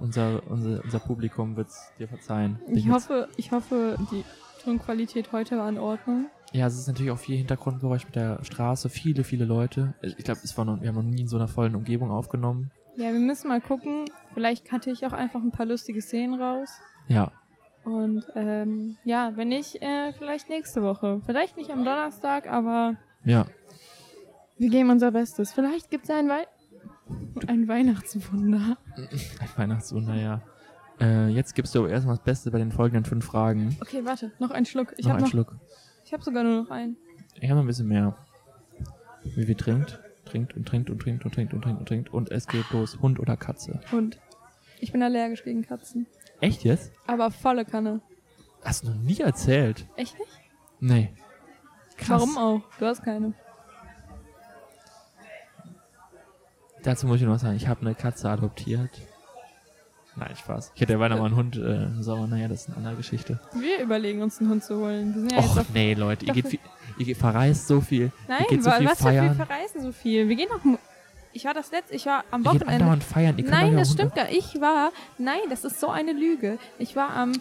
Unser, 0.00 0.40
unser, 0.48 0.82
unser 0.82 0.98
Publikum 0.98 1.56
wird's 1.56 1.90
dir 1.98 2.08
verzeihen. 2.08 2.58
Ich 2.72 2.88
hoffe, 2.88 3.28
ich 3.36 3.52
hoffe, 3.52 3.96
die 4.10 4.24
Tonqualität 4.64 5.30
heute 5.32 5.58
war 5.58 5.68
in 5.68 5.78
Ordnung. 5.78 6.26
Ja, 6.52 6.66
es 6.66 6.78
ist 6.78 6.86
natürlich 6.86 7.10
auch 7.10 7.18
viel 7.18 7.36
Hintergrundgeräusch 7.36 8.06
mit 8.06 8.16
der 8.16 8.42
Straße. 8.42 8.88
Viele, 8.88 9.24
viele 9.24 9.44
Leute. 9.44 9.94
Ich 10.02 10.16
glaube, 10.16 10.40
es 10.42 10.56
war 10.56 10.64
noch, 10.64 10.80
wir 10.80 10.88
haben 10.88 10.96
noch 10.96 11.02
nie 11.02 11.20
in 11.20 11.28
so 11.28 11.36
einer 11.36 11.48
vollen 11.48 11.74
Umgebung 11.74 12.10
aufgenommen. 12.10 12.70
Ja, 12.96 13.12
wir 13.12 13.20
müssen 13.20 13.48
mal 13.48 13.60
gucken. 13.60 14.06
Vielleicht 14.34 14.68
cutte 14.68 14.90
ich 14.90 15.06
auch 15.06 15.12
einfach 15.12 15.40
ein 15.40 15.52
paar 15.52 15.66
lustige 15.66 16.00
Szenen 16.00 16.40
raus. 16.40 16.70
Ja, 17.06 17.32
Und 17.84 18.24
ähm, 18.34 18.96
ja, 19.04 19.32
wenn 19.36 19.48
nicht, 19.48 19.80
äh, 19.82 20.12
vielleicht 20.14 20.48
nächste 20.48 20.82
Woche. 20.82 21.20
Vielleicht 21.24 21.56
nicht 21.56 21.70
am 21.70 21.84
Donnerstag, 21.84 22.48
aber 22.48 22.96
ja. 23.24 23.46
wir 24.56 24.70
geben 24.70 24.90
unser 24.90 25.12
Bestes. 25.12 25.52
Vielleicht 25.52 25.90
gibt 25.90 26.04
es 26.04 26.10
ein, 26.10 26.28
Wei 26.28 26.46
ein 27.46 27.68
Weihnachtswunder. 27.68 28.76
Ein 28.96 29.48
Weihnachtswunder, 29.56 30.14
ja. 30.14 30.42
Äh, 31.00 31.28
jetzt 31.28 31.54
gibst 31.54 31.74
du 31.74 31.80
aber 31.80 31.90
erstmal 31.90 32.16
das 32.16 32.24
Beste 32.24 32.50
bei 32.50 32.58
den 32.58 32.72
folgenden 32.72 33.04
fünf 33.04 33.24
Fragen. 33.24 33.76
Okay, 33.80 34.04
warte, 34.04 34.32
noch 34.38 34.50
ein 34.50 34.66
Schluck. 34.66 34.94
Ich 34.96 35.06
noch 35.06 35.14
einen 35.14 35.22
noch, 35.22 35.30
Schluck. 35.30 35.56
Ich 36.08 36.14
habe 36.14 36.22
sogar 36.22 36.42
nur 36.42 36.62
noch 36.62 36.70
einen. 36.70 36.96
Ich 37.34 37.50
habe 37.50 37.56
noch 37.56 37.64
ein 37.64 37.66
bisschen 37.66 37.86
mehr. 37.86 38.16
Wie 39.24 39.44
viel 39.44 39.54
trinkt? 39.54 40.00
Trinkt 40.24 40.56
und 40.56 40.66
trinkt 40.66 40.88
und 40.88 41.00
trinkt 41.00 41.26
und 41.26 41.34
trinkt 41.34 41.52
und 41.52 41.60
trinkt 41.60 41.80
und 41.80 41.86
trinkt. 41.86 42.12
Und 42.14 42.30
es 42.30 42.46
geht 42.46 42.70
los. 42.70 42.98
Hund 43.02 43.20
oder 43.20 43.36
Katze? 43.36 43.82
Hund. 43.92 44.18
Ich 44.80 44.90
bin 44.90 45.02
allergisch 45.02 45.44
gegen 45.44 45.60
Katzen. 45.66 46.06
Echt 46.40 46.64
jetzt? 46.64 46.92
Aber 47.06 47.30
volle 47.30 47.66
Kanne. 47.66 48.00
Hast 48.64 48.84
du 48.84 48.88
noch 48.88 48.96
nie 48.96 49.20
erzählt? 49.20 49.86
Echt 49.96 50.18
nicht? 50.18 50.30
Nee. 50.80 51.12
Krass. 51.98 52.08
Warum 52.08 52.38
auch? 52.38 52.62
Du 52.78 52.86
hast 52.86 53.02
keine. 53.02 53.34
Dazu 56.82 57.06
muss 57.06 57.20
ich 57.20 57.26
noch 57.26 57.34
was 57.34 57.42
sagen. 57.42 57.56
Ich 57.56 57.68
habe 57.68 57.82
eine 57.82 57.94
Katze 57.94 58.30
adoptiert. 58.30 58.98
Nein, 60.18 60.36
Spaß. 60.36 60.72
Ich 60.74 60.80
hätte 60.80 60.92
ja 60.94 60.98
beinahe 60.98 61.18
mal 61.18 61.26
einen 61.26 61.36
Hund 61.36 61.56
äh, 61.56 61.88
Sommer. 62.02 62.26
Naja, 62.26 62.48
das 62.48 62.62
ist 62.62 62.68
eine 62.68 62.76
andere 62.78 62.96
Geschichte. 62.96 63.38
Wir 63.54 63.80
überlegen 63.80 64.20
uns 64.22 64.40
einen 64.40 64.50
Hund 64.50 64.64
zu 64.64 64.76
holen. 64.78 65.14
Wir 65.14 65.20
sind 65.20 65.32
ja 65.32 65.40
jetzt 65.40 65.50
Och, 65.50 65.58
auf 65.58 65.66
nee, 65.72 65.94
Leute. 65.94 66.26
Ihr, 66.26 66.32
geht 66.32 66.48
viel, 66.48 66.58
ihr 66.98 67.06
geht, 67.06 67.16
verreist 67.16 67.68
so 67.68 67.80
viel. 67.80 68.10
Nein, 68.26 68.40
ihr 68.42 68.46
geht 68.48 68.64
so 68.64 68.70
viel 68.70 68.86
was 68.86 68.98
für 68.98 69.04
feiern. 69.04 69.34
viel 69.36 69.46
verreisen 69.46 69.82
so 69.82 69.92
viel? 69.92 70.28
Wir 70.28 70.36
gehen 70.36 70.48
noch. 70.50 70.78
Ich 71.32 71.44
war 71.44 71.54
das 71.54 71.70
letzte, 71.70 71.94
ich 71.94 72.06
war 72.06 72.24
am 72.30 72.42
ihr 72.44 72.52
geht 72.52 72.62
Wochenende. 72.62 73.04
feiern. 73.04 73.38
Ihr 73.38 73.44
Nein, 73.48 73.76
das 73.76 73.92
stimmt 73.92 74.14
gar 74.14 74.28
Ich 74.30 74.60
war. 74.60 74.90
Nein, 75.18 75.40
das 75.50 75.64
ist 75.64 75.78
so 75.78 75.88
eine 75.88 76.12
Lüge. 76.12 76.58
Ich 76.78 76.96
war 76.96 77.10
am. 77.14 77.32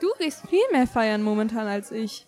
Du 0.00 0.08
gehst 0.18 0.46
viel 0.48 0.60
mehr 0.72 0.86
feiern 0.86 1.22
momentan 1.22 1.66
als 1.66 1.90
ich. 1.92 2.26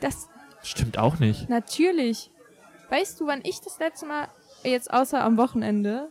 Das 0.00 0.28
Stimmt 0.62 0.98
auch 0.98 1.18
nicht. 1.18 1.48
natürlich. 1.48 2.30
Weißt 2.90 3.18
du, 3.18 3.26
wann 3.26 3.40
ich 3.42 3.60
das 3.60 3.80
letzte 3.80 4.06
Mal, 4.06 4.28
jetzt 4.62 4.92
außer 4.92 5.24
am 5.24 5.36
Wochenende, 5.36 6.08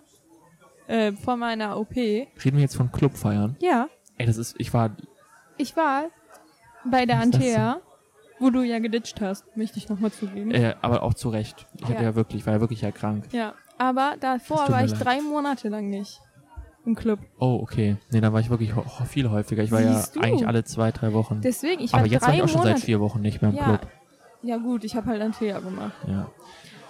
äh, 0.88 1.12
vor 1.14 1.38
meiner 1.38 1.78
OP, 1.80 1.96
Reden 1.96 2.28
wir 2.44 2.60
jetzt 2.62 2.76
von 2.76 2.92
Clubfeiern? 2.92 3.56
ja, 3.60 3.88
Ey, 4.18 4.26
das 4.26 4.38
ist, 4.38 4.56
ich 4.60 4.74
war, 4.74 4.92
ich 5.58 5.76
war 5.76 6.06
bei 6.86 7.06
der 7.06 7.20
Antea, 7.20 7.82
wo 8.40 8.50
du 8.50 8.62
ja 8.62 8.80
geditcht 8.80 9.20
hast, 9.22 9.46
möchte 9.58 9.78
ich 9.78 9.90
nochmal 9.90 10.12
zugeben. 10.12 10.52
äh, 10.52 10.76
aber 10.82 11.04
auch 11.04 11.14
zu 11.14 11.30
Recht. 11.30 11.68
Ich 11.78 11.84
hatte 11.84 11.96
Ja. 11.96 12.02
ja 12.04 12.16
wirklich, 12.16 12.46
war 12.46 12.54
ja 12.54 12.60
wirklich 12.62 12.82
ja 12.82 12.92
krank. 12.92 13.26
Ja, 13.34 13.54
aber 13.78 14.16
davor 14.20 14.70
war 14.70 14.86
ich 14.86 14.92
leid. 14.92 15.04
drei 15.04 15.22
Monate 15.22 15.68
lang 15.70 15.90
nicht 15.90 16.22
im 16.86 16.96
Club. 16.96 17.20
Oh, 17.40 17.60
okay. 17.62 17.98
Nee, 18.12 18.22
da 18.22 18.32
war 18.32 18.40
ich 18.40 18.50
wirklich 18.50 18.72
viel 19.10 19.30
häufiger. 19.30 19.64
Ich 19.64 19.72
war 19.72 19.82
Siehst 19.82 20.16
ja 20.16 20.22
du? 20.22 20.28
eigentlich 20.28 20.48
alle 20.48 20.64
zwei, 20.64 20.92
drei 20.92 21.12
Wochen. 21.14 21.42
Deswegen, 21.42 21.82
ich 21.82 21.92
war 21.92 22.00
aber 22.02 22.08
jetzt 22.10 22.22
war 22.22 22.30
drei 22.30 22.38
ich 22.38 22.44
auch 22.44 22.48
schon 22.48 22.60
Monate. 22.60 22.78
seit 22.78 22.86
vier 22.86 23.00
Wochen 23.02 23.22
nicht 23.22 23.42
mehr 23.42 23.52
im 23.52 23.58
ja, 23.58 23.64
Club. 23.64 23.88
ja 24.44 24.58
gut, 24.58 24.84
ich 24.84 24.96
habe 24.96 25.08
halt 25.08 25.22
Antea 25.22 25.60
gemacht. 25.60 25.94
Ja. 26.08 26.30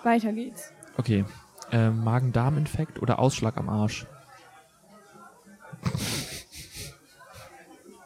Weiter 0.03 0.31
geht's. 0.33 0.71
Okay. 0.97 1.25
Ähm, 1.71 2.03
Magen-Darm-Infekt 2.03 3.01
oder 3.01 3.19
Ausschlag 3.19 3.57
am 3.57 3.69
Arsch? 3.69 4.05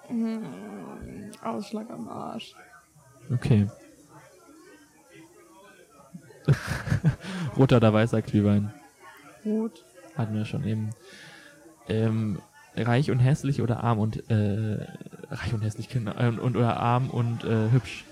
Hm, 0.08 1.32
Ausschlag 1.44 1.90
am 1.90 2.08
Arsch. 2.10 2.56
Okay. 3.32 3.68
Roter 7.58 7.78
oder 7.78 7.94
weißer 7.94 8.22
Glühwein? 8.22 8.74
Rot. 9.46 9.86
Hatten 10.16 10.34
wir 10.34 10.46
schon 10.46 10.66
eben. 10.66 10.90
Ähm, 11.88 12.40
reich 12.76 13.12
und 13.12 13.20
hässlich 13.20 13.62
oder 13.62 13.84
arm 13.84 14.00
und 14.00 14.30
äh, 14.30 14.86
reich 15.30 15.54
und 15.54 15.62
hässlich 15.62 15.90
genau, 15.90 16.12
äh, 16.14 16.30
und 16.30 16.56
oder 16.56 16.78
arm 16.78 17.10
und 17.10 17.44
äh, 17.44 17.72
hübsch. 17.72 18.04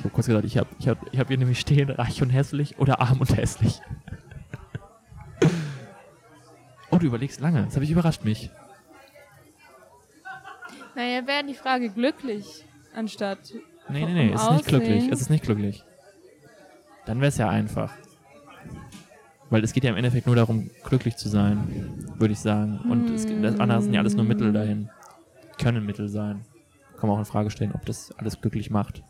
Ich 0.00 0.04
habe 0.04 0.14
kurz 0.14 0.26
gedacht, 0.28 0.44
ich 0.46 0.56
habe 0.56 0.68
ich 0.78 0.88
hab, 0.88 1.12
ich 1.12 1.20
hab 1.20 1.28
hier 1.28 1.36
nämlich 1.36 1.60
stehen, 1.60 1.90
reich 1.90 2.22
und 2.22 2.30
hässlich 2.30 2.78
oder 2.78 3.02
arm 3.02 3.20
und 3.20 3.36
hässlich. 3.36 3.82
oh, 6.90 6.96
du 6.96 7.04
überlegst 7.04 7.38
lange. 7.38 7.64
Das 7.64 7.74
habe 7.74 7.84
ich 7.84 7.90
überrascht 7.90 8.24
mich. 8.24 8.48
Naja, 10.94 11.26
wäre 11.26 11.44
die 11.44 11.52
Frage 11.52 11.90
glücklich 11.90 12.64
anstatt. 12.94 13.52
Nee, 13.90 14.06
nee, 14.06 14.14
nee, 14.14 14.32
es 14.32 14.42
ist 14.42 14.50
nicht 14.52 14.66
glücklich. 14.68 15.08
Es 15.12 15.20
ist 15.20 15.28
nicht 15.28 15.44
glücklich. 15.44 15.84
Dann 17.04 17.20
wäre 17.20 17.28
es 17.28 17.36
ja 17.36 17.50
einfach. 17.50 17.92
Weil 19.50 19.62
es 19.62 19.74
geht 19.74 19.84
ja 19.84 19.90
im 19.90 19.96
Endeffekt 19.96 20.26
nur 20.26 20.36
darum, 20.36 20.70
glücklich 20.82 21.16
zu 21.16 21.28
sein, 21.28 22.08
würde 22.16 22.32
ich 22.32 22.40
sagen. 22.40 22.78
Und 22.88 23.10
es, 23.10 23.26
das 23.26 23.60
andere 23.60 23.82
sind 23.82 23.92
ja 23.92 24.00
alles 24.00 24.14
nur 24.14 24.24
Mittel 24.24 24.50
dahin. 24.54 24.88
Können 25.58 25.84
Mittel 25.84 26.08
sein. 26.08 26.46
Kann 26.96 27.10
man 27.10 27.16
auch 27.16 27.18
in 27.18 27.26
Frage 27.26 27.50
stellen, 27.50 27.72
ob 27.74 27.84
das 27.84 28.12
alles 28.12 28.40
glücklich 28.40 28.70
macht. 28.70 29.02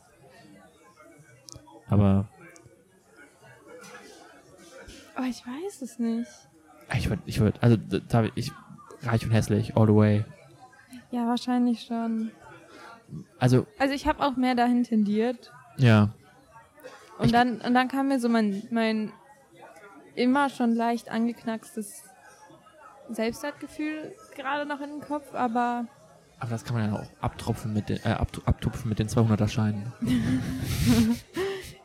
Aber 1.91 2.27
Aber 5.17 5.27
ich 5.27 5.45
weiß 5.47 5.83
es 5.83 5.99
nicht. 5.99 6.31
ich 6.97 7.09
würde, 7.11 7.23
ich 7.27 7.41
würde, 7.41 7.63
also 7.63 7.77
da, 7.77 8.25
ich, 8.35 8.53
reich 9.03 9.25
und 9.25 9.33
hässlich, 9.33 9.77
all 9.77 9.87
the 9.87 9.95
way. 9.95 10.25
Ja, 11.11 11.27
wahrscheinlich 11.27 11.83
schon. 11.83 12.31
Also, 13.39 13.67
Also 13.79 13.93
ich 13.95 14.07
habe 14.07 14.25
auch 14.25 14.37
mehr 14.37 14.55
dahin 14.55 14.85
tendiert. 14.85 15.53
ja, 15.77 16.11
Und 17.19 17.27
Ich- 17.27 17.33
dann, 17.33 17.61
und 17.61 17.75
dann 17.75 17.89
kam 17.89 18.09
mir 18.09 18.19
so 18.21 18.29
mein, 18.29 18.63
mein 18.71 19.13
immer 20.15 20.49
schon 20.49 20.75
leicht 20.75 21.11
angeknackstes 21.11 22.05
Selbstwertgefühl 23.11 24.15
gerade 24.37 24.65
noch 24.67 24.81
in 24.81 24.91
den 24.91 25.01
Kopf, 25.01 25.35
aber 25.35 25.87
aber 26.39 26.51
das 26.51 26.65
kann 26.65 26.75
man 26.77 26.91
ja 26.91 26.99
auch 26.99 27.07
abtropfen 27.21 27.75
mit 27.75 27.89
den, 27.91 27.99
äh, 27.99 28.15
abtu- 28.15 28.43
abtupfen 28.47 28.89
mit 28.89 28.99
den 28.99 29.09
200er 29.09 29.49
Scheinen. 29.49 29.93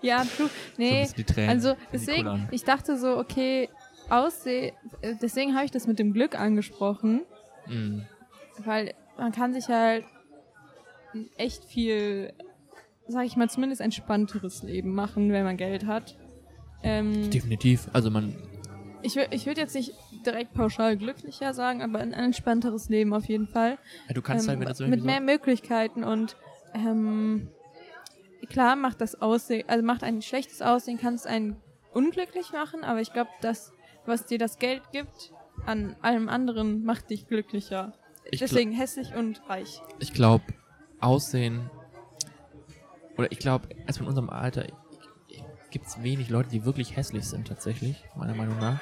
ja, 0.05 0.23
true. 0.23 0.47
So 0.47 0.51
Nee, 0.77 1.07
die 1.17 1.23
Tränen. 1.23 1.49
also 1.49 1.75
deswegen, 1.91 2.47
ich 2.51 2.63
dachte 2.63 2.97
so, 2.97 3.17
okay, 3.17 3.69
ausseh, 4.09 4.73
äh, 5.01 5.15
deswegen 5.21 5.55
habe 5.55 5.65
ich 5.65 5.71
das 5.71 5.87
mit 5.87 5.99
dem 5.99 6.13
Glück 6.13 6.39
angesprochen, 6.39 7.21
Mm. 7.67 8.01
weil 8.63 8.93
man 9.17 9.31
kann 9.31 9.53
sich 9.53 9.67
halt 9.69 10.05
echt 11.37 11.63
viel, 11.65 12.33
sag 13.07 13.25
ich 13.25 13.35
mal, 13.35 13.49
zumindest 13.49 13.81
entspannteres 13.81 14.63
Leben 14.63 14.93
machen, 14.93 15.31
wenn 15.31 15.43
man 15.43 15.57
Geld 15.57 15.85
hat. 15.85 16.15
Ähm, 16.83 17.29
Definitiv. 17.31 17.87
Also 17.93 18.11
man, 18.11 18.35
Ich, 19.01 19.15
ich 19.17 19.45
würde 19.45 19.61
jetzt 19.61 19.73
nicht 19.75 19.93
direkt 20.25 20.53
pauschal 20.53 20.97
glücklicher 20.97 21.53
sagen, 21.53 21.81
aber 21.81 21.99
ein 21.99 22.13
entspannteres 22.13 22.89
Leben 22.89 23.13
auf 23.13 23.25
jeden 23.25 23.47
Fall. 23.47 23.77
ja, 24.07 24.13
du 24.13 24.21
kannst 24.21 24.47
halt, 24.47 24.57
ähm, 24.57 24.61
wenn 24.61 24.67
du 24.69 24.75
so 24.75 24.87
mit 24.87 25.03
mehr 25.03 25.21
Möglichkeiten 25.21 26.03
und 26.03 26.35
ähm, 26.73 27.47
klar 28.45 28.75
macht 28.75 29.01
das 29.01 29.21
Aussehen, 29.21 29.67
also 29.67 29.83
macht 29.83 30.03
ein 30.03 30.21
schlechtes 30.21 30.61
Aussehen, 30.61 30.97
kann 30.97 31.15
es 31.15 31.25
einen 31.25 31.55
unglücklich 31.93 32.51
machen, 32.51 32.83
aber 32.83 33.01
ich 33.01 33.13
glaube, 33.13 33.29
das, 33.41 33.71
was 34.05 34.25
dir 34.25 34.37
das 34.37 34.59
Geld 34.59 34.83
gibt, 34.91 35.33
an 35.65 35.95
allem 36.01 36.29
anderen 36.29 36.83
macht 36.83 37.09
dich 37.09 37.27
glücklicher. 37.27 37.93
Ich 38.31 38.39
Deswegen 38.39 38.71
hässlich 38.71 39.15
und 39.15 39.41
reich. 39.49 39.81
ich 39.99 40.13
glaube, 40.13 40.43
Aussehen, 40.99 41.69
oder 43.17 43.31
ich 43.31 43.39
glaube, 43.39 43.69
erst 43.85 43.99
in 43.99 44.07
unserem 44.07 44.29
Alter 44.29 44.65
gibt 45.69 45.87
es 45.87 46.01
wenig 46.01 46.29
Leute, 46.29 46.49
die 46.49 46.65
wirklich 46.65 46.95
hässlich 46.95 47.25
sind, 47.25 47.47
tatsächlich, 47.47 48.03
meiner 48.15 48.33
Meinung 48.33 48.57
nach. 48.59 48.79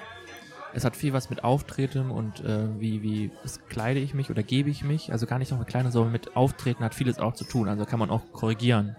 Es 0.75 0.85
hat 0.85 0.95
viel 0.95 1.13
was 1.13 1.29
mit 1.29 1.43
Auftreten 1.43 2.09
und 2.09 2.39
äh, 2.43 2.79
wie, 2.79 3.03
wie 3.03 3.31
kleide 3.69 3.99
ich 3.99 4.13
mich 4.13 4.31
oder 4.31 4.41
gebe 4.41 4.69
ich 4.69 4.83
mich. 4.83 5.11
Also 5.11 5.27
gar 5.27 5.37
nicht 5.37 5.51
noch 5.51 5.59
mit 5.59 5.67
Kleidung, 5.67 5.91
sondern 5.91 6.11
mit 6.11 6.35
Auftreten 6.35 6.83
hat 6.83 6.95
vieles 6.95 7.19
auch 7.19 7.33
zu 7.33 7.43
tun. 7.43 7.67
Also 7.67 7.85
kann 7.85 7.99
man 7.99 8.09
auch 8.09 8.21
korrigieren. 8.31 8.95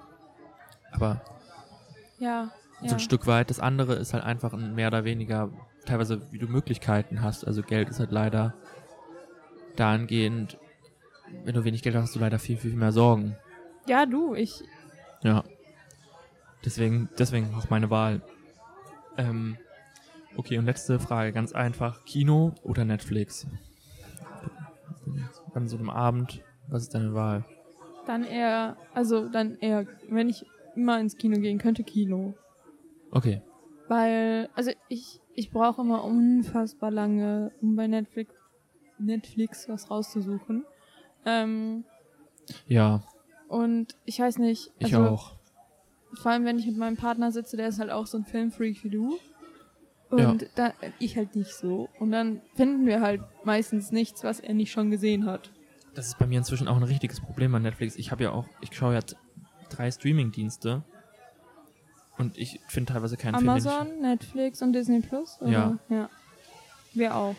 Aber 0.94 1.20
Ja. 2.18 2.50
so 2.80 2.86
ja. 2.86 2.92
ein 2.92 3.00
Stück 3.00 3.26
weit. 3.26 3.50
Das 3.50 3.60
andere 3.60 3.94
ist 3.94 4.14
halt 4.14 4.24
einfach 4.24 4.52
ein 4.52 4.74
mehr 4.74 4.88
oder 4.88 5.04
weniger, 5.04 5.50
teilweise 5.84 6.20
wie 6.32 6.38
du 6.38 6.46
Möglichkeiten 6.46 7.22
hast. 7.22 7.46
Also 7.46 7.62
Geld 7.62 7.88
ist 7.88 7.98
halt 8.00 8.12
leider 8.12 8.54
dahingehend, 9.76 10.58
wenn 11.44 11.54
du 11.54 11.64
wenig 11.64 11.82
Geld 11.82 11.94
hast, 11.96 12.02
hast 12.04 12.14
du 12.16 12.20
leider 12.20 12.38
viel, 12.38 12.56
viel 12.56 12.74
mehr 12.74 12.92
Sorgen. 12.92 13.36
ja, 13.86 14.06
du, 14.06 14.34
ich. 14.34 14.62
Ja. 15.22 15.42
Deswegen, 16.64 17.08
deswegen 17.18 17.54
auch 17.54 17.68
meine 17.70 17.90
Wahl. 17.90 18.22
Ähm, 19.18 19.58
okay, 20.36 20.56
und 20.58 20.64
letzte 20.64 20.98
Frage, 20.98 21.32
ganz 21.32 21.52
einfach. 21.52 22.04
Kino 22.04 22.54
oder 22.62 22.84
Netflix? 22.84 23.46
An 25.54 25.68
so 25.68 25.76
einem 25.76 25.90
Abend, 25.90 26.40
was 26.68 26.82
ist 26.84 26.94
deine 26.94 27.14
Wahl? 27.14 27.44
Dann 28.06 28.24
eher, 28.24 28.76
also 28.92 29.28
dann 29.28 29.56
eher, 29.58 29.86
wenn 30.08 30.28
ich 30.28 30.44
immer 30.76 30.98
ins 31.00 31.16
Kino 31.16 31.38
gehen 31.38 31.58
könnte, 31.58 31.84
Kino. 31.84 32.34
Okay. 33.10 33.42
Weil, 33.88 34.48
also 34.54 34.70
ich, 34.88 35.20
ich 35.34 35.50
brauche 35.50 35.82
immer 35.82 36.04
unfassbar 36.04 36.90
lange, 36.90 37.52
um 37.60 37.76
bei 37.76 37.86
Netflix, 37.86 38.34
Netflix 38.98 39.68
was 39.68 39.90
rauszusuchen. 39.90 40.64
Ähm, 41.26 41.84
Ja, 42.66 43.02
und 43.48 43.94
ich 44.04 44.18
weiß 44.20 44.38
nicht, 44.38 44.72
ich 44.78 44.94
also 44.94 45.08
auch. 45.08 45.32
vor 46.14 46.32
allem 46.32 46.44
wenn 46.44 46.58
ich 46.58 46.66
mit 46.66 46.76
meinem 46.76 46.96
Partner 46.96 47.30
sitze, 47.30 47.56
der 47.56 47.68
ist 47.68 47.78
halt 47.78 47.90
auch 47.90 48.06
so 48.06 48.18
ein 48.18 48.24
Filmfreak 48.24 48.82
wie 48.84 48.90
du. 48.90 49.18
Ja. 50.16 50.30
Und 50.30 50.48
da, 50.54 50.72
ich 50.98 51.16
halt 51.16 51.34
nicht 51.34 51.52
so. 51.54 51.88
Und 51.98 52.12
dann 52.12 52.40
finden 52.54 52.86
wir 52.86 53.00
halt 53.00 53.20
meistens 53.44 53.90
nichts, 53.90 54.22
was 54.22 54.40
er 54.40 54.54
nicht 54.54 54.70
schon 54.70 54.90
gesehen 54.90 55.26
hat. 55.26 55.50
Das 55.94 56.06
ist 56.08 56.18
bei 56.18 56.26
mir 56.26 56.38
inzwischen 56.38 56.68
auch 56.68 56.76
ein 56.76 56.82
richtiges 56.82 57.20
Problem 57.20 57.52
bei 57.52 57.58
Netflix. 57.58 57.96
Ich 57.96 58.10
habe 58.10 58.24
ja 58.24 58.32
auch, 58.32 58.46
ich 58.60 58.74
schaue 58.76 58.94
ja 58.94 59.00
drei 59.70 59.90
Streaming-Dienste 59.90 60.82
und 62.18 62.36
ich 62.38 62.60
finde 62.68 62.92
teilweise 62.92 63.16
keinen 63.16 63.34
Film. 63.36 63.46
den 63.48 63.56
ich- 63.58 63.66
Amazon, 63.66 64.00
Netflix 64.00 64.62
und 64.62 64.72
Disney 64.72 65.00
Plus? 65.00 65.38
Ja. 65.44 65.78
Ja. 65.88 66.08
Wir 66.92 67.14
auch. 67.16 67.34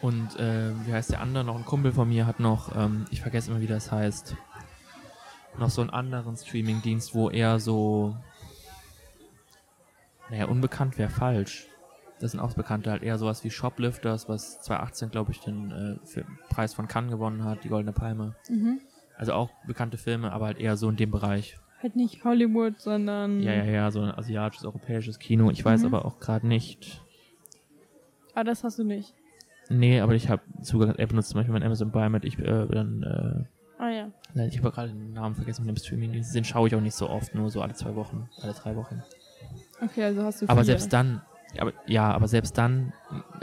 Und 0.00 0.36
äh, 0.38 0.70
wie 0.86 0.92
heißt 0.92 1.10
der 1.12 1.20
andere? 1.20 1.44
Noch 1.44 1.56
ein 1.56 1.64
Kumpel 1.64 1.92
von 1.92 2.08
mir 2.08 2.26
hat 2.26 2.38
noch, 2.38 2.76
ähm, 2.76 3.06
ich 3.10 3.22
vergesse 3.22 3.50
immer, 3.50 3.60
wie 3.60 3.66
das 3.66 3.90
heißt, 3.90 4.36
noch 5.58 5.70
so 5.70 5.80
einen 5.80 5.90
anderen 5.90 6.36
Streaming-Dienst, 6.36 7.14
wo 7.14 7.30
er 7.30 7.58
so, 7.58 8.14
naja, 10.30 10.46
unbekannt 10.46 10.98
wäre 10.98 11.10
falsch. 11.10 11.68
Das 12.20 12.30
sind 12.30 12.40
auch 12.40 12.54
Bekannte, 12.54 12.90
halt 12.90 13.02
eher 13.02 13.18
sowas 13.18 13.42
wie 13.44 13.50
Shoplifters, 13.50 14.28
was 14.28 14.60
2018, 14.62 15.10
glaube 15.10 15.32
ich, 15.32 15.40
den 15.40 15.70
äh, 15.70 16.22
Preis 16.48 16.72
von 16.74 16.86
Cannes 16.88 17.10
gewonnen 17.10 17.44
hat, 17.44 17.64
die 17.64 17.68
Goldene 17.68 17.92
Palme. 17.92 18.34
Mhm. 18.48 18.80
Also 19.16 19.32
auch 19.32 19.50
bekannte 19.66 19.96
Filme, 19.96 20.32
aber 20.32 20.46
halt 20.46 20.58
eher 20.58 20.76
so 20.76 20.88
in 20.88 20.96
dem 20.96 21.10
Bereich. 21.10 21.56
Halt 21.82 21.96
nicht 21.96 22.24
Hollywood, 22.24 22.80
sondern. 22.80 23.40
Ja, 23.40 23.52
ja, 23.52 23.64
ja, 23.64 23.90
so 23.90 24.00
ein 24.00 24.10
asiatisches, 24.10 24.64
europäisches 24.64 25.18
Kino. 25.18 25.50
Ich 25.50 25.64
weiß 25.64 25.80
Mhm. 25.82 25.86
aber 25.94 26.04
auch 26.04 26.18
gerade 26.18 26.46
nicht. 26.46 27.02
Ah, 28.34 28.42
das 28.44 28.64
hast 28.64 28.78
du 28.78 28.84
nicht. 28.84 29.14
Nee, 29.68 30.00
aber 30.00 30.14
ich 30.14 30.28
habe 30.28 30.42
sogar, 30.60 30.98
er 30.98 31.06
benutzt 31.06 31.30
zum 31.30 31.38
Beispiel 31.38 31.52
mein 31.52 31.62
Amazon 31.62 31.90
Prime 31.92 32.10
mit, 32.10 32.24
ich 32.24 32.38
äh, 32.38 32.66
dann, 32.66 33.02
äh, 33.02 33.44
Ah 33.82 33.88
ja. 33.90 34.10
Nein, 34.34 34.48
ich 34.48 34.58
habe 34.58 34.70
gerade 34.70 34.88
den 34.88 35.12
Namen 35.12 35.34
vergessen 35.34 35.64
mit 35.66 35.76
dem 35.76 35.80
Streaming. 35.82 36.12
Den 36.12 36.44
schaue 36.44 36.68
ich 36.68 36.74
auch 36.74 36.80
nicht 36.80 36.94
so 36.94 37.08
oft, 37.08 37.34
nur 37.34 37.50
so 37.50 37.60
alle 37.62 37.74
zwei 37.74 37.94
Wochen, 37.94 38.28
alle 38.40 38.52
drei 38.52 38.76
Wochen. 38.76 39.02
Okay, 39.80 40.04
also 40.04 40.22
hast 40.22 40.42
du 40.42 40.46
Aber 40.48 40.60
vier. 40.60 40.64
selbst 40.64 40.92
dann, 40.92 41.20
aber, 41.58 41.72
ja, 41.86 42.10
aber 42.12 42.28
selbst 42.28 42.56
dann, 42.56 42.92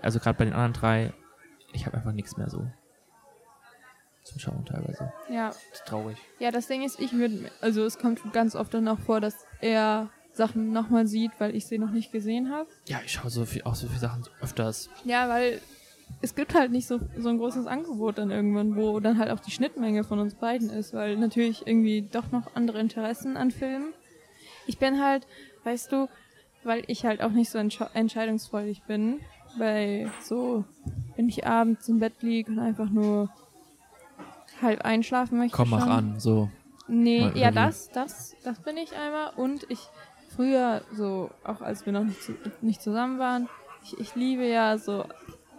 also 0.02 0.20
gerade 0.20 0.38
bei 0.38 0.46
den 0.46 0.54
anderen 0.54 0.74
drei, 0.74 1.14
ich 1.74 1.86
habe 1.86 1.98
einfach 1.98 2.14
nichts 2.14 2.38
mehr 2.38 2.50
so 2.50 2.66
zum 4.24 4.40
Schauen 4.40 4.66
teilweise. 4.66 5.12
Ja. 5.30 5.50
Das 5.50 5.58
ist 5.74 5.86
traurig. 5.86 6.18
Ja, 6.40 6.52
das 6.52 6.68
Ding 6.68 6.84
ist, 6.84 7.00
ich 7.00 7.14
würde, 7.14 7.52
also 7.62 7.84
es 7.86 7.98
kommt 7.98 8.22
ganz 8.34 8.56
oft 8.56 8.74
dann 8.74 8.88
auch 8.88 9.00
vor, 9.00 9.22
dass 9.22 9.36
er 9.60 10.10
Sachen 10.34 10.72
nochmal 10.72 11.08
sieht, 11.08 11.32
weil 11.40 11.56
ich 11.56 11.66
sie 11.66 11.78
noch 11.78 11.92
nicht 11.92 12.12
gesehen 12.12 12.52
habe. 12.52 12.68
Ja, 12.88 13.00
ich 13.04 13.14
schaue 13.14 13.30
so 13.30 13.46
viel, 13.46 13.64
auch 13.64 13.76
so 13.76 13.88
viele 13.88 14.00
Sachen 14.00 14.24
öfters. 14.42 14.90
Ja, 15.04 15.28
weil 15.28 15.60
es 16.22 16.36
gibt 16.36 16.54
halt 16.54 16.72
nicht 16.72 16.88
so, 16.88 17.00
so 17.18 17.30
ein 17.30 17.38
großes 17.38 17.68
Angebot 17.68 18.18
dann 18.18 18.32
irgendwann, 18.32 18.76
wo 18.76 19.00
dann 19.00 19.18
halt 19.18 19.32
auch 19.32 19.40
die 19.40 19.52
Schnittmenge 19.52 20.04
von 20.04 20.20
uns 20.20 20.36
beiden 20.36 20.70
ist, 20.70 20.94
weil 20.94 21.18
natürlich 21.18 21.66
irgendwie 21.66 22.02
doch 22.02 22.32
noch 22.32 22.56
andere 22.56 22.80
Interessen 22.80 23.38
an 23.38 23.52
Filmen. 23.52 23.94
Ich 24.68 24.78
bin 24.78 25.02
halt, 25.02 25.26
weißt 25.64 25.92
du, 25.92 26.08
weil 26.64 26.84
ich 26.88 27.06
halt 27.06 27.22
auch 27.22 27.32
nicht 27.32 27.50
so 27.50 27.58
entsche 27.58 27.90
entscheidungsfreudig 27.94 28.84
bin, 28.84 29.20
bei 29.58 30.10
so, 30.22 30.64
wenn 31.16 31.28
ich 31.28 31.46
abends 31.46 31.90
im 31.90 32.00
Bett 32.00 32.22
liege 32.22 32.52
und 32.52 32.60
einfach 32.60 32.90
nur 32.90 33.30
halb 34.62 34.82
einschlafen 34.82 35.38
möchte. 35.38 35.56
Komm, 35.56 35.70
mach 35.70 35.82
schon. 35.82 35.92
an, 35.92 36.20
so. 36.20 36.50
Nee, 36.88 37.22
Mal 37.22 37.38
ja, 37.38 37.48
irgendwie. 37.48 37.56
das, 37.56 37.90
das, 37.90 38.36
das 38.44 38.60
bin 38.60 38.78
ich 38.78 38.96
einmal. 38.96 39.32
Und 39.36 39.66
ich 39.70 39.80
früher, 40.36 40.82
so, 40.94 41.30
auch 41.44 41.62
als 41.62 41.86
wir 41.86 41.94
noch 41.94 42.04
nicht, 42.04 42.22
zu, 42.22 42.34
nicht 42.62 42.82
zusammen 42.82 43.20
waren, 43.20 43.50
ich, 43.84 44.00
ich 44.00 44.16
liebe 44.16 44.46
ja 44.46 44.78
so 44.78 45.06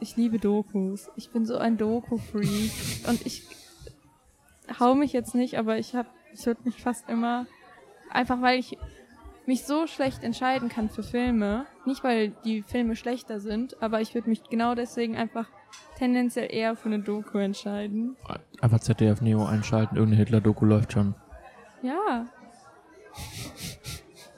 Ich 0.01 0.17
liebe 0.17 0.39
Dokus. 0.39 1.11
Ich 1.17 1.31
bin 1.31 1.47
so 1.47 1.57
ein 1.59 1.77
Doku-Freak. 1.77 2.73
Und 3.09 3.25
ich 3.27 3.43
hau 4.79 4.95
mich 4.95 5.13
jetzt 5.13 5.35
nicht, 5.35 5.59
aber 5.59 5.79
ich 5.79 5.95
hab, 5.95 6.07
ich 6.33 6.45
würde 6.47 6.63
mich 6.65 6.83
fast 6.83 7.09
immer, 7.09 7.47
einfach 8.11 8.41
weil 8.41 8.59
ich 8.59 8.79
mich 9.47 9.65
so 9.65 9.87
schlecht 9.87 10.23
entscheiden 10.23 10.69
kann 10.69 10.89
für 10.89 11.03
Filme. 11.03 11.67
Nicht, 11.85 12.05
weil 12.05 12.31
die 12.45 12.63
Filme 12.63 12.97
schlechter 12.97 13.41
sind, 13.41 13.83
aber 13.83 14.01
ich 14.01 14.15
würde 14.15 14.29
mich 14.29 14.45
genau 14.45 14.75
deswegen 14.75 15.17
einfach 15.17 15.49
tendenziell 15.99 16.53
eher 16.53 16.77
für 16.77 16.87
eine 16.87 16.99
Doku 17.01 17.39
entscheiden. 17.39 18.17
Einfach 18.61 18.81
ZDF 18.81 19.21
Neo 19.21 19.45
einschalten, 19.45 19.97
irgendeine 19.97 20.23
Hitler-Doku 20.25 20.65
läuft 20.65 20.93
schon. 20.93 21.15
Ja. 21.83 22.27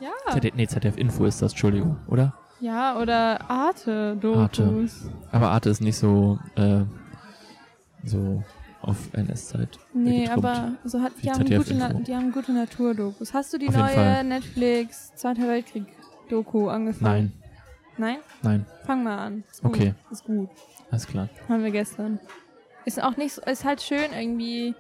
Ja. 0.01 0.11
ZDF, 0.33 0.55
nee, 0.55 0.67
ZDF 0.67 0.99
Info 0.99 1.25
ist 1.25 1.41
das, 1.41 1.53
Entschuldigung, 1.53 1.97
oder? 2.09 2.35
Ja, 2.61 2.99
oder 2.99 3.49
Arte-Dokus. 3.49 4.37
Arte. 4.39 4.89
Aber 5.33 5.51
Arte 5.51 5.71
ist 5.71 5.81
nicht 5.81 5.97
so, 5.97 6.39
äh, 6.57 6.83
so 8.05 8.43
auf 8.83 8.97
NS-Zeit. 9.13 9.79
Nee, 9.95 10.29
aber 10.29 10.73
so 10.85 11.01
hat, 11.01 11.13
die, 11.23 11.31
haben 11.31 11.45
gute, 11.45 11.75
Na 11.75 11.93
die 11.93 12.15
haben 12.15 12.33
gute 12.33 12.53
Naturdokus. 12.53 13.33
Hast 13.33 13.53
du 13.55 13.59
die 13.59 13.69
Auf 13.69 13.77
neue. 13.77 14.25
Netflix 14.25 15.15
Zweiter 15.15 15.49
Weltkrieg-Doku 15.49 16.69
angefangen? 16.69 17.33
Nein, 17.97 18.17
Nein? 18.17 18.19
nein, 18.43 18.67
Fang 18.85 19.05
mal 19.05 19.19
an. 19.19 19.45
Ist. 19.51 19.65
Okay. 19.65 19.95
Ist 20.11 20.25
gut. 20.25 20.51
Alles 20.91 21.07
klar. 21.07 21.29
Haben 21.49 21.65
wir 21.65 21.71
gestern. 21.71 22.19
Ist 22.85 23.03
auch 23.03 23.17
nicht 23.17 23.33
so, 23.35 23.43
ist 23.43 23.65
halt 23.65 23.83
schön 23.83 24.13
irgendwie. 24.13 24.75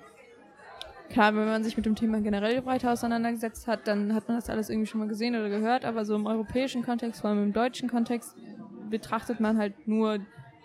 Klar, 1.10 1.34
wenn 1.34 1.46
man 1.46 1.62
sich 1.62 1.76
mit 1.76 1.86
dem 1.86 1.94
Thema 1.94 2.20
generell 2.20 2.64
weiter 2.66 2.92
auseinandergesetzt 2.92 3.66
hat, 3.66 3.86
dann 3.86 4.14
hat 4.14 4.26
man 4.26 4.36
das 4.38 4.50
alles 4.50 4.70
irgendwie 4.70 4.86
schon 4.86 5.00
mal 5.00 5.08
gesehen 5.08 5.36
oder 5.36 5.48
gehört, 5.48 5.84
aber 5.84 6.04
so 6.04 6.14
im 6.14 6.26
europäischen 6.26 6.82
Kontext, 6.82 7.20
vor 7.20 7.30
allem 7.30 7.42
im 7.42 7.52
deutschen 7.52 7.88
Kontext, 7.88 8.34
betrachtet 8.90 9.38
man 9.38 9.58
halt 9.58 9.86
nur, 9.86 10.18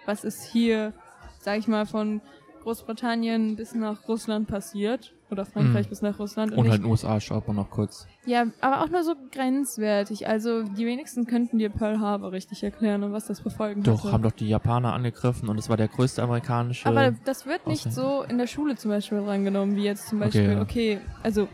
was 0.06 0.24
ist 0.24 0.44
hier, 0.44 0.94
sag 1.40 1.60
ich 1.60 1.68
mal, 1.68 1.86
von 1.86 2.22
Großbritannien 2.64 3.58
bis 3.58 3.76
nach 3.76 4.08
Russland 4.08 4.48
passiert. 4.48 5.14
Oder 5.32 5.46
Frankreich 5.46 5.86
Mhm. 5.86 5.90
bis 5.90 6.02
nach 6.02 6.18
Russland. 6.18 6.52
Und 6.54 6.64
nicht- 6.64 6.72
halt 6.72 6.80
in 6.80 6.86
den 6.86 6.92
USA 6.92 7.20
schaut 7.20 7.48
man 7.48 7.56
noch 7.56 7.70
kurz. 7.70 8.08
ja, 8.26 8.46
aber 8.62 8.82
auch 8.84 8.90
nur 8.90 9.04
so 9.04 9.14
grenzwertig. 9.32 10.28
Also 10.28 10.64
die 10.64 10.86
wenigsten 10.88 11.28
könnten 11.28 11.60
dir 11.60 11.70
Pearl 11.70 12.00
Harbor 12.00 12.32
richtig 12.32 12.64
erklären 12.64 13.04
und 13.04 13.14
was 13.14 13.28
das 13.28 13.42
befolgen 13.42 13.84
Doch, 13.84 14.04
hatte. 14.04 14.12
haben 14.14 14.24
doch 14.24 14.32
die 14.32 14.48
Japaner 14.50 14.94
angegriffen 14.94 15.48
und 15.50 15.60
es 15.60 15.70
war 15.70 15.78
der 15.78 15.88
größte 15.88 16.24
amerikanische. 16.24 16.88
Aber 16.90 17.12
das 17.26 17.46
wird 17.46 17.68
nicht 17.68 17.86
Ausländer. 17.88 18.24
so 18.24 18.24
in 18.24 18.38
der 18.40 18.48
Schule 18.48 18.76
zum 18.76 18.90
Beispiel 18.90 19.20
drangenommen, 19.20 19.76
wie 19.76 19.84
jetzt 19.84 20.08
zum 20.08 20.20
Beispiel, 20.20 20.54
ja. 20.54 20.62
okay, 20.62 21.00
also 21.22 21.48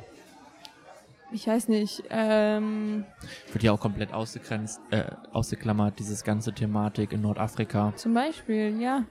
ich 1.31 1.47
weiß 1.47 1.67
nicht, 1.67 2.03
ähm, 2.11 3.03
wird 3.51 3.63
ja 3.63 3.73
auch 3.73 3.79
komplett 3.79 4.13
ausgegrenzt, 4.13 4.79
äh, 4.91 5.03
ausgeklammert, 5.33 5.99
dieses 5.99 6.23
ganze 6.23 6.53
Thematik 6.53 7.11
in 7.11 7.21
Nordafrika. 7.21 7.91
zum 7.97 8.13
Beispiel, 8.13 8.79
ja. 8.79 9.03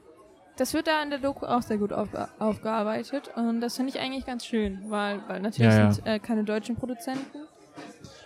Das 0.56 0.72
wird 0.72 0.86
da 0.86 1.02
in 1.02 1.10
der 1.10 1.18
Doku 1.18 1.46
auch 1.46 1.62
sehr 1.62 1.78
gut 1.78 1.92
aufge 1.92 2.28
aufgearbeitet 2.38 3.30
und 3.36 3.60
das 3.60 3.76
finde 3.76 3.90
ich 3.92 4.00
eigentlich 4.00 4.24
ganz 4.24 4.46
schön, 4.46 4.84
weil, 4.88 5.20
weil 5.26 5.40
natürlich 5.40 5.72
Ja, 5.72 5.78
ja. 5.84 5.92
sind 5.92 6.06
äh, 6.06 6.18
keine 6.20 6.44
deutschen 6.44 6.76
Produzenten. 6.76 7.38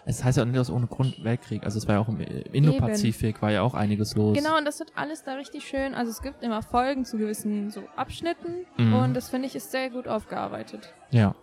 Es 0.05 0.25
heißt 0.25 0.37
ja 0.39 0.43
auch 0.45 0.49
nicht 0.49 0.59
aus 0.59 0.71
ohne 0.71 0.87
Grund 0.87 1.23
Weltkrieg. 1.23 1.65
Also 1.65 1.77
es 1.79 1.87
war 1.87 1.97
ja 1.97 2.01
auch 2.01 2.09
im 2.09 2.19
Indo-Pazifik, 2.21 3.43
war 3.43 3.51
ja 3.51 3.61
auch 3.63 3.75
einiges 3.75 4.15
los. 4.17 4.37
Genau, 4.39 4.57
und 4.57 4.65
das 4.65 4.79
wird 4.79 4.93
alles 4.95 5.23
da 5.23 5.35
richtig 5.35 5.67
schön. 5.69 5.95
Also 5.95 6.11
es 6.11 6.23
gibt 6.23 6.43
immer 6.43 6.63
Folgen 6.63 7.05
zu 7.05 7.19
gewissen 7.19 7.71
so 7.71 7.83
Abschnitten 7.97 8.65
Mhm. 8.79 8.95
und 8.95 9.15
das 9.15 9.29
finde 9.29 9.47
ich 9.49 9.55
ist 9.55 9.71
sehr 9.71 9.91
gut 9.91 10.09
aufgearbeitet. 10.09 10.95
Ja. 11.11 11.35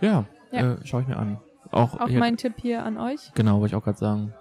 Ja, 0.00 0.24
Ja. 0.50 0.72
Äh, 0.72 0.76
schau 0.84 1.00
ich 1.00 1.06
mir 1.06 1.16
an. 1.16 1.40
Auch, 1.70 1.98
Auch 2.00 2.08
mein 2.10 2.36
Tipp 2.36 2.54
hier 2.60 2.84
an 2.84 2.98
euch. 2.98 3.32
Genau, 3.34 3.60
wollte 3.60 3.74
ich 3.74 3.76
auch 3.76 3.84
gerade 3.84 3.98
sagen. 3.98 4.34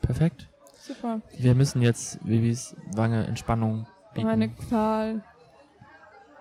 Perfekt. 0.00 0.48
Super. 0.78 1.20
Wir 1.36 1.54
müssen 1.54 1.82
jetzt 1.82 2.18
Vivis 2.26 2.74
Wange 2.94 3.26
Entspannung 3.26 3.86
bieten. 4.14 4.26
Meine 4.26 4.48
Qual. 4.48 5.22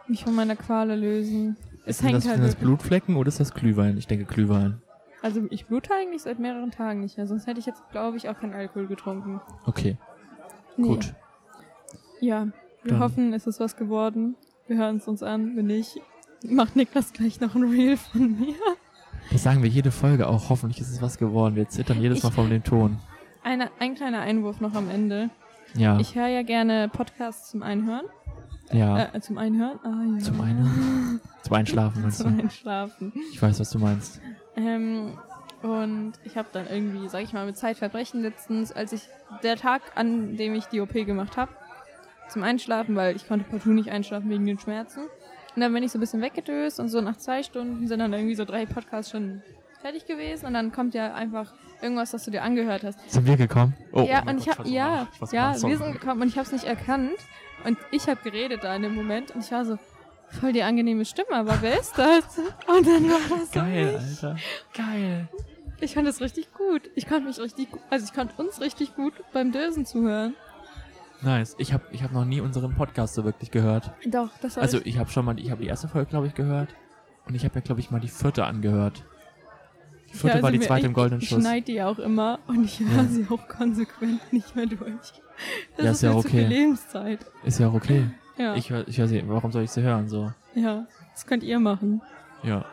Mich 0.08 0.24
von 0.24 0.36
meiner 0.36 0.56
Qual 0.56 0.88
lösen. 1.00 1.56
Es 1.86 2.00
sind 2.00 2.08
hängt 2.08 2.18
das, 2.18 2.28
halt 2.28 2.38
sind 2.38 2.46
das 2.48 2.56
Blutflecken 2.56 3.16
oder 3.16 3.28
ist 3.30 3.40
das 3.40 3.54
Glühwein? 3.54 3.98
Ich 3.98 4.08
denke 4.08 4.26
Glühwein. 4.26 4.82
Also 5.22 5.42
ich 5.50 5.66
blute 5.66 5.94
eigentlich 5.94 6.22
seit 6.22 6.40
mehreren 6.40 6.72
Tagen 6.72 7.02
nicht 7.02 7.18
mehr, 7.18 7.28
sonst 7.28 7.46
hätte 7.46 7.60
ich 7.60 7.66
jetzt, 7.66 7.82
glaube 7.92 8.16
ich, 8.18 8.30
auch 8.30 8.40
keinen 8.40 8.54
Alkohol 8.54 8.88
getrunken. 8.88 9.42
Okay, 9.66 9.98
Nee. 10.78 10.88
gut. 10.88 11.14
Ja, 12.22 12.48
wir 12.84 12.92
Dann- 12.94 13.00
hoffen, 13.02 13.34
es 13.34 13.46
ist 13.48 13.60
was 13.60 13.76
geworden. 13.76 14.36
Wir 14.68 14.78
hören 14.78 14.98
es 14.98 15.08
uns 15.08 15.22
an. 15.24 15.56
Wenn 15.58 15.66
nicht, 15.68 16.00
macht 16.44 16.76
Niklas 16.76 17.12
gleich 17.12 17.40
noch 17.42 17.54
ein 17.56 17.64
Reel 17.64 17.98
von 17.98 18.40
mir. 18.40 18.56
Das 19.32 19.44
sagen 19.44 19.62
wir 19.62 19.70
jede 19.70 19.92
Folge 19.92 20.28
auch. 20.28 20.50
Hoffentlich 20.50 20.80
ist 20.82 20.90
es 20.90 21.02
was 21.02 21.18
geworden. 21.18 21.56
Wir 21.56 21.68
zittern 21.68 22.00
jedes 22.02 22.24
Mal 22.24 22.30
Ich- 22.30 22.36
von 22.36 22.50
dem 22.50 22.64
Ton. 22.64 22.98
Eine, 23.44 23.70
ein 23.80 23.96
kleiner 23.96 24.22
Einwurf 24.22 24.60
noch 24.62 24.74
am 24.76 24.90
Ende. 24.90 25.30
Ja, 25.76 26.00
Ich 26.00 26.16
höre 26.16 26.28
ja 26.28 26.42
gerne 26.44 26.90
Podcasts 26.90 27.50
zum 27.52 27.64
Einhören. 27.64 28.06
ja. 28.72 29.10
Äh, 29.14 29.22
zum 29.22 29.38
Einhören? 29.38 29.80
Ah, 29.84 30.04
ja. 30.18 30.20
Zum 30.24 30.42
Einhören? 30.42 31.22
Zum 31.44 31.54
Einschlafen 31.54 32.02
meinst 32.02 32.18
Zum 32.20 32.38
du? 32.38 32.44
Einschlafen. 32.44 33.14
Ich 33.32 33.42
weiß, 33.42 33.60
was 33.60 33.70
du 33.72 33.80
meinst. 33.80 34.20
Ähm, 34.56 35.18
und 35.64 36.14
ich 36.26 36.38
habe 36.38 36.48
dann 36.52 36.68
irgendwie, 36.68 37.08
sag 37.10 37.24
ich 37.24 37.34
mal, 37.34 37.46
mit 37.46 37.58
Zeitverbrechen 37.58 38.22
letztens, 38.22 38.72
als 38.72 38.92
ich 38.94 39.08
der 39.44 39.56
Tag, 39.56 39.82
an 39.96 40.36
dem 40.38 40.54
ich 40.54 40.66
die 40.66 40.82
OP 40.82 40.94
gemacht 40.94 41.38
habe, 41.38 41.52
zum 42.28 42.44
Einschlafen, 42.44 42.96
weil 42.96 43.16
ich 43.16 43.28
konnte 43.28 43.46
partout 43.50 43.70
nicht 43.72 43.90
einschlafen 43.90 44.30
wegen 44.30 44.46
den 44.46 44.60
Schmerzen. 44.60 45.04
Und 45.56 45.62
dann 45.62 45.74
bin 45.74 45.82
ich 45.84 45.92
so 45.92 45.98
ein 45.98 46.02
bisschen 46.02 46.22
weggedöst 46.22 46.80
und 46.80 46.90
so 46.90 47.02
nach 47.02 47.18
zwei 47.18 47.42
Stunden 47.42 47.88
sind 47.88 48.00
dann 48.00 48.14
irgendwie 48.14 48.36
so 48.36 48.46
drei 48.46 48.66
Podcasts 48.66 49.10
schon 49.12 49.42
fertig 49.82 50.06
gewesen 50.06 50.46
und 50.46 50.54
dann 50.54 50.72
kommt 50.72 50.94
ja 50.94 51.14
einfach 51.16 51.54
irgendwas, 51.82 52.14
was 52.14 52.26
du 52.26 52.32
dir 52.32 52.44
angehört 52.44 52.84
hast. 52.84 53.00
Sind 53.10 53.26
wir 53.26 53.38
gekommen? 53.38 53.76
Oh, 53.92 54.02
ja, 54.02 54.24
oh 54.26 54.30
und 54.30 54.40
ich 54.40 54.46
Gott, 54.46 54.60
was 54.60 54.70
ja, 54.70 55.08
was 55.20 55.32
ja, 55.32 55.54
wir 55.62 55.78
sind 55.78 55.94
gekommen 55.94 56.22
und 56.22 56.28
ich 56.28 56.38
habe 56.38 56.46
es 56.46 56.52
nicht 56.52 56.66
erkannt 56.66 57.18
und 57.64 57.78
ich 57.92 58.08
habe 58.08 58.22
geredet 58.24 58.64
da 58.64 58.76
in 58.76 58.84
dem 58.84 58.96
Moment 58.96 59.32
und 59.32 59.44
ich 59.44 59.52
war 59.52 59.66
so 59.66 59.78
voll 60.30 60.54
die 60.54 60.64
angenehme 60.64 61.06
Stimme, 61.06 61.34
aber 61.34 61.62
wer 61.62 61.80
ist 61.80 61.98
das? 61.98 62.38
Und 62.68 62.88
dann 62.88 63.10
war 63.10 63.20
das 63.30 63.52
so 63.52 63.60
Geil, 63.60 64.00
ich. 64.00 64.24
Alter. 64.24 64.38
Geil. 64.76 65.30
Ich 65.82 65.94
fand 65.94 66.08
das 66.08 66.20
richtig 66.22 66.54
gut. 66.54 66.90
Ich 66.96 67.08
konnte 67.08 67.28
mich 67.28 67.40
richtig 67.40 67.72
gut, 67.72 67.82
also 67.90 68.06
ich 68.06 68.14
konnte 68.14 68.42
uns 68.42 68.60
richtig 68.60 68.96
gut 68.96 69.14
beim 69.34 69.52
Dösen 69.52 69.86
zuhören. 69.86 70.36
Nice. 71.22 71.56
Ich 71.58 71.74
habe 71.74 71.84
ich 71.92 72.04
hab 72.04 72.14
noch 72.14 72.26
nie 72.26 72.40
unseren 72.40 72.74
Podcast 72.76 73.14
so 73.14 73.26
wirklich 73.26 73.52
gehört. 73.52 73.92
Doch, 74.06 74.30
das 74.42 74.56
war 74.56 74.64
Also 74.64 74.80
ich 74.84 74.98
habe 74.98 75.10
schon 75.10 75.26
mal, 75.26 75.38
ich 75.38 75.52
habe 75.52 75.62
die 75.62 75.68
erste 75.68 75.88
Folge, 75.88 76.10
glaube 76.10 76.28
ich, 76.28 76.34
gehört. 76.34 76.70
Und 77.26 77.36
ich 77.36 77.44
habe 77.44 77.56
ja, 77.56 77.62
glaube 77.62 77.82
ich, 77.82 77.92
mal 77.92 78.00
die 78.00 78.08
vierte 78.08 78.46
angehört. 78.46 79.04
Die 80.12 80.18
vierte 80.18 80.28
Ja, 80.28 80.34
also 80.36 80.44
war 80.44 80.52
die 80.52 80.60
zweite 80.60 80.80
ich, 80.82 80.86
im 80.86 80.94
Goldenen 80.94 81.22
Ich 81.22 81.30
Schuss. 81.30 81.42
schneide 81.42 81.66
die 81.66 81.82
auch 81.82 82.00
immer 82.00 82.40
und 82.48 82.64
ich 82.66 82.80
höre 82.80 83.04
Ja. 83.04 83.04
sie 83.06 83.28
auch 83.30 83.48
konsequent 83.48 84.34
nicht 84.34 84.56
mehr 84.56 84.66
durch. 84.66 85.14
Das 85.78 85.86
Ja, 85.86 85.92
ist 85.92 85.98
ist 85.98 86.02
ja 86.04 86.14
okay. 86.16 86.30
viel 86.30 86.48
Lebenszeit. 86.48 87.20
Ist 87.44 87.60
ja 87.60 87.70
auch 87.70 87.74
okay. 87.74 88.10
Ja, 88.38 88.56
Ich 88.56 88.70
höre 88.70 88.88
ich 88.88 88.98
hör 88.98 89.08
sie, 89.08 89.24
warum 89.28 89.52
soll 89.52 89.64
ich 89.64 89.72
sie 89.72 89.82
hören? 89.82 90.08
So. 90.10 90.32
ja, 90.56 90.86
das 91.14 91.26
könnt 91.26 91.44
ihr 91.44 91.60
machen. 91.60 92.02
Ja. 92.44 92.66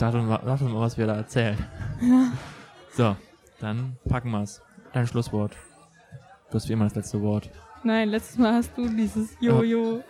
Mal, 0.00 0.38
dachte 0.44 0.64
mal, 0.64 0.80
was 0.80 0.98
wir 0.98 1.06
da 1.06 1.16
erzählen. 1.16 1.56
Ja. 2.00 2.32
So, 2.96 3.16
dann 3.58 3.96
packen 4.08 4.30
wir's. 4.30 4.62
Dein 4.92 5.06
Schlusswort. 5.08 5.56
Du 6.50 6.54
hast 6.54 6.68
wie 6.68 6.74
immer 6.74 6.84
das 6.84 6.94
letzte 6.94 7.20
Wort. 7.22 7.50
Nein, 7.82 8.08
letztes 8.10 8.38
Mal 8.38 8.54
hast 8.54 8.70
du 8.78 8.88
dieses 8.88 9.36
Jojo. 9.40 10.00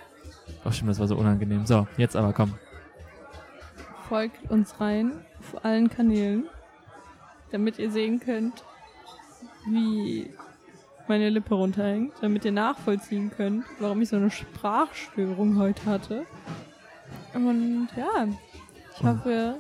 Ach 0.63 0.71
stimmt, 0.73 0.91
das 0.91 0.99
war 0.99 1.09
so 1.09 1.17
unangenehm. 1.17 1.65
So, 1.65 1.87
jetzt 1.97 2.15
aber 2.15 2.35
komm. 2.35 2.53
Folgt 4.09 4.51
uns 4.51 4.79
rein 4.81 5.13
auf 5.41 5.65
allen 5.65 5.89
Kanälen, 5.89 6.45
damit 7.51 7.79
ihr 7.79 7.91
sehen 7.91 8.21
könnt, 8.21 8.65
wie 9.67 10.31
meine 11.09 11.29
Lippe 11.31 11.55
runterhängt, 11.55 12.15
damit 12.21 12.45
ihr 12.45 12.53
nachvollziehen 12.53 13.31
könnt, 13.31 13.65
warum 13.79 14.01
ich 14.03 14.09
so 14.09 14.17
eine 14.17 14.31
Sprachstörung 14.31 15.59
heute 15.59 15.85
hatte. 15.85 16.27
Und 17.35 17.89
ja, 17.97 18.27
ich 18.95 19.01
Und- 19.03 19.09
hoffe, 19.19 19.57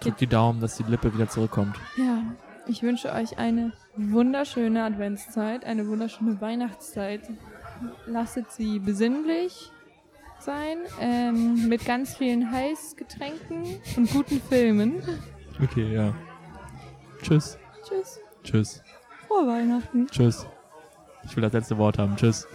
Drück 0.00 0.16
die 0.18 0.26
Daumen, 0.26 0.60
dass 0.60 0.76
die 0.76 0.82
Lippe 0.82 1.14
wieder 1.14 1.28
zurückkommt. 1.28 1.76
ja, 1.96 2.22
ich 2.66 2.82
wünsche 2.82 3.12
euch 3.12 3.38
eine 3.38 3.72
wunderschöne 3.96 4.82
Adventszeit, 4.84 5.64
eine 5.64 5.86
wunderschöne 5.86 6.40
Weihnachtszeit. 6.40 7.22
Lasset 8.06 8.50
sie 8.52 8.78
besinnlich 8.80 9.70
sein, 10.40 10.78
ähm, 11.00 11.68
mit 11.68 11.84
ganz 11.86 12.16
vielen 12.16 12.50
Heißgetränken 12.50 13.64
und 13.96 14.12
guten 14.12 14.40
Filmen. 14.42 15.02
Okay, 15.62 15.94
ja. 15.94 16.12
Tschüss. 17.24 17.56
Tschüss, 17.88 18.20
Tschüss. 18.42 18.82
frohe 19.26 19.46
Weihnachten. 19.46 20.06
Tschüss. 20.08 20.46
Ich 21.24 21.34
will 21.34 21.42
das 21.42 21.54
letzte 21.54 21.78
Wort 21.78 21.98
haben. 21.98 22.16
Tschüss. 22.16 22.46